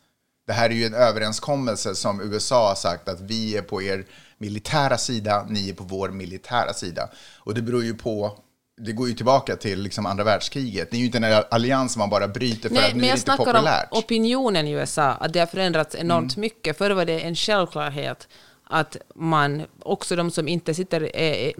Det 0.47 0.53
här 0.53 0.69
är 0.69 0.73
ju 0.73 0.85
en 0.85 0.93
överenskommelse 0.93 1.95
som 1.95 2.21
USA 2.21 2.67
har 2.67 2.75
sagt 2.75 3.09
att 3.09 3.21
vi 3.21 3.57
är 3.57 3.61
på 3.61 3.81
er 3.81 4.05
militära 4.37 4.97
sida, 4.97 5.45
ni 5.49 5.69
är 5.69 5.73
på 5.73 5.83
vår 5.83 6.09
militära 6.09 6.73
sida. 6.73 7.09
Och 7.37 7.53
det 7.53 7.61
beror 7.61 7.83
ju 7.83 7.93
på, 7.93 8.39
det 8.79 8.91
går 8.91 9.07
ju 9.07 9.13
tillbaka 9.13 9.55
till 9.55 9.81
liksom 9.81 10.05
andra 10.05 10.23
världskriget. 10.23 10.91
Det 10.91 10.97
är 10.97 10.99
ju 10.99 11.05
inte 11.05 11.17
en 11.17 11.43
allians 11.51 11.97
man 11.97 12.09
bara 12.09 12.27
bryter 12.27 12.69
för 12.69 12.75
Nej, 12.75 12.87
att 12.89 12.95
nu 12.95 12.95
men 12.95 12.99
är 12.99 13.01
det 13.01 13.07
jag 13.07 13.13
inte 13.15 13.23
snackar 13.23 13.53
populärt. 13.53 13.87
om 13.91 13.97
opinionen 13.99 14.67
i 14.67 14.71
USA, 14.71 15.03
att 15.11 15.33
det 15.33 15.39
har 15.39 15.47
förändrats 15.47 15.95
enormt 15.95 16.33
Mm. 16.37 16.41
mycket. 16.41 16.77
Förr 16.77 16.91
var 16.91 17.05
det 17.05 17.19
en 17.19 17.35
självklarhet 17.35 18.27
att 18.71 18.97
man, 19.15 19.63
också 19.81 20.15
de 20.15 20.31
som 20.31 20.47
inte 20.47 20.73
sitter 20.73 21.15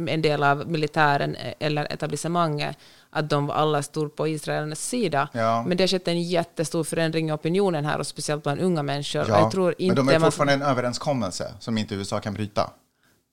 en 0.09 0.21
del 0.21 0.43
av 0.43 0.69
militären 0.69 1.35
eller 1.59 1.93
etablissemanget, 1.93 2.77
att 3.09 3.29
de 3.29 3.49
alla 3.49 3.83
stod 3.83 4.15
på 4.15 4.27
Israels 4.27 4.79
sida. 4.81 5.29
Ja. 5.33 5.63
Men 5.67 5.77
det 5.77 5.83
har 5.83 5.87
skett 5.87 6.07
en 6.07 6.23
jättestor 6.23 6.83
förändring 6.83 7.29
i 7.29 7.31
opinionen 7.31 7.85
här, 7.85 7.99
och 7.99 8.07
speciellt 8.07 8.43
bland 8.43 8.61
unga 8.61 8.83
människor. 8.83 9.25
Ja, 9.27 9.39
jag 9.39 9.51
tror 9.51 9.75
inte 9.77 9.95
men 9.95 10.05
de 10.07 10.15
är 10.15 10.19
man- 10.19 10.31
fortfarande 10.31 10.53
en 10.53 10.61
överenskommelse 10.61 11.53
som 11.59 11.77
inte 11.77 11.95
USA 11.95 12.19
kan 12.19 12.33
bryta. 12.33 12.69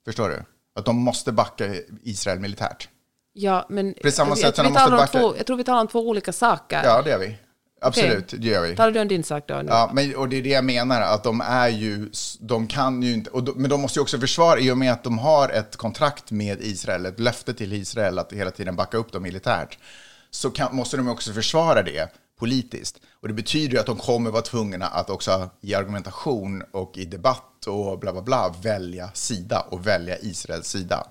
Förstår 0.05 0.29
du? 0.29 0.43
Att 0.79 0.85
de 0.85 0.97
måste 0.97 1.33
backa 1.33 1.65
Israel 2.03 2.39
militärt. 2.41 2.89
Ja, 3.39 3.67
men 3.69 3.95
På 4.03 4.11
samma 4.11 4.31
jag, 4.31 4.39
sätt 4.39 4.55
tror 4.55 4.65
måste 4.65 4.81
talar 4.81 4.97
om 4.97 5.03
backa- 5.03 5.19
två, 5.19 5.37
jag 5.37 5.47
tror 5.47 5.57
vi 5.57 5.65
talar 5.65 5.81
om 5.81 5.89
två 5.89 6.09
olika 6.09 6.33
saker. 6.33 6.81
Ja, 6.85 7.03
det 7.03 7.13
är 7.13 7.19
vi. 7.19 7.39
absolut, 7.81 8.29
det 8.29 8.47
gör 8.49 8.63
vi. 8.63 8.77
Talar 8.77 8.93
du 8.93 9.01
om 9.01 9.09
din 9.09 9.25
sak 9.25 9.45
då? 9.47 9.55
Nu? 9.55 9.69
Ja, 9.69 9.91
men, 9.95 10.17
och 10.17 10.29
det 10.29 10.37
är 10.37 10.43
det 10.43 10.49
jag 10.49 10.65
menar, 10.65 11.01
att 11.01 11.25
de 11.25 11.41
är 11.41 11.69
ju, 11.69 12.11
de 12.41 12.67
kan 12.67 13.03
ju 13.03 13.13
inte, 13.13 13.31
de, 13.31 13.53
men 13.57 13.71
de 13.71 13.81
måste 13.81 13.99
ju 13.99 14.03
också 14.03 14.19
försvara, 14.19 14.59
i 14.59 14.71
och 14.71 14.79
med 14.79 14.93
att 14.93 15.05
de 15.05 15.19
har 15.19 15.49
ett 15.49 15.77
kontrakt 15.77 16.31
med 16.31 16.61
Israel, 16.61 17.07
ett 17.07 17.21
löfte 17.21 17.55
till 17.55 17.73
Israel 17.73 18.19
att 18.19 18.33
hela 18.33 18.51
tiden 18.51 18.77
backa 18.77 18.97
upp 18.97 19.13
dem 19.13 19.23
militärt, 19.23 19.79
så 20.31 20.51
kan, 20.51 20.77
måste 20.77 20.97
de 20.97 21.09
också 21.09 21.33
försvara 21.33 21.83
det 21.83 22.09
politiskt. 22.39 22.97
Och 23.23 23.29
det 23.29 23.35
betyder 23.35 23.73
ju 23.75 23.79
att 23.79 23.87
de 23.87 23.97
kommer 23.97 24.31
vara 24.31 24.43
tvungna 24.43 24.87
att 24.87 25.11
också 25.11 25.51
i 25.61 25.75
argumentation 25.75 26.63
och 26.73 26.99
i 26.99 27.05
debatt 27.05 27.67
och 27.67 27.99
bla 27.99 28.13
bla 28.13 28.23
bla 28.23 28.55
välja 28.63 29.11
sida 29.15 29.67
och 29.71 29.87
välja 29.87 30.19
Israels 30.19 30.69
sida. 30.69 31.07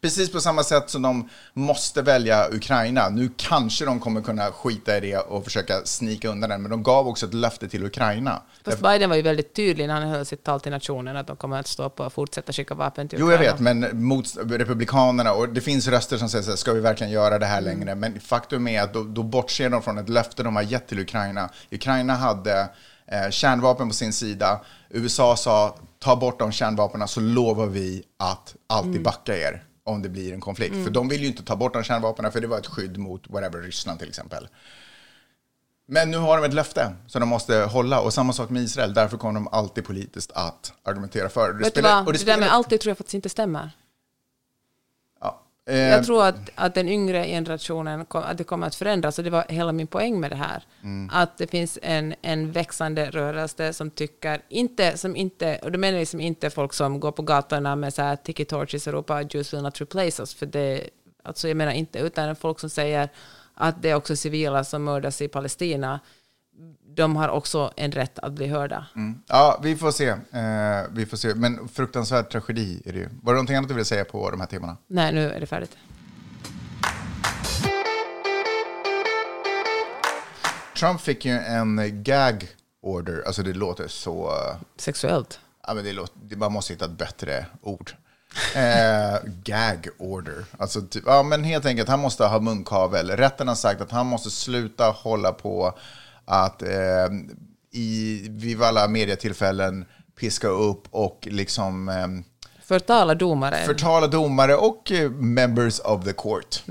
Precis 0.00 0.32
på 0.32 0.40
samma 0.40 0.62
sätt 0.64 0.90
som 0.90 1.02
de 1.02 1.28
måste 1.52 2.02
välja 2.02 2.48
Ukraina. 2.52 3.08
Nu 3.08 3.30
kanske 3.36 3.84
de 3.84 4.00
kommer 4.00 4.20
kunna 4.22 4.50
skita 4.52 4.96
i 4.96 5.00
det 5.00 5.16
och 5.18 5.44
försöka 5.44 5.80
snika 5.84 6.28
undan 6.28 6.50
den, 6.50 6.62
men 6.62 6.70
de 6.70 6.82
gav 6.82 7.08
också 7.08 7.26
ett 7.26 7.34
löfte 7.34 7.68
till 7.68 7.84
Ukraina. 7.84 8.42
Fast 8.64 8.80
Biden 8.82 9.10
var 9.10 9.16
ju 9.16 9.22
väldigt 9.22 9.54
tydlig 9.54 9.86
när 9.88 9.94
han 10.00 10.08
höll 10.08 10.24
sitt 10.26 10.44
tal 10.44 10.60
till 10.60 10.72
nationen 10.72 11.16
att 11.16 11.26
de 11.26 11.36
kommer 11.36 11.60
att 11.60 11.66
stå 11.66 11.90
på 11.90 12.04
och 12.04 12.12
fortsätta 12.12 12.52
skicka 12.52 12.74
vapen 12.74 13.08
till 13.08 13.18
Jo, 13.18 13.26
Ukraina. 13.26 13.44
jag 13.44 13.52
vet, 13.52 13.60
men 13.60 14.04
mot 14.04 14.26
Republikanerna, 14.50 15.32
och 15.32 15.48
det 15.48 15.60
finns 15.60 15.88
röster 15.88 16.16
som 16.18 16.28
säger 16.28 16.42
så 16.44 16.50
här, 16.50 16.56
ska 16.56 16.72
vi 16.72 16.80
verkligen 16.80 17.12
göra 17.12 17.38
det 17.38 17.46
här 17.46 17.58
Mm. 17.62 17.78
längre? 17.78 17.94
Men 17.94 18.20
faktum 18.20 18.68
är 18.68 18.82
att 18.82 18.92
då, 18.94 19.02
då 19.02 19.22
bortser 19.22 19.70
de 19.70 19.82
från 19.82 19.98
ett 19.98 20.08
löfte 20.08 20.42
de 20.42 20.56
har 20.56 20.62
gett 20.62 20.88
till 20.88 20.98
Ukraina. 21.00 21.48
Ukraina 21.70 22.14
hade 22.14 22.68
eh, 23.06 23.30
kärnvapen 23.30 23.88
på 23.88 23.94
sin 23.94 24.12
sida. 24.12 24.60
USA 24.90 25.36
sa, 25.36 25.76
ta 25.98 26.16
bort 26.16 26.38
de 26.38 26.52
kärnvapnen 26.52 27.08
så 27.08 27.20
lovar 27.20 27.66
vi 27.66 28.02
att 28.18 28.54
alltid 28.66 28.90
Mm. 28.90 29.02
backa 29.02 29.36
er 29.38 29.62
om 29.84 30.02
det 30.02 30.08
blir 30.08 30.32
en 30.32 30.40
konflikt. 30.40 30.74
För 30.84 30.90
de 30.90 31.08
vill 31.08 31.20
ju 31.20 31.26
inte 31.26 31.42
ta 31.44 31.56
bort 31.56 31.72
de 31.72 31.82
kärnvapnen, 31.82 32.32
för 32.32 32.40
det 32.40 32.46
var 32.46 32.58
ett 32.58 32.66
skydd 32.66 32.98
mot 32.98 33.30
whatever, 33.30 33.58
Ryssland 33.62 33.98
till 33.98 34.08
exempel. 34.08 34.48
Men 35.86 36.10
nu 36.10 36.16
har 36.16 36.36
de 36.40 36.44
ett 36.46 36.54
löfte 36.54 36.94
som 37.06 37.20
de 37.20 37.28
måste 37.28 37.54
hålla 37.56 38.00
och 38.00 38.14
samma 38.14 38.32
sak 38.32 38.50
med 38.50 38.62
Israel. 38.62 38.94
Därför 38.94 39.16
kommer 39.16 39.34
de 39.34 39.48
alltid 39.48 39.84
politiskt 39.84 40.32
att 40.32 40.72
argumentera 40.84 41.28
för. 41.28 41.52
Det 41.52 41.58
Vet 41.58 41.64
du 41.64 41.70
spelar- 41.70 42.04
vad, 42.04 42.14
det, 42.14 42.18
det 42.18 42.24
där 42.24 42.32
med 42.32 42.36
spelar- 42.44 42.56
alltid 42.56 42.80
tror 42.80 42.90
jag 42.90 42.98
faktiskt 42.98 43.14
inte 43.14 43.28
stämmer. 43.28 43.70
Eh, 45.66 45.78
Jag 45.78 46.04
tror 46.04 46.24
att, 46.24 46.50
att 46.54 46.74
den 46.74 46.88
yngre 46.88 47.26
generationen, 47.26 48.04
kom- 48.04 48.22
att 48.22 48.38
det 48.38 48.44
kommer 48.44 48.66
att 48.66 48.74
förändras, 48.74 49.18
och 49.18 49.24
det 49.24 49.30
var 49.30 49.44
hela 49.48 49.72
min 49.72 49.86
poäng 49.86 50.20
med 50.20 50.30
det 50.30 50.36
här. 50.36 50.62
Mm. 50.82 51.10
Att 51.12 51.38
det 51.38 51.46
finns 51.46 51.78
en, 51.82 52.14
en 52.22 52.52
växande 52.52 53.10
rörelse 53.10 53.72
som 53.72 53.90
tycker, 53.90 54.40
inte, 54.48 54.96
som 54.98 55.16
inte, 55.16 55.58
och 55.62 55.72
då 55.72 55.78
menar 55.78 55.92
jag 55.92 56.00
liksom 56.00 56.20
inte 56.20 56.50
folk 56.50 56.72
som 56.72 57.00
går 57.00 57.12
på 57.12 57.22
gatorna 57.22 57.76
med 57.76 57.94
så 57.94 58.02
här 58.02 58.16
tiki 58.16 58.44
torches 58.44 58.86
och 58.86 58.92
ropar 58.92 59.26
Jews 59.30 59.54
will 59.54 59.62
not 59.62 59.80
replace 59.80 60.22
us, 60.22 60.34
för 60.34 60.46
det, 60.46 60.90
alltså 61.22 61.48
jag 61.48 61.56
menar 61.56 61.72
inte, 61.72 61.98
utan 61.98 62.36
folk 62.36 62.60
som 62.60 62.70
säger 62.70 63.08
att 63.54 63.82
det 63.82 63.90
är 63.90 63.94
också 63.94 64.16
civila 64.16 64.64
som 64.64 64.84
mördas 64.84 65.20
i 65.22 65.28
Palestina, 65.28 66.00
de 66.96 67.16
har 67.16 67.28
också 67.28 67.72
en 67.76 67.92
rätt 67.92 68.18
att 68.18 68.32
bli 68.32 68.46
hörda. 68.46 68.86
Mm. 68.96 69.22
Ja, 69.26 69.60
vi 69.62 69.76
får 69.76 69.90
se. 69.90 70.08
Eh, 70.08 70.82
vi 70.90 71.06
får 71.06 71.16
se. 71.16 71.34
Men 71.34 71.68
fruktansvärd 71.68 72.30
tragedi 72.30 72.82
är 72.84 72.92
det 72.92 72.98
ju. 72.98 73.08
Var 73.22 73.32
det 73.32 73.36
någonting 73.36 73.56
annat 73.56 73.68
du 73.68 73.74
ville 73.74 73.84
säga 73.84 74.04
på 74.04 74.30
de 74.30 74.40
här 74.40 74.46
temana? 74.46 74.76
Nej, 74.86 75.12
nu 75.12 75.30
är 75.30 75.40
det 75.40 75.46
färdigt. 75.46 75.76
Trump 80.76 81.00
fick 81.00 81.24
ju 81.24 81.32
en 81.32 82.02
gag 82.02 82.48
order. 82.82 83.22
Alltså 83.26 83.42
det 83.42 83.52
låter 83.52 83.88
så... 83.88 84.32
Sexuellt. 84.76 85.40
Ja, 85.66 85.74
men 85.74 85.84
det 85.84 85.92
låter, 85.92 86.36
man 86.36 86.52
måste 86.52 86.72
hitta 86.72 86.84
ett 86.84 86.98
bättre 86.98 87.46
ord. 87.62 87.92
Eh, 88.54 89.18
gag 89.44 89.88
order. 89.98 90.44
Alltså, 90.58 90.80
typ, 90.80 91.02
ja, 91.06 91.22
men 91.22 91.44
helt 91.44 91.66
enkelt, 91.66 91.88
han 91.88 92.00
måste 92.00 92.24
ha 92.24 92.40
munkavel. 92.40 93.10
Rätten 93.10 93.48
har 93.48 93.54
sagt 93.54 93.80
att 93.80 93.90
han 93.90 94.06
måste 94.06 94.30
sluta 94.30 94.90
hålla 94.90 95.32
på 95.32 95.78
att 96.24 96.62
eh, 96.62 96.68
i, 97.72 98.26
vid 98.30 98.62
alla 98.62 98.88
medietillfällen 98.88 99.84
piska 100.20 100.48
upp 100.48 100.82
och 100.90 101.28
liksom 101.30 101.88
eh, 101.88 102.06
Förtala 102.64 103.14
domare. 103.14 103.56
förtala 103.56 104.06
domare 104.06 104.56
och 104.56 104.92
eh, 104.92 105.10
members 105.10 105.80
of 105.80 106.04
the 106.04 106.12
court. 106.12 106.62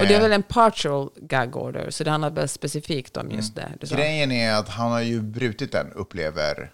Och 0.00 0.06
det 0.06 0.14
är 0.14 0.20
väl 0.20 0.32
en 0.32 0.42
partial 0.42 1.10
gag 1.16 1.56
order, 1.56 1.90
så 1.90 2.04
det 2.04 2.10
handlar 2.10 2.30
väl 2.30 2.48
specifikt 2.48 3.16
om 3.16 3.30
just 3.30 3.54
det. 3.54 3.72
du. 3.80 3.86
Grejen 3.86 4.32
är 4.32 4.54
att 4.54 4.68
han 4.68 4.90
har 4.90 5.00
ju 5.00 5.20
brutit 5.20 5.72
den, 5.72 5.92
upplever, 5.92 6.72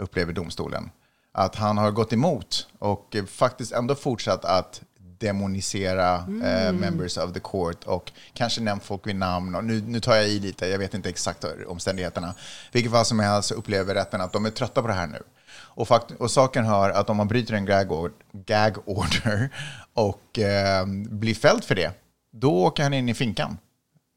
upplever 0.00 0.32
domstolen. 0.32 0.90
Att 1.32 1.54
han 1.54 1.78
har 1.78 1.90
gått 1.90 2.12
emot 2.12 2.68
och 2.78 3.16
eh, 3.16 3.24
faktiskt 3.24 3.72
ändå 3.72 3.94
fortsatt 3.94 4.44
att 4.44 4.82
demonisera 5.18 6.14
eh, 6.16 6.72
members 6.72 7.16
of 7.16 7.32
the 7.32 7.40
court 7.40 7.84
och 7.84 8.12
kanske 8.32 8.60
nämnt 8.60 8.84
folk 8.84 9.06
vid 9.06 9.16
namn. 9.16 9.54
Och 9.54 9.64
nu, 9.64 9.80
nu 9.80 10.00
tar 10.00 10.14
jag 10.16 10.28
i 10.28 10.38
lite, 10.40 10.66
jag 10.66 10.78
vet 10.78 10.94
inte 10.94 11.08
exakt 11.08 11.44
omständigheterna. 11.66 12.34
Vilket 12.72 12.92
fall 12.92 13.04
som 13.04 13.20
helst 13.20 13.48
så 13.48 13.54
upplever 13.54 13.94
rätten 13.94 14.20
att 14.20 14.32
de 14.32 14.46
är 14.46 14.50
trötta 14.50 14.82
på 14.82 14.88
det 14.88 14.94
här 14.94 15.06
nu. 15.06 15.22
Och, 15.58 15.88
fakt- 15.88 16.10
och 16.18 16.30
saken 16.30 16.64
hör 16.64 16.90
att 16.90 17.10
om 17.10 17.16
man 17.16 17.28
bryter 17.28 17.54
en 17.54 17.64
gag, 17.64 17.92
or- 17.92 18.12
gag 18.32 18.76
order 18.88 19.50
och 19.94 20.38
eh, 20.38 20.86
blir 21.10 21.34
fälld 21.34 21.64
för 21.64 21.74
det, 21.74 21.90
då 22.32 22.64
åker 22.64 22.82
han 22.82 22.94
in 22.94 23.08
i 23.08 23.14
finkan. 23.14 23.58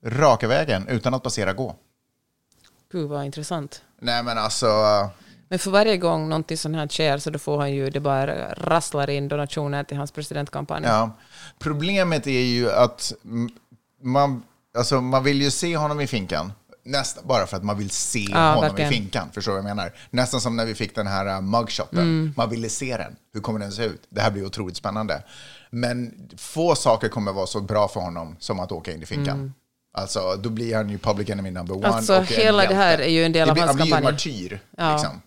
Raka 0.05 0.47
vägen, 0.47 0.87
utan 0.87 1.13
att 1.13 1.23
passera 1.23 1.53
gå. 1.53 1.75
Gud 2.91 3.09
vad 3.09 3.25
intressant. 3.25 3.81
Nej 4.01 4.23
men 4.23 4.37
alltså, 4.37 4.67
Men 5.49 5.59
för 5.59 5.71
varje 5.71 5.97
gång 5.97 6.29
någonting 6.29 6.57
sånt 6.57 6.75
här 6.75 6.87
sker 6.87 7.17
så 7.17 7.29
då 7.29 7.39
får 7.39 7.57
han 7.59 7.71
ju, 7.71 7.89
det 7.89 7.99
bara 7.99 8.53
rasslar 8.53 9.09
in 9.09 9.27
donationer 9.27 9.83
till 9.83 9.97
hans 9.97 10.11
presidentkampanj. 10.11 10.83
ja. 10.85 11.11
Problemet 11.59 12.27
är 12.27 12.31
ju 12.41 12.71
att 12.71 13.13
mm, 13.25 13.49
man, 14.03 14.43
alltså, 14.77 15.01
man 15.01 15.23
vill 15.23 15.41
ju 15.41 15.51
se 15.51 15.77
honom 15.77 16.01
i 16.01 16.07
finkan. 16.07 16.51
Nästan 16.85 17.23
bara 17.27 17.47
för 17.47 17.57
att 17.57 17.63
man 17.63 17.77
vill 17.77 17.89
se 17.89 18.33
honom 18.33 18.61
verkligen. 18.61 18.91
i 18.91 18.95
finkan. 18.95 19.29
Förstår 19.33 19.51
du 19.51 19.61
vad 19.61 19.69
jag 19.69 19.75
menar? 19.75 19.93
Nästan 20.09 20.41
som 20.41 20.55
när 20.55 20.65
vi 20.65 20.75
fick 20.75 20.95
den 20.95 21.07
här 21.07 21.25
uh, 21.35 21.41
mugshoten. 21.41 21.99
Mm. 21.99 22.33
Man 22.37 22.49
ville 22.49 22.69
se 22.69 22.97
den. 22.97 23.15
Hur 23.33 23.41
kommer 23.41 23.59
den 23.59 23.71
se 23.71 23.83
ut? 23.85 24.01
Det 24.09 24.21
här 24.21 24.31
blir 24.31 24.45
otroligt 24.45 24.77
spännande. 24.77 25.23
Men 25.69 26.29
få 26.37 26.75
saker 26.75 27.09
kommer 27.09 27.33
vara 27.33 27.47
så 27.47 27.61
bra 27.61 27.87
för 27.87 27.99
honom 27.99 28.35
som 28.39 28.59
att 28.59 28.71
åka 28.71 28.91
in 28.93 29.03
i 29.03 29.05
finkan. 29.05 29.53
Alltså, 29.93 30.35
då 30.35 30.49
blir 30.49 30.75
han 30.75 30.89
ju 30.89 30.97
public 30.97 31.29
enemy 31.29 31.51
number 31.51 31.75
one. 31.75 31.85
Mm. 31.87 31.95
Alltså, 31.97 32.19
hela 32.21 32.65
det 32.65 32.75
här 32.75 32.97
är 33.01 33.07
ju 33.09 33.25
en 33.25 33.31
del 33.31 33.49
av 33.49 33.57
hans 33.57 33.67
Han 33.67 33.75
blir 33.75 33.85
ju 33.85 33.91
en 33.91 33.95
kampanj. 33.97 34.13
martyr, 34.13 34.59
Ja. 34.77 34.93
liksom. 34.93 35.21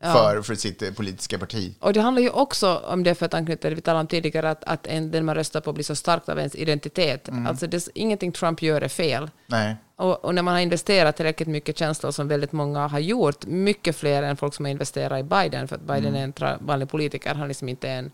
Ja. 0.00 0.12
För, 0.12 0.42
för 0.42 0.54
sitt 0.54 0.82
eh, 0.82 0.90
politiska 0.90 1.38
parti. 1.38 1.74
Och 1.80 1.92
det 1.92 2.00
handlar 2.00 2.22
ju 2.22 2.30
också 2.30 2.76
om 2.86 3.02
det, 3.02 3.14
för 3.14 3.26
att 3.26 3.34
anknyta 3.34 3.60
till 3.60 3.70
det 3.70 3.74
vi 3.76 3.80
talade 3.82 4.00
om 4.00 4.06
tidigare, 4.06 4.50
att, 4.50 4.64
att 4.64 4.86
en, 4.86 5.10
den 5.10 5.24
man 5.24 5.34
röstar 5.34 5.60
på 5.60 5.72
blir 5.72 5.84
så 5.84 5.94
starkt 5.96 6.28
av 6.28 6.38
ens 6.38 6.54
identitet. 6.54 7.28
Mm. 7.28 7.46
Alltså 7.46 7.66
det, 7.66 7.88
ingenting 7.94 8.32
Trump 8.32 8.62
gör 8.62 8.80
är 8.80 8.88
fel. 8.88 9.30
Nej. 9.46 9.76
Och, 9.96 10.24
och 10.24 10.34
när 10.34 10.42
man 10.42 10.54
har 10.54 10.60
investerat 10.60 11.16
tillräckligt 11.16 11.48
mycket 11.48 11.78
känslor 11.78 12.10
som 12.10 12.28
väldigt 12.28 12.52
många 12.52 12.86
har 12.86 12.98
gjort, 12.98 13.46
mycket 13.46 13.96
fler 13.96 14.22
än 14.22 14.36
folk 14.36 14.54
som 14.54 14.64
har 14.64 14.70
investerat 14.70 15.20
i 15.20 15.22
Biden, 15.22 15.68
för 15.68 15.76
att 15.76 15.82
Biden 15.82 16.14
Mm. 16.14 16.32
är 16.38 16.44
en 16.46 16.66
vanlig 16.66 16.88
politiker, 16.88 17.34
han 17.34 17.48
liksom 17.48 17.68
inte 17.68 17.88
är 17.88 17.98
en 17.98 18.10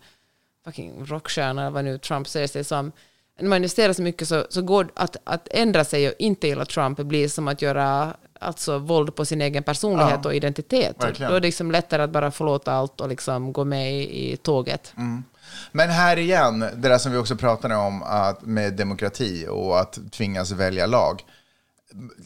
fucking 0.65 1.05
rockstjärna 1.05 1.69
vad 1.69 1.85
nu 1.85 1.97
Trump 1.97 2.27
säger 2.27 2.47
sig 2.47 2.63
som. 2.63 2.91
När 3.39 3.49
man 3.49 3.55
investerar 3.55 3.93
så 3.93 4.01
mycket 4.01 4.27
så, 4.27 4.45
så 4.49 4.61
går 4.61 4.91
att, 4.93 5.17
att 5.23 5.47
ändra 5.51 5.83
sig 5.83 6.07
och 6.07 6.13
inte 6.19 6.47
gilla 6.47 6.65
Trump 6.65 6.97
blir 6.97 7.27
som 7.27 7.47
att 7.47 7.61
göra 7.61 8.13
alltså, 8.39 8.77
våld 8.77 9.15
på 9.15 9.25
sin 9.25 9.41
egen 9.41 9.63
personlighet 9.63 10.19
Ja, 10.23 10.29
och 10.29 10.35
identitet. 10.35 11.03
Verkligen. 11.03 11.31
då 11.31 11.37
är 11.37 11.41
det 11.41 11.47
liksom 11.47 11.71
lättare 11.71 12.01
att 12.01 12.09
bara 12.09 12.31
förlåta 12.31 12.73
allt 12.73 13.01
och 13.01 13.09
liksom 13.09 13.53
gå 13.53 13.65
med 13.65 13.93
i, 13.93 14.33
i 14.33 14.37
tåget. 14.37 14.93
Mm. 14.97 15.23
Men 15.71 15.89
här 15.89 16.17
igen, 16.17 16.59
det 16.59 16.89
där 16.89 16.97
som 16.97 17.11
vi 17.11 17.17
också 17.17 17.35
pratade 17.35 17.75
om 17.75 18.03
att 18.03 18.41
med 18.41 18.73
demokrati 18.73 19.47
och 19.49 19.79
att 19.79 20.11
tvingas 20.11 20.51
välja 20.51 20.85
lag. 20.85 21.21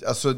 Alltså, 0.08 0.34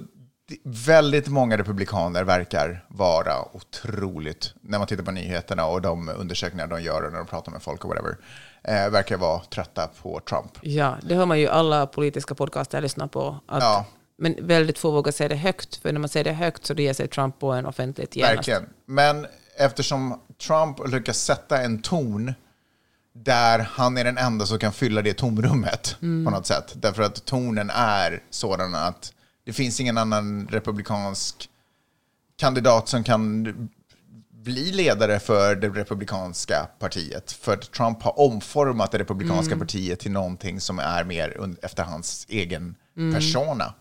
väldigt 0.63 1.27
många 1.27 1.57
republikaner 1.57 2.23
verkar 2.23 2.85
vara 2.87 3.55
otroligt, 3.55 4.53
när 4.61 4.77
man 4.77 4.87
tittar 4.87 5.03
på 5.03 5.11
nyheterna 5.11 5.65
och 5.65 5.81
de 5.81 6.09
undersökningar 6.09 6.67
de 6.67 6.81
gör 6.81 7.03
och 7.03 7.11
när 7.11 7.17
de 7.17 7.27
pratar 7.27 7.51
med 7.51 7.61
folk 7.61 7.83
och 7.83 7.89
whatever, 7.89 8.17
eh, 8.63 8.89
verkar 8.89 9.17
vara 9.17 9.39
trötta 9.39 9.87
på 9.87 10.19
Trump. 10.19 10.51
Ja, 10.61 10.97
det 11.03 11.15
hör 11.15 11.25
man 11.25 11.39
ju 11.39 11.47
alla 11.47 11.87
politiska 11.87 12.35
podcaster 12.35 12.77
jag 12.77 12.83
lyssnar 12.83 13.07
på. 13.07 13.39
Att, 13.47 13.63
Ja. 13.63 13.85
Men 14.21 14.35
väldigt 14.41 14.79
få 14.79 14.91
vågar 14.91 15.11
säga 15.11 15.29
det 15.29 15.35
högt, 15.35 15.75
för 15.75 15.93
när 15.93 15.99
man 15.99 16.09
säger 16.09 16.23
det 16.23 16.31
högt 16.33 16.65
så 16.65 16.73
ger 16.73 16.93
sig 16.93 17.07
Trump 17.07 17.39
på 17.39 17.51
en 17.51 17.65
offentligt 17.65 18.15
genast. 18.15 18.37
Verkligen. 18.37 18.69
Men 18.85 19.27
eftersom 19.57 20.21
Trump 20.47 20.87
lyckas 20.87 21.17
sätta 21.17 21.61
en 21.61 21.81
ton 21.81 22.33
där 23.13 23.59
han 23.59 23.97
är 23.97 24.03
den 24.03 24.17
enda 24.17 24.45
som 24.45 24.59
kan 24.59 24.71
fylla 24.71 25.01
det 25.01 25.13
tomrummet 25.13 25.95
på 25.99 26.31
något 26.31 26.45
sätt. 26.47 26.73
Därför 26.75 27.03
att 27.03 27.25
tonen 27.25 27.69
är 27.69 28.23
sådan 28.29 28.75
att 28.75 29.13
det 29.45 29.53
finns 29.53 29.79
ingen 29.79 29.97
annan 29.97 30.47
republikansk 30.47 31.49
kandidat 32.37 32.87
som 32.87 33.03
kan 33.03 33.45
bli 34.49 34.71
ledare 34.71 35.19
för 35.19 35.55
det 35.55 35.69
republikanska 35.69 36.67
partiet. 36.79 37.31
För 37.31 37.53
att 37.53 37.71
Trump 37.71 38.03
har 38.03 38.19
omformat 38.19 38.91
det 38.91 38.97
republikanska 38.97 39.57
partiet 39.57 39.99
till 39.99 40.11
någonting 40.11 40.59
som 40.59 40.79
är 40.79 41.03
mer 41.03 41.55
efter 41.61 41.83
hans 41.83 42.25
egen 42.29 42.75
persona. 43.13 43.73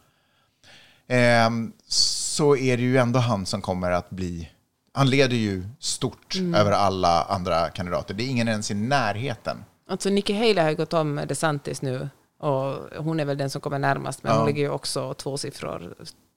Ehm, 1.09 1.73
så 1.87 2.57
är 2.57 2.77
det 2.77 2.83
ju 2.83 2.99
ändå 2.99 3.19
han 3.19 3.47
som 3.47 3.63
kommer 3.63 3.91
att 3.91 4.11
bli... 4.11 4.51
Han 4.93 5.11
leder 5.11 5.37
ju 5.37 5.65
stort 5.79 6.37
över 6.55 6.73
alla 6.73 7.23
andra 7.23 7.69
kandidater. 7.69 8.15
Det 8.15 8.25
är 8.25 8.29
ingen 8.29 8.49
ens 8.49 8.71
i 8.71 8.75
närheten. 8.75 9.65
Alltså 9.91 10.11
Nikki 10.11 10.33
Haley 10.33 10.63
har 10.63 10.71
ju 10.71 10.77
gått 10.77 10.93
om 10.93 11.21
DeSantis 11.29 11.83
nu, 11.83 12.09
och 12.41 12.75
hon 13.05 13.21
är 13.21 13.25
väl 13.25 13.39
den 13.39 13.51
som 13.51 13.61
kommer 13.61 13.79
närmast, 13.79 14.23
men 14.23 14.37
hon 14.37 14.47
ligger 14.47 14.63
ju 14.63 14.71
också 14.71 15.15
två 15.15 15.37
siffror 15.37 15.95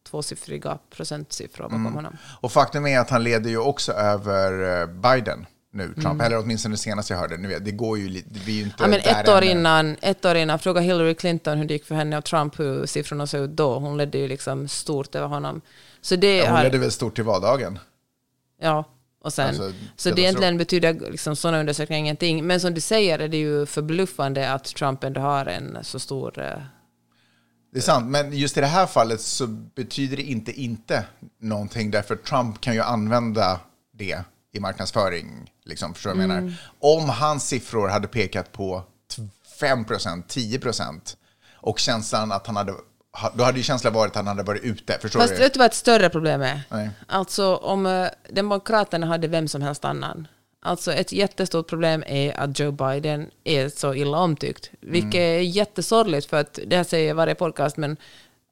tvåsiffriga 0.09 0.77
procentsiffror 0.89 1.63
bakom 1.63 1.81
Mm. 1.81 1.93
honom. 1.95 2.17
Och 2.41 2.51
faktum 2.51 2.87
är 2.87 2.99
att 2.99 3.09
han 3.09 3.23
leder 3.23 3.49
ju 3.49 3.57
också 3.57 3.91
över 3.91 4.81
eh, 4.81 4.87
Biden 4.87 5.45
nu, 5.73 5.83
Trump. 5.93 6.05
Mm. 6.05 6.21
Eller 6.21 6.37
åtminstone 6.39 6.73
det 6.73 6.77
senaste 6.79 7.13
jag 7.13 7.19
hörde. 7.19 7.59
Det 7.59 7.71
går 7.71 7.97
ju 7.97 8.09
lite, 8.09 8.29
vi 8.45 8.51
är 8.51 8.55
ju 8.57 8.63
inte 8.63 8.75
Ja, 8.79 8.87
men 8.87 8.99
ett, 8.99 9.29
år 9.29 9.37
ännu. 9.37 9.45
innan, 9.51 9.95
ett 10.01 10.25
år 10.25 10.35
innan, 10.35 10.59
fråga 10.59 10.81
Hillary 10.81 11.15
Clinton 11.15 11.57
hur 11.57 11.65
det 11.65 11.73
gick 11.73 11.85
för 11.85 11.95
henne 11.95 12.17
och 12.17 12.23
Trump, 12.25 12.59
hur 12.59 12.85
siffrorna 12.85 13.27
såg 13.27 13.41
ut 13.41 13.49
då. 13.49 13.79
Hon 13.79 13.97
ledde 13.97 14.17
ju 14.17 14.27
liksom 14.27 14.67
stort 14.67 15.15
över 15.15 15.27
honom. 15.27 15.61
Så 16.01 16.15
det 16.15 16.37
Ja, 16.37 16.45
Hon 16.45 16.55
har, 16.55 16.63
ledde 16.63 16.77
väl 16.77 16.91
stort 16.91 17.15
till 17.15 17.23
valdagen. 17.23 17.79
Ja, 18.61 18.83
och 19.23 19.33
sen, 19.33 19.47
Alltså, 19.47 19.71
så 19.95 20.09
det 20.11 20.21
egentligen 20.21 20.57
betyder 20.57 21.11
liksom 21.11 21.35
sådana 21.35 21.59
undersökningar 21.59 21.99
ingenting. 21.99 22.47
Men 22.47 22.59
som 22.59 22.73
du 22.73 22.81
säger 22.81 23.19
är 23.19 23.27
det 23.27 23.37
ju 23.37 23.65
förbluffande 23.65 24.51
att 24.53 24.63
Trump 24.63 25.03
ändå 25.03 25.21
har 25.21 25.45
en 25.45 25.77
så 25.81 25.99
stor... 25.99 26.63
Det 27.73 27.79
är 27.79 27.81
sant, 27.83 28.07
men 28.07 28.33
just 28.33 28.57
i 28.57 28.61
det 28.61 28.67
här 28.67 28.85
fallet 28.87 29.21
så 29.21 29.47
betyder 29.47 30.17
det 30.17 30.23
inte 30.23 30.61
inte 30.61 31.05
någonting 31.41 31.91
därför 31.91 32.15
Trump 32.15 32.61
kan 32.61 32.73
ju 32.73 32.81
använda 32.81 33.59
det 33.93 34.23
i 34.53 34.59
marknadsföring. 34.59 35.51
Liksom, 35.65 35.93
förstår 35.93 36.09
du 36.13 36.23
Mm. 36.23 36.27
menar? 36.45 36.53
Om 36.79 37.09
hans 37.09 37.47
siffror 37.47 37.87
hade 37.87 38.07
pekat 38.07 38.51
på 38.51 38.83
5% 39.59 40.23
10% 40.27 41.17
och 41.53 41.79
känslan 41.79 42.31
att 42.31 42.47
han 42.47 42.55
hade, 42.55 42.73
ha- 43.13 43.31
då 43.35 43.43
hade 43.43 43.57
ju 43.57 43.63
känslan 43.63 43.93
varit 43.93 44.09
att 44.09 44.15
han 44.15 44.27
hade 44.27 44.43
varit 44.43 44.63
ute. 44.63 44.97
Förstår 45.01 45.19
Fast 45.19 45.33
du? 45.33 45.39
vet 45.39 45.53
du 45.53 45.57
vad 45.57 45.65
ett 45.65 45.73
större 45.73 46.09
problem 46.09 46.41
är? 46.41 46.61
Nej. 46.69 46.89
Alltså 47.07 47.55
om 47.55 47.85
eh, 47.85 48.07
Demokraterna 48.29 49.07
hade 49.07 49.27
vem 49.27 49.47
som 49.47 49.61
helst 49.61 49.85
annan. 49.85 50.27
Alltså 50.63 50.93
ett 50.93 51.11
jättestort 51.11 51.67
problem 51.67 52.03
är 52.07 52.39
att 52.39 52.59
Joe 52.59 52.71
Biden 52.71 53.29
är 53.43 53.69
så 53.69 53.93
illa 53.93 54.17
omtyckt. 54.17 54.71
Vilket 54.79 55.15
Mm. 55.15 55.37
är 55.37 55.41
jättesorgligt 55.41 56.29
för 56.29 56.39
att 56.39 56.59
det 56.67 56.75
här 56.77 56.83
säger 56.83 57.07
jag 57.07 57.15
varje 57.15 57.35
podcast 57.35 57.77
men, 57.77 57.97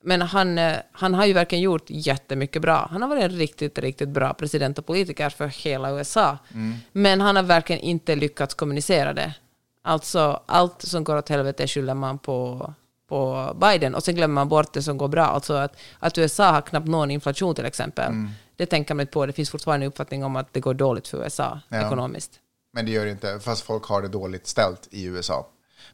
men 0.03 0.21
han, 0.21 0.57
eh, 0.57 0.77
han 0.91 1.13
har 1.13 1.25
ju 1.25 1.33
verkligen 1.33 1.61
gjort 1.61 1.85
jättemycket 1.87 2.61
bra. 2.61 2.87
Han 2.91 3.01
har 3.01 3.09
varit 3.09 3.23
en 3.23 3.29
riktigt, 3.31 3.77
riktigt 3.79 4.09
bra 4.09 4.33
president 4.33 4.79
och 4.79 4.85
politiker 4.85 5.29
för 5.29 5.47
hela 5.47 5.91
USA. 5.91 6.37
Mm. 6.53 6.75
Men 6.91 7.21
han 7.21 7.35
har 7.35 7.43
verkligen 7.43 7.81
inte 7.81 8.15
lyckats 8.15 8.53
kommunicera 8.53 9.13
det. 9.13 9.33
Alltså 9.81 10.41
allt 10.45 10.81
som 10.81 11.03
går 11.03 11.15
åt 11.17 11.29
helvete 11.29 11.67
skyller 11.67 11.93
man 11.93 12.17
på, 12.19 12.73
på 13.09 13.51
Biden 13.61 13.95
och 13.95 14.03
sen 14.03 14.15
glömmer 14.15 14.33
man 14.33 14.49
bort 14.49 14.73
det 14.73 14.81
som 14.83 14.97
går 14.97 15.07
bra. 15.07 15.25
Alltså 15.25 15.53
att, 15.53 15.77
att 15.99 16.17
USA 16.17 16.51
har 16.51 16.61
knappt 16.61 16.87
någon 16.87 17.11
inflation 17.11 17.55
till 17.55 17.65
exempel. 17.65 18.07
Mm. 18.07 18.29
Det 18.59 18.65
tänker 18.65 18.93
man 18.93 19.01
inte 19.01 19.11
på. 19.13 19.25
Det 19.25 19.33
finns 19.33 19.49
fortfarande 19.49 19.85
en 19.85 19.87
uppfattning 19.87 20.23
om 20.23 20.35
att 20.35 20.53
det 20.53 20.59
går 20.59 20.73
dåligt 20.73 21.07
för 21.07 21.17
USA 21.23 21.59
Ja. 21.69 21.85
ekonomiskt. 21.85 22.31
Men 22.73 22.85
det 22.85 22.91
gör 22.91 23.05
det 23.05 23.11
inte, 23.11 23.39
fast 23.39 23.61
folk 23.63 23.83
har 23.85 24.01
det 24.01 24.07
dåligt 24.07 24.47
ställt 24.47 24.87
i 24.91 25.03
USA. 25.03 25.47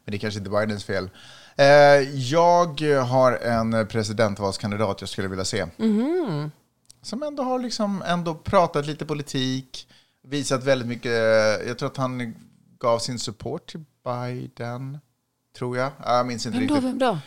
Men 0.04 0.12
det 0.12 0.16
är 0.16 0.18
kanske 0.18 0.38
inte 0.38 0.50
Bidens 0.50 0.84
fel. 0.84 1.10
Eh, 1.56 1.66
jag 2.10 2.80
har 3.08 3.32
en 3.32 3.86
presidentvalskandidat 3.86 5.00
jag 5.00 5.08
skulle 5.10 5.28
vilja 5.28 5.44
se. 5.44 5.66
Mhm. 5.76 6.50
Som 7.02 7.22
ändå 7.22 7.42
har 7.42 7.58
liksom 7.58 8.02
ändå 8.06 8.34
pratat 8.34 8.86
lite 8.86 9.06
politik, 9.06 9.88
visat 10.22 10.64
väldigt 10.64 10.88
mycket. 10.88 11.12
Jag 11.66 11.78
tror 11.78 11.86
att 11.90 11.96
han 11.96 12.34
gav 12.78 12.98
sin 12.98 13.18
support 13.18 13.66
till 13.70 13.84
Biden, 14.04 14.98
tror 15.58 15.76
jag. 15.76 15.90
Ja, 16.04 16.16
Jag 16.16 16.26
minns 16.26 16.46
inte 16.46 16.58
Vem 16.58 16.66
då? 16.66 16.74
riktigt. 16.74 16.90
Vem 16.90 16.98
då? 16.98 17.18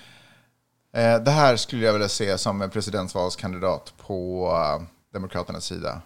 Eh, 1.00 1.20
det 1.24 1.32
här 1.32 1.56
skulle 1.56 1.86
jag 1.86 1.94
vilja 1.94 2.10
se 2.10 2.38
som 2.38 2.62
en 2.62 2.70
presidentvalskandidat 2.70 3.94
på 3.98 4.48
eh, 4.52 4.86
Demokraternas 5.14 5.66
sida. 5.66 6.02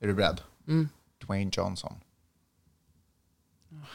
Är 0.00 0.06
du 0.06 0.14
beredd? 0.14 0.40
Mm. 0.68 0.88
Dwayne 1.26 1.50
Johnson. 1.54 1.94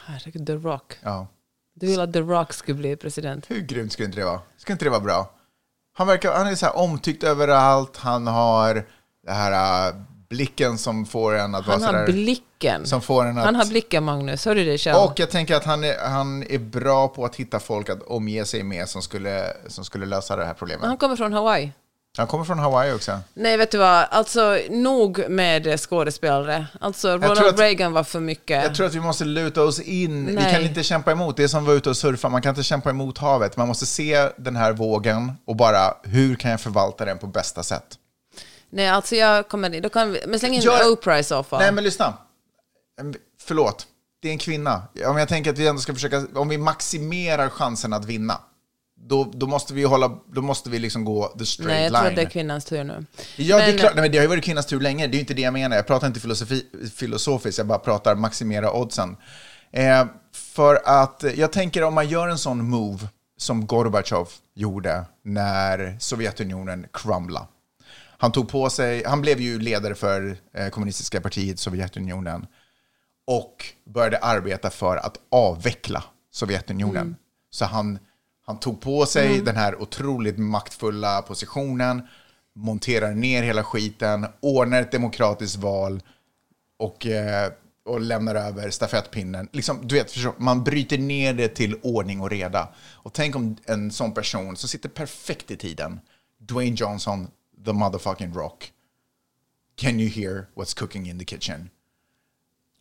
Herregud, 0.06 0.46
The 0.46 0.54
Rock. 0.54 0.98
Ja. 1.02 1.26
Du 1.74 1.86
vill 1.86 2.00
att 2.00 2.12
The 2.12 2.20
Rock 2.20 2.52
skulle 2.52 2.78
bli 2.78 2.96
president? 2.96 3.50
Hur 3.50 3.60
grymt 3.60 3.92
skulle 3.92 4.06
inte 4.06 4.18
det 4.20 4.24
vara? 4.24 4.40
Skulle 4.56 4.74
inte 4.74 4.84
det 4.84 4.90
vara 4.90 5.00
bra? 5.00 5.30
Han, 5.92 6.06
verkar, 6.06 6.32
han 6.32 6.46
är 6.46 6.54
så 6.54 6.66
här 6.66 6.76
omtyckt 6.76 7.24
överallt. 7.24 7.96
Han 7.96 8.26
har 8.26 8.74
den 9.26 9.34
här 9.34 9.88
äh, 9.88 9.94
blicken 10.28 10.78
som 10.78 11.06
får 11.06 11.34
en 11.34 11.54
att 11.54 11.66
Han 11.66 11.80
vara 11.80 11.92
så 11.92 11.96
har 11.98 12.06
blicken. 12.06 12.86
Som 12.86 13.00
får 13.00 13.24
en 13.24 13.38
att... 13.38 13.44
Han 13.44 13.54
har 13.54 13.66
blicken, 13.66 14.04
Magnus. 14.04 14.46
Hör 14.46 14.54
du 14.54 14.64
det 14.64 14.78
själv? 14.78 14.96
och 14.96 15.20
jag 15.20 15.30
tänker 15.30 15.56
att 15.56 15.64
han 15.64 15.84
är, 15.84 16.08
han 16.08 16.42
är 16.42 16.58
bra 16.58 17.08
på 17.08 17.24
att 17.24 17.36
hitta 17.36 17.60
folk 17.60 17.88
att 17.88 18.02
omge 18.02 18.44
sig 18.44 18.62
med 18.62 18.88
som 18.88 19.02
skulle, 19.02 19.56
som 19.66 19.84
skulle 19.84 20.06
lösa 20.06 20.36
det 20.36 20.44
här 20.44 20.54
problemet. 20.54 20.86
Han 20.86 20.96
kommer 20.96 21.16
från 21.16 21.32
Hawaii. 21.32 21.72
Han 22.16 22.26
kommer 22.26 22.44
från 22.44 22.58
Hawaii 22.58 22.92
också. 22.92 23.20
Nej, 23.34 23.56
vet 23.56 23.70
du 23.70 23.78
vad? 23.78 24.06
Alltså, 24.10 24.58
nog 24.70 25.28
med 25.28 25.80
skådespelare. 25.80 26.66
Alltså, 26.80 27.08
Ronald 27.16 27.38
att- 27.38 27.58
Reagan 27.58 27.92
var 27.92 28.04
för 28.04 28.20
mycket. 28.20 28.62
Jag 28.64 28.74
tror 28.74 28.86
att 28.86 28.94
vi 28.94 29.00
måste 29.00 29.24
luta 29.24 29.62
oss 29.62 29.80
in. 29.80 30.26
Vi 30.26 30.32
Nej. 30.32 30.52
kan 30.52 30.62
inte 30.62 30.82
kämpa 30.82 31.12
emot. 31.12 31.36
Det 31.36 31.44
är 31.44 31.48
som 31.48 31.64
vara 31.64 31.76
ute 31.76 31.90
och 31.90 31.96
surfa. 31.96 32.28
Man 32.28 32.42
kan 32.42 32.50
inte 32.50 32.62
kämpa 32.62 32.90
emot 32.90 33.18
havet. 33.18 33.56
Man 33.56 33.68
måste 33.68 33.86
se 33.86 34.28
den 34.36 34.56
här 34.56 34.72
vågen 34.72 35.32
och 35.46 35.56
bara, 35.56 35.94
hur 36.02 36.36
kan 36.36 36.50
jag 36.50 36.60
förvalta 36.60 37.04
den 37.04 37.18
på 37.18 37.26
bästa 37.26 37.62
sätt? 37.62 37.98
Nej, 38.70 38.88
alltså 38.88 39.16
jag 39.16 39.48
kommer 39.48 39.80
då 39.80 39.88
kan 39.88 40.12
vi, 40.12 40.20
Men 40.26 40.38
släng 40.38 40.54
in 40.54 40.60
Gör- 40.60 40.92
Oprah 40.92 41.18
i 41.18 41.24
så 41.24 41.42
fall. 41.42 41.60
Nej, 41.60 41.72
men 41.72 41.84
lyssna. 41.84 42.14
Förlåt. 43.42 43.86
Det 44.22 44.28
är 44.28 44.32
en 44.32 44.38
kvinna. 44.38 44.82
Om 45.06 45.16
jag 45.18 45.28
tänker 45.28 45.50
att 45.50 45.58
vi 45.58 45.66
ändå 45.66 45.80
ska 45.80 45.94
försöka, 45.94 46.26
om 46.34 46.48
vi 46.48 46.58
maximerar 46.58 47.48
chansen 47.48 47.92
att 47.92 48.04
vinna, 48.04 48.38
då, 49.06 49.24
då 49.34 49.46
måste 49.46 49.74
vi 49.74 49.84
hålla, 49.84 50.18
då 50.32 50.42
måste 50.42 50.70
vi 50.70 50.78
liksom 50.78 51.04
gå 51.04 51.28
the 51.38 51.46
straight 51.46 51.68
Nej, 51.72 51.82
jag 51.84 51.92
line. 51.92 52.00
tror 52.00 52.10
att 52.10 52.16
det 52.16 52.22
är 52.22 52.30
kvinnans 52.30 52.64
tur 52.64 52.84
nu. 52.84 53.04
Ja, 53.36 53.56
det 53.56 53.62
är 53.62 53.68
Men- 53.68 53.78
klart. 53.78 53.94
Nej, 53.94 54.02
men 54.02 54.12
det 54.12 54.18
har 54.18 54.22
ju 54.22 54.28
varit 54.28 54.44
kvinnans 54.44 54.66
tur 54.66 54.80
länge. 54.80 55.06
Det 55.06 55.10
är 55.12 55.14
ju 55.14 55.20
inte 55.20 55.34
det 55.34 55.42
jag 55.42 55.52
menar. 55.52 55.76
Jag 55.76 55.86
pratar 55.86 56.06
inte 56.06 56.20
filosofi, 56.20 56.66
filosofiskt, 56.94 57.58
jag 57.58 57.66
bara 57.66 57.78
pratar 57.78 58.14
maximera 58.14 58.72
oddsen. 58.72 59.16
Eh, 59.72 60.04
för 60.32 60.80
att 60.84 61.24
jag 61.36 61.52
tänker 61.52 61.82
om 61.82 61.94
man 61.94 62.08
gör 62.08 62.28
en 62.28 62.38
sån 62.38 62.68
move 62.70 63.08
som 63.36 63.66
Gorbachev 63.66 64.26
gjorde 64.54 65.04
när 65.24 65.96
Sovjetunionen 66.00 66.86
crumblade. 66.92 67.46
Han 68.18 68.32
tog 68.32 68.48
på 68.48 68.70
sig, 68.70 69.04
han 69.04 69.20
blev 69.20 69.40
ju 69.40 69.58
ledare 69.58 69.94
för 69.94 70.36
eh, 70.54 70.68
kommunistiska 70.68 71.20
partiet 71.20 71.58
Sovjetunionen 71.58 72.46
och 73.26 73.64
började 73.94 74.18
arbeta 74.18 74.70
för 74.70 74.96
att 74.96 75.16
avveckla 75.30 76.04
Sovjetunionen. 76.32 77.16
Så 77.50 77.64
han, 77.64 77.98
han 78.46 78.58
tog 78.60 78.80
på 78.80 79.06
sig 79.06 79.40
den 79.40 79.56
här 79.56 79.82
otroligt 79.82 80.38
maktfulla 80.38 81.22
positionen, 81.22 82.02
monterar 82.54 83.14
ner 83.14 83.42
hela 83.42 83.64
skiten, 83.64 84.26
ordnar 84.40 84.80
ett 84.82 84.92
demokratiskt 84.92 85.56
val 85.56 86.02
och, 86.78 87.06
eh, 87.06 87.52
och 87.84 88.00
lämnar 88.00 88.34
över 88.34 88.70
stafettpinnen. 88.70 89.48
Liksom, 89.52 89.88
du 89.88 89.94
vet, 89.94 90.38
man 90.38 90.64
bryter 90.64 90.98
ner 90.98 91.34
det 91.34 91.48
till 91.48 91.78
ordning 91.82 92.20
och 92.20 92.30
reda. 92.30 92.68
Och 92.92 93.12
tänk 93.12 93.36
om 93.36 93.56
en 93.64 93.90
sån 93.90 94.14
person 94.14 94.56
som 94.56 94.68
sitter 94.68 94.88
perfekt 94.88 95.50
i 95.50 95.56
tiden, 95.56 96.00
Dwayne 96.38 96.76
Johnson, 96.76 97.28
the 97.64 97.72
motherfucking 97.72 98.34
rock. 98.34 98.70
Can 99.76 100.00
you 100.00 100.10
hear 100.10 100.46
what's 100.54 100.78
cooking 100.78 101.10
in 101.10 101.18
the 101.18 101.24
kitchen? 101.24 101.70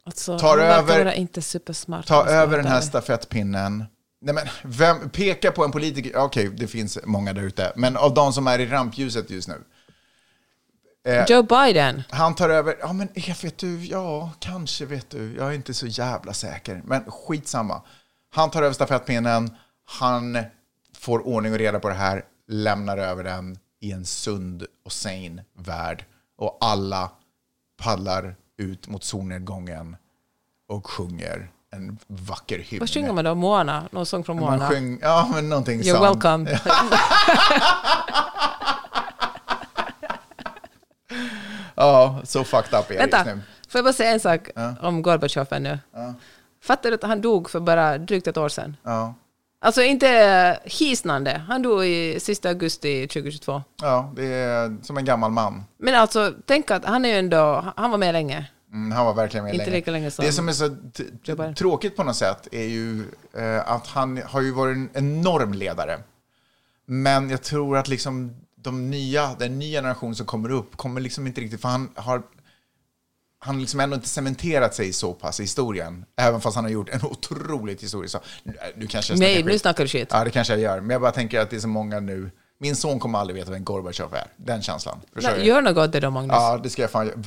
Alltså, 0.05 0.39
Tar 0.39 0.57
över- 0.57 1.11
inte 1.13 1.41
supersmart. 1.41 2.07
Ta 2.07 2.23
ska 2.25 2.33
över 2.33 2.57
den 2.57 2.65
här 2.65 2.81
stafettpinnen. 2.81 3.85
Nej, 4.25 4.35
men 4.35 4.47
vem, 4.63 5.09
peka 5.09 5.51
på 5.51 5.65
en 5.65 5.71
politiker, 5.71 6.17
okej 6.17 6.49
det 6.49 6.67
finns 6.67 6.99
många 7.03 7.33
där 7.33 7.41
ute, 7.41 7.73
men 7.75 7.97
av 7.97 8.13
de 8.13 8.33
som 8.33 8.47
är 8.47 8.59
i 8.59 8.65
rampljuset 8.65 9.29
just 9.29 9.47
nu. 9.47 9.63
Joe 11.27 11.43
Biden. 11.43 12.03
Han 12.09 12.35
tar 12.35 12.49
över, 12.49 12.75
ja 12.79 12.93
men 12.93 13.09
vet 13.41 13.57
du, 13.57 13.85
ja 13.85 14.31
kanske 14.39 14.85
vet 14.85 15.09
du, 15.09 15.35
jag 15.35 15.47
är 15.47 15.51
inte 15.51 15.73
så 15.73 15.87
jävla 15.87 16.33
säker, 16.33 16.81
men 16.85 17.11
skitsamma. 17.11 17.81
Han 18.29 18.51
tar 18.51 18.63
över 18.63 18.73
stafettpinnen, 18.73 19.57
han 19.85 20.37
får 20.97 21.27
ordning 21.27 21.53
och 21.53 21.59
reda 21.59 21.79
på 21.79 21.89
det 21.89 21.95
här, 21.95 22.25
lämnar 22.47 22.97
över 22.97 23.23
den 23.23 23.57
i 23.79 23.91
en 23.91 24.05
sund 24.05 24.65
och 24.85 24.91
sane 24.91 25.43
värld. 25.53 26.05
Och 26.37 26.57
alla 26.61 27.11
paddlar 27.77 28.35
ut 28.57 28.87
mot 28.87 29.03
solnedgången 29.03 29.95
och 30.67 30.87
sjunger 30.87 31.51
en 31.73 31.97
vacker 32.07 32.59
hymn. 32.59 32.79
Vad 32.79 32.89
sjunger 32.89 33.13
man 33.13 33.25
då? 33.25 33.35
Moana? 33.35 33.83
Någon 33.91 34.05
sång 34.05 34.23
från 34.23 34.35
Man 34.39 34.45
Moana? 34.45 34.69
sjöng, 34.69 34.99
ja 35.01 35.29
men 35.33 35.49
någonting 35.49 35.81
You're 35.81 35.91
sånt. 35.97 36.23
welcome. 36.23 36.59
Ja, 41.75 42.21
så 42.23 42.43
fucked 42.43 42.79
up 42.79 42.89
är 42.91 42.95
jag 42.95 43.01
just 43.03 43.13
Vänta, 43.13 43.23
nu. 43.35 43.41
får 43.69 43.77
jag 43.79 43.85
bara 43.85 43.93
säga 43.93 44.11
en 44.11 44.19
sak 44.19 44.49
om 44.81 45.01
Gorbatjov 45.01 45.47
ännu? 45.51 45.79
Fattar 46.63 46.89
du 46.89 46.95
att 46.95 47.03
han 47.03 47.21
dog 47.21 47.49
för 47.49 47.59
bara 47.59 47.97
drygt 47.97 48.27
ett 48.27 48.37
år 48.37 48.49
sedan? 48.49 48.77
Ja. 48.83 49.13
Alltså 49.61 49.81
inte 49.81 50.09
eh, 50.09 50.71
hisnande. 50.71 51.41
Han 51.47 51.61
dog 51.61 51.85
i 51.85 52.19
sista 52.19 52.49
augusti 52.49 53.07
2022. 53.07 53.63
ja, 53.81 54.11
det 54.15 54.25
är 54.25 54.77
som 54.83 54.97
en 54.97 55.05
gammal 55.05 55.31
man. 55.31 55.63
Men 55.77 55.95
alltså, 55.95 56.33
tänk 56.45 56.71
att 56.71 56.85
han 56.85 57.05
är 57.05 57.09
ju 57.09 57.15
ändå... 57.15 57.65
Han 57.77 57.91
var 57.91 57.97
med 57.97 58.13
länge. 58.13 58.45
Mm, 58.73 58.91
han 58.91 59.05
var 59.05 59.13
verkligen 59.13 59.43
med 59.43 59.53
Inte 59.53 59.65
länge. 59.65 59.77
lika 59.77 59.91
länge 59.91 60.11
som 60.11 60.25
Det 60.25 60.31
som 60.31 60.49
är 60.49 60.53
så 60.53 60.75
tråkigt 61.55 61.95
på 61.95 62.03
något 62.03 62.15
sätt 62.15 62.47
är 62.51 62.63
ju 62.63 63.05
eh, 63.37 63.69
att 63.71 63.87
han 63.87 64.21
har 64.25 64.41
ju 64.41 64.51
varit 64.51 64.75
en 64.77 64.89
enorm 64.93 65.53
ledare. 65.53 65.99
Men 66.85 67.29
jag 67.29 67.41
tror 67.43 67.77
att 67.77 67.87
liksom 67.87 68.35
de 68.55 68.89
nya, 68.89 69.35
den 69.39 69.59
nya 69.59 69.79
generation 69.81 70.15
som 70.15 70.25
kommer 70.25 70.51
upp 70.51 70.77
kommer 70.77 71.01
liksom 71.01 71.27
inte 71.27 71.41
riktigt, 71.41 71.61
för 71.61 71.69
han 71.69 71.89
har 71.95 72.23
han 73.39 73.59
liksom 73.61 73.79
ändå 73.79 73.95
inte 73.95 74.07
cementerat 74.09 74.75
sig 74.75 74.93
så 74.93 75.13
pass 75.13 75.39
i 75.39 75.43
historien, 75.43 76.05
även 76.17 76.41
fast 76.41 76.55
han 76.55 76.65
har 76.65 76.71
gjort 76.71 76.89
en 76.89 77.05
otroligt 77.05 77.83
historisk 77.83 78.11
sak. 78.11 78.23
Nu- 78.43 78.53
Nu 78.75 78.87
kanske 78.87 79.13
jag 79.13 79.19
Nej, 79.19 79.43
nu 79.43 79.51
skit. 79.51 79.61
snackar 79.61 79.83
du 79.83 79.87
shit. 79.87 80.07
Ja, 80.11 80.23
det 80.23 80.29
kanske 80.29 80.53
jag 80.53 80.61
gör. 80.61 80.79
Men 80.81 80.89
jag 80.89 81.01
bara 81.01 81.11
tänker 81.11 81.39
att 81.39 81.49
det 81.49 81.55
är 81.55 81.59
så 81.59 81.67
många 81.67 81.99
nu 81.99 82.31
Min 82.57 82.75
son 82.75 82.99
kommer 82.99 83.19
aldrig 83.19 83.35
veta 83.35 83.51
vem 83.51 83.63
Gorbatjov 83.63 84.13
är. 84.15 84.27
Den 84.37 84.61
känslan. 84.61 84.99
Nej? 85.13 85.47
Gör 85.47 85.61
något 85.61 85.77
åt 85.77 85.91
det 85.91 85.99
då, 85.99 86.09
Magnus. 86.09 86.31
Ja, 86.35 86.59
det 86.63 86.69
ska 86.69 86.81
jag 86.81 86.91
fan 86.91 87.05
göra. 87.07 87.17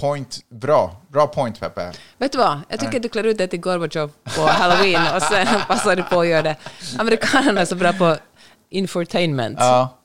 Point, 0.00 0.38
bra. 0.48 0.96
Bra 1.08 1.26
point, 1.26 1.60
Peppe. 1.60 1.92
Vet 2.18 2.32
du 2.32 2.38
vad? 2.38 2.60
Jag 2.68 2.80
tycker 2.80 2.96
att 2.96 3.02
du 3.02 3.08
klär 3.08 3.24
ut 3.24 3.38
dig 3.38 3.48
till 3.48 3.60
Gorbatjov 3.60 4.10
på 4.36 4.42
halloween 4.42 5.02
och 5.16 5.22
sen 5.22 5.46
passar 5.68 5.96
du 5.96 6.02
på 6.02 6.20
att 6.20 6.26
göra 6.26 6.42
det. 6.42 6.56
Amerikanerna 6.98 7.60
är 7.60 7.64
så 7.64 7.74
bra 7.74 7.92
på 7.92 8.16
infotainment. 8.70 9.56
Ja. 9.60 9.98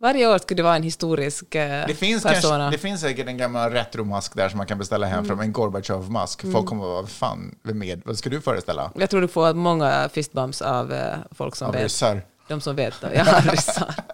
Varje 0.00 0.28
år 0.34 0.38
skulle 0.38 0.56
det 0.58 0.62
vara 0.62 0.76
en 0.76 0.82
historisk 0.82 1.54
eh, 1.54 1.86
Det 1.86 1.94
finns, 1.94 2.22
persona. 2.22 2.58
kanske, 2.58 2.76
det 2.76 2.80
finns 2.82 3.00
säkert 3.00 3.26
en 3.28 3.36
gammal 3.38 3.70
retromask 3.70 4.34
där 4.36 4.48
som 4.48 4.58
man 4.58 4.66
kan 4.66 4.78
beställa 4.78 5.06
hem 5.06 5.14
Mm. 5.18 5.26
från 5.28 5.40
en 5.40 5.52
Gorbatjov-mask. 5.52 6.52
Folk 6.52 6.66
kommer 6.66 6.84
att 6.84 6.90
vara, 6.90 7.06
fan, 7.06 7.54
vem 7.62 7.82
är 7.82 8.00
Vad 8.04 8.18
ska 8.18 8.30
du 8.30 8.40
föreställa? 8.40 8.90
Jag 8.94 9.10
tror 9.10 9.20
du 9.20 9.28
får 9.28 9.54
många 9.54 10.08
fistbumps 10.12 10.62
av 10.62 10.92
eh, 10.92 11.14
folk 11.30 11.56
som 11.56 11.66
Av 11.68 11.72
vet. 11.74 11.82
ryssar? 11.82 12.22
De 12.48 12.60
som 12.60 12.76
vet. 12.76 12.94
Ja, 13.14 13.24
ryssar. 13.44 13.94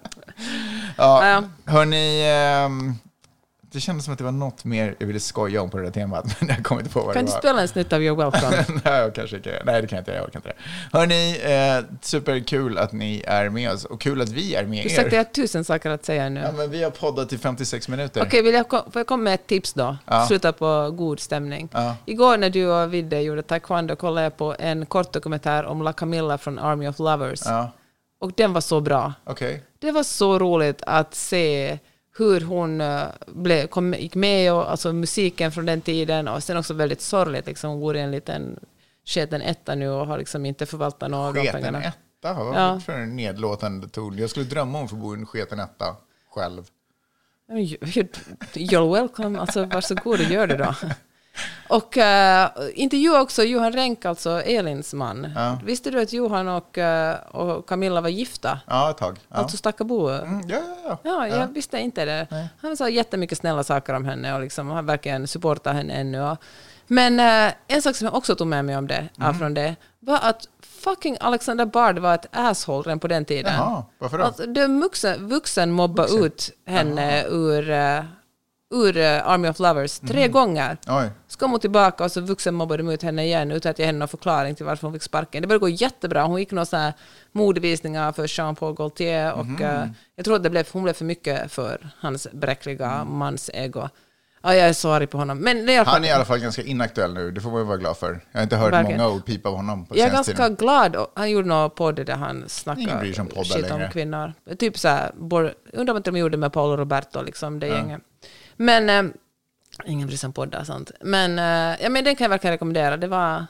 Ja, 0.96 1.26
Ja. 1.28 1.42
hörni, 1.72 2.22
ehm, 2.26 2.94
det 3.76 3.80
kändes 3.80 4.04
som 4.04 4.12
att 4.12 4.18
det 4.18 4.24
var 4.24 4.32
något 4.32 4.64
mer 4.64 4.94
jag 4.98 5.06
ville 5.06 5.20
skoja 5.20 5.62
om 5.62 5.70
på 5.70 5.76
det 5.78 5.82
där 5.84 5.90
temat, 5.90 6.36
men 6.40 6.48
jag 6.48 6.64
kommer 6.64 6.80
inte 6.82 6.92
på 6.92 7.00
vad 7.00 7.14
Kan 7.14 7.24
det 7.24 7.30
du 7.30 7.32
var. 7.32 7.38
spela 7.40 7.60
en 7.62 7.68
snutt 7.68 7.92
av 7.92 8.00
You're 8.00 8.16
Welcome? 8.30 8.80
Nej, 8.84 8.94
jag 9.00 9.14
kanske 9.14 9.36
inte. 9.36 9.62
Nej, 9.64 9.82
det 9.82 9.88
kan 9.88 9.96
jag 9.96 10.00
inte. 10.02 10.12
Jag 10.12 10.24
orkar 10.24 10.38
inte 10.38 10.48
det. 10.48 10.98
Hörni, 10.98 11.40
eh, 11.44 11.84
superkul 12.02 12.78
att 12.78 12.92
ni 12.92 13.22
är 13.26 13.48
med 13.48 13.70
oss 13.72 13.84
och 13.84 14.00
kul 14.00 14.20
att 14.20 14.28
vi 14.28 14.54
är 14.54 14.64
med 14.64 14.84
Du 14.86 14.90
er. 14.94 15.08
jag 15.12 15.18
har 15.18 15.24
tusen 15.24 15.64
saker 15.64 15.90
att 15.90 16.04
säga 16.04 16.28
nu. 16.28 16.40
Ja, 16.40 16.52
men 16.52 16.70
vi 16.70 16.82
har 16.82 16.90
poddat 16.90 17.32
i 17.32 17.38
56 17.38 17.88
minuter. 17.88 18.22
Okej, 18.22 18.42
vill 18.42 18.54
jag, 18.54 18.68
kom- 18.68 18.90
får 18.92 19.00
jag 19.00 19.06
komma 19.06 19.22
med 19.22 19.34
ett 19.34 19.46
tips 19.46 19.72
då? 19.72 19.96
Ja. 20.06 20.26
Sluta 20.26 20.52
på 20.52 20.90
god 20.90 21.20
stämning. 21.20 21.68
Ja. 21.72 21.96
Igår 22.06 22.36
när 22.36 22.50
du 22.50 22.66
och 22.66 22.94
Vidde 22.94 23.20
gjorde 23.20 23.42
taekwondo 23.42 23.96
kollade 23.96 24.22
jag 24.22 24.36
på 24.36 24.56
en 24.58 24.86
kort 24.86 25.12
dokumentär 25.12 25.64
om 25.64 25.82
La 25.82 25.92
Camilla 25.92 26.38
från 26.38 26.58
Army 26.58 26.88
of 26.88 26.98
Lovers. 26.98 27.40
Ja, 27.44 27.72
Och 28.20 28.32
den 28.36 28.52
var 28.52 28.60
så 28.60 28.80
bra. 28.80 29.12
okej. 29.24 29.62
Det 29.78 29.90
var 29.92 30.02
så 30.02 30.38
roligt 30.38 30.82
att 30.86 31.14
se 31.14 31.78
hur 32.18 32.40
hon 32.40 32.80
uh, 32.80 33.04
blev, 33.26 33.66
kom, 33.66 33.94
gick 33.94 34.14
med 34.14 34.52
och 34.52 34.70
alltså 34.70 34.92
musiken 34.92 35.52
från 35.52 35.66
den 35.66 35.80
tiden 35.80 36.28
och 36.28 36.42
sen 36.42 36.56
också 36.56 36.74
väldigt 36.74 37.00
sorgligt. 37.00 37.46
Liksom, 37.46 37.70
hon 37.70 37.80
går 37.80 37.96
i 37.96 38.00
en 38.00 38.10
liten 38.10 38.58
sketen 39.04 39.42
etta 39.42 39.74
nu 39.74 39.88
och 39.88 40.06
har 40.06 40.18
liksom 40.18 40.46
inte 40.46 40.66
förvaltat 40.66 41.10
några 41.10 41.26
av 41.28 41.34
de 41.34 41.40
Sketen 41.40 41.54
pengarna. 41.62 41.82
etta? 41.84 42.32
Vad 42.34 42.56
Ja. 42.56 42.80
för 42.80 42.92
en 42.92 43.16
nedlåtande 43.16 43.88
ton? 43.88 44.18
Jag 44.18 44.30
skulle 44.30 44.46
drömma 44.46 44.78
om 44.78 44.84
att 44.84 44.90
få 44.90 44.96
bo 44.96 45.14
i 45.14 45.18
en 45.18 45.26
sketen 45.26 45.60
etta 45.60 45.96
själv. 46.30 46.62
You're 48.54 48.92
welcome, 48.94 49.38
alltså 49.40 49.64
varsågod 49.64 50.20
och 50.20 50.26
gör 50.26 50.46
det 50.46 50.56
då. 50.56 50.74
Och 51.68 51.96
uh, 51.96 52.68
intervjua 52.74 53.20
också 53.20 53.42
Johan 53.44 53.72
Renck, 53.72 54.04
alltså 54.04 54.30
Elins 54.42 54.94
man. 54.94 55.32
Ja. 55.36 55.58
Visste 55.64 55.90
du 55.90 56.00
att 56.00 56.12
Johan 56.12 56.48
och, 56.48 56.78
eh, 56.78 57.16
och 57.30 57.68
Camilla 57.68 58.00
var 58.00 58.08
gifta? 58.08 58.60
Ja, 58.66 58.90
ett 58.90 58.96
tag. 58.96 59.18
Ja, 59.28 59.36
Alltså 59.36 59.56
Stackabo. 59.56 60.08
Mm, 60.08 60.48
ja, 60.48 60.56
ja, 60.56 60.74
ja. 60.84 60.98
Ja, 61.02 61.28
jag 61.28 61.46
visste 61.46 61.78
inte 61.78 62.04
det. 62.04 62.48
Han 62.62 62.76
sa 62.76 62.88
jättemycket 62.88 63.38
snälla 63.38 63.64
saker 63.64 63.94
om 63.94 64.04
henne 64.04 64.34
och 64.34 64.40
liksom, 64.40 64.70
han 64.70 64.86
verkligen 64.86 65.26
supportar 65.28 65.72
henne 65.72 65.94
ännu. 65.94 66.22
Och, 66.22 66.36
men 66.86 67.20
eh, 67.20 67.52
en 67.68 67.82
sak 67.82 67.96
som 67.96 68.04
jag 68.04 68.14
också 68.14 68.34
tog 68.36 68.46
med 68.46 68.64
mig 68.64 68.76
om 68.76 68.86
det, 68.86 69.08
Mm. 69.20 69.38
från 69.38 69.54
det 69.54 69.76
var 70.00 70.18
att 70.22 70.48
fucking 70.62 71.16
Alexander 71.20 71.66
Bard 71.66 71.98
var 71.98 72.14
ett 72.14 72.26
asshole 72.32 72.82
redan 72.82 72.98
på 72.98 73.08
den 73.08 73.24
tiden. 73.24 73.54
Jaha, 73.54 73.84
varför 73.98 74.18
då? 74.18 74.24
Alltså, 74.24 74.46
det 74.46 74.66
vuxen, 74.66 75.28
vuxen 75.28 75.70
mobbade 75.72 76.12
ut 76.12 76.50
henne 76.66 77.24
ur, 77.28 77.70
eh, 77.70 78.04
ur 78.74 78.96
eh, 78.96 79.28
Army 79.28 79.48
of 79.48 79.58
Lovers 79.58 79.98
tre 79.98 80.20
Mm. 80.20 80.32
gånger. 80.32 80.76
Oj. 80.88 81.10
Så 81.28 81.38
kom 81.38 81.50
hon 81.50 81.60
tillbaka 81.60 82.04
och 82.04 82.12
så 82.12 82.20
vuxen 82.20 82.54
mobbade 82.54 82.82
de 82.82 82.88
ut 82.92 83.02
henne 83.02 83.24
igen 83.24 83.50
utan 83.50 83.70
att 83.70 83.78
ge 83.78 83.84
henne 83.86 83.98
någon 83.98 84.08
förklaring 84.08 84.54
till 84.54 84.66
varför 84.66 84.86
hon 84.86 84.92
fick 84.94 85.02
sparken. 85.02 85.42
Det 85.42 85.48
började 85.48 85.60
gå 85.60 85.68
jättebra. 85.68 86.22
Hon 86.24 86.38
gick 86.38 86.50
några 86.50 86.64
här 86.76 86.92
modevisningar 87.32 88.12
för 88.12 88.38
Jean-Paul 88.38 88.74
Gaultier 88.74 89.32
och 89.32 89.46
Mhm. 89.46 89.62
eh, 89.62 89.86
jag 90.16 90.24
tror 90.24 90.36
att 90.36 90.42
det 90.42 90.50
blev, 90.50 90.66
hon 90.72 90.82
blev 90.82 90.92
för 90.92 91.04
mycket 91.04 91.52
för 91.52 91.88
hans 92.00 92.26
bräckliga 92.32 93.04
mans 93.04 93.50
ego. 93.54 93.88
Ja, 94.42 94.54
jag 94.54 94.68
är 94.68 94.72
så 94.72 94.90
arg 94.92 95.06
på 95.06 95.18
honom. 95.18 95.38
Men 95.38 95.68
är 95.68 95.84
Han 95.84 96.04
är 96.04 96.08
i 96.08 96.10
alla 96.12 96.24
fall 96.24 96.38
ganska 96.38 96.62
inaktuell 96.62 97.14
nu, 97.14 97.30
det 97.30 97.40
får 97.40 97.50
man 97.50 97.58
ju 97.60 97.64
vara 97.66 97.76
glad 97.76 97.96
för. 97.96 98.20
Jag 98.32 98.38
har 98.38 98.42
inte 98.42 98.56
hört 98.56 98.72
Verkligen. 98.72 99.00
många 99.00 99.14
ord 99.14 99.24
pipa 99.26 99.48
av 99.48 99.56
honom 99.56 99.86
på 99.86 99.96
jag 99.98 100.08
är 100.08 100.12
ganska 100.12 100.32
tiden. 100.32 100.54
glad. 100.54 100.96
Han 101.14 101.30
gjorde 101.30 101.48
något 101.48 101.74
podd 101.74 102.06
där 102.06 102.14
han 102.16 102.44
snackade 102.48 103.06
shit 103.44 103.70
om 103.70 103.78
längre. 103.78 103.90
kvinnor. 103.92 104.32
Typ 104.58 104.78
så 104.78 104.88
här, 104.88 105.10
undrar 105.72 105.90
om 105.90 105.96
inte 105.96 106.10
de 106.10 106.18
gjorde 106.18 106.36
med 106.36 106.52
Paolo 106.52 106.76
Roberto, 106.76 107.22
liksom, 107.22 107.60
det 107.60 107.66
gänget. 107.66 108.00
Men, 108.56 108.90
eh, 108.90 109.14
ingen 109.84 110.06
bryr 110.06 110.16
sig 110.16 110.26
om 110.26 110.32
poddar 110.32 110.60
och 110.60 110.66
sånt. 110.66 110.90
Men, 111.00 111.38
eh, 111.38 111.82
ja, 111.82 111.88
men 111.88 112.04
den 112.04 112.16
kan 112.16 112.24
jag 112.24 112.30
verkligen 112.30 112.52
rekommendera. 112.52 112.96
Det 112.96 113.08
var, 113.08 113.46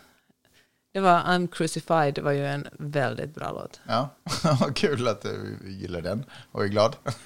det 0.94 1.00
var 1.00 1.20
I'm 1.20 1.48
crucified, 1.48 2.14
det 2.14 2.20
var 2.20 2.32
ju 2.32 2.46
en 2.46 2.66
väldigt 2.78 3.34
bra 3.34 3.52
låt. 3.52 3.80
Ja, 3.88 4.09
kul 4.74 5.09
att 5.09 5.22
du 5.22 5.59
gillar 5.64 6.00
den 6.00 6.24
och 6.52 6.64
är 6.64 6.68
glad. 6.68 6.96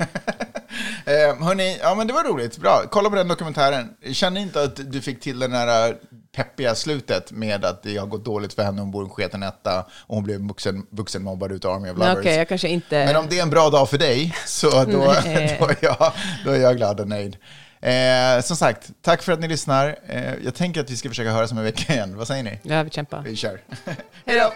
eh, 1.04 1.44
hörni, 1.44 1.78
ja 1.82 1.94
men 1.94 2.06
det 2.06 2.12
var 2.12 2.24
roligt. 2.24 2.58
Bra, 2.58 2.82
kolla 2.90 3.10
på 3.10 3.16
den 3.16 3.28
dokumentären. 3.28 3.94
Känner 4.12 4.40
inte 4.40 4.62
att 4.62 4.92
du 4.92 5.00
fick 5.00 5.20
till 5.20 5.38
den 5.38 5.52
här 5.52 5.96
peppiga 6.32 6.74
slutet 6.74 7.32
med 7.32 7.64
att 7.64 7.82
det 7.82 7.96
har 7.96 8.06
gått 8.06 8.24
dåligt 8.24 8.52
för 8.52 8.62
henne, 8.62 8.80
hon 8.80 8.90
bor 8.90 9.02
i 9.02 9.06
en 9.06 9.10
sketen 9.10 9.42
etta 9.42 9.86
och 10.06 10.14
hon 10.14 10.24
blev 10.24 10.40
vuxen, 10.40 10.86
vuxenmobbad 10.90 11.52
utav 11.52 11.74
Army 11.74 11.90
of 11.90 11.98
Lovers. 11.98 12.18
Okej, 12.18 12.36
jag 12.36 12.48
kanske 12.48 12.68
inte... 12.68 13.04
Men 13.04 13.16
om 13.16 13.26
det 13.30 13.38
är 13.38 13.42
en 13.42 13.50
bra 13.50 13.70
dag 13.70 13.90
för 13.90 13.98
dig, 13.98 14.34
så 14.46 14.70
då, 14.70 14.84
då, 14.92 15.10
är, 15.10 15.76
jag, 15.80 16.12
då 16.44 16.50
är 16.50 16.60
jag 16.60 16.76
glad 16.76 17.00
och 17.00 17.08
nöjd. 17.08 17.36
Eh, 17.82 18.40
som 18.42 18.56
sagt, 18.56 18.90
tack 19.02 19.22
för 19.22 19.32
att 19.32 19.40
ni 19.40 19.48
lyssnar. 19.48 19.96
Eh, 20.06 20.34
jag 20.44 20.54
tänker 20.54 20.80
att 20.80 20.90
vi 20.90 20.96
ska 20.96 21.08
försöka 21.08 21.30
höras 21.30 21.52
om 21.52 21.58
en 21.58 21.64
vecka 21.64 21.92
igen. 21.92 22.16
Vad 22.16 22.26
säger 22.26 22.42
ni? 22.42 22.58
Ja, 22.62 22.82
vi 22.82 22.90
kämpar. 22.90 23.22
Vi 23.22 23.36
kör. 23.36 23.60
Hej 24.26 24.40
då! 24.40 24.52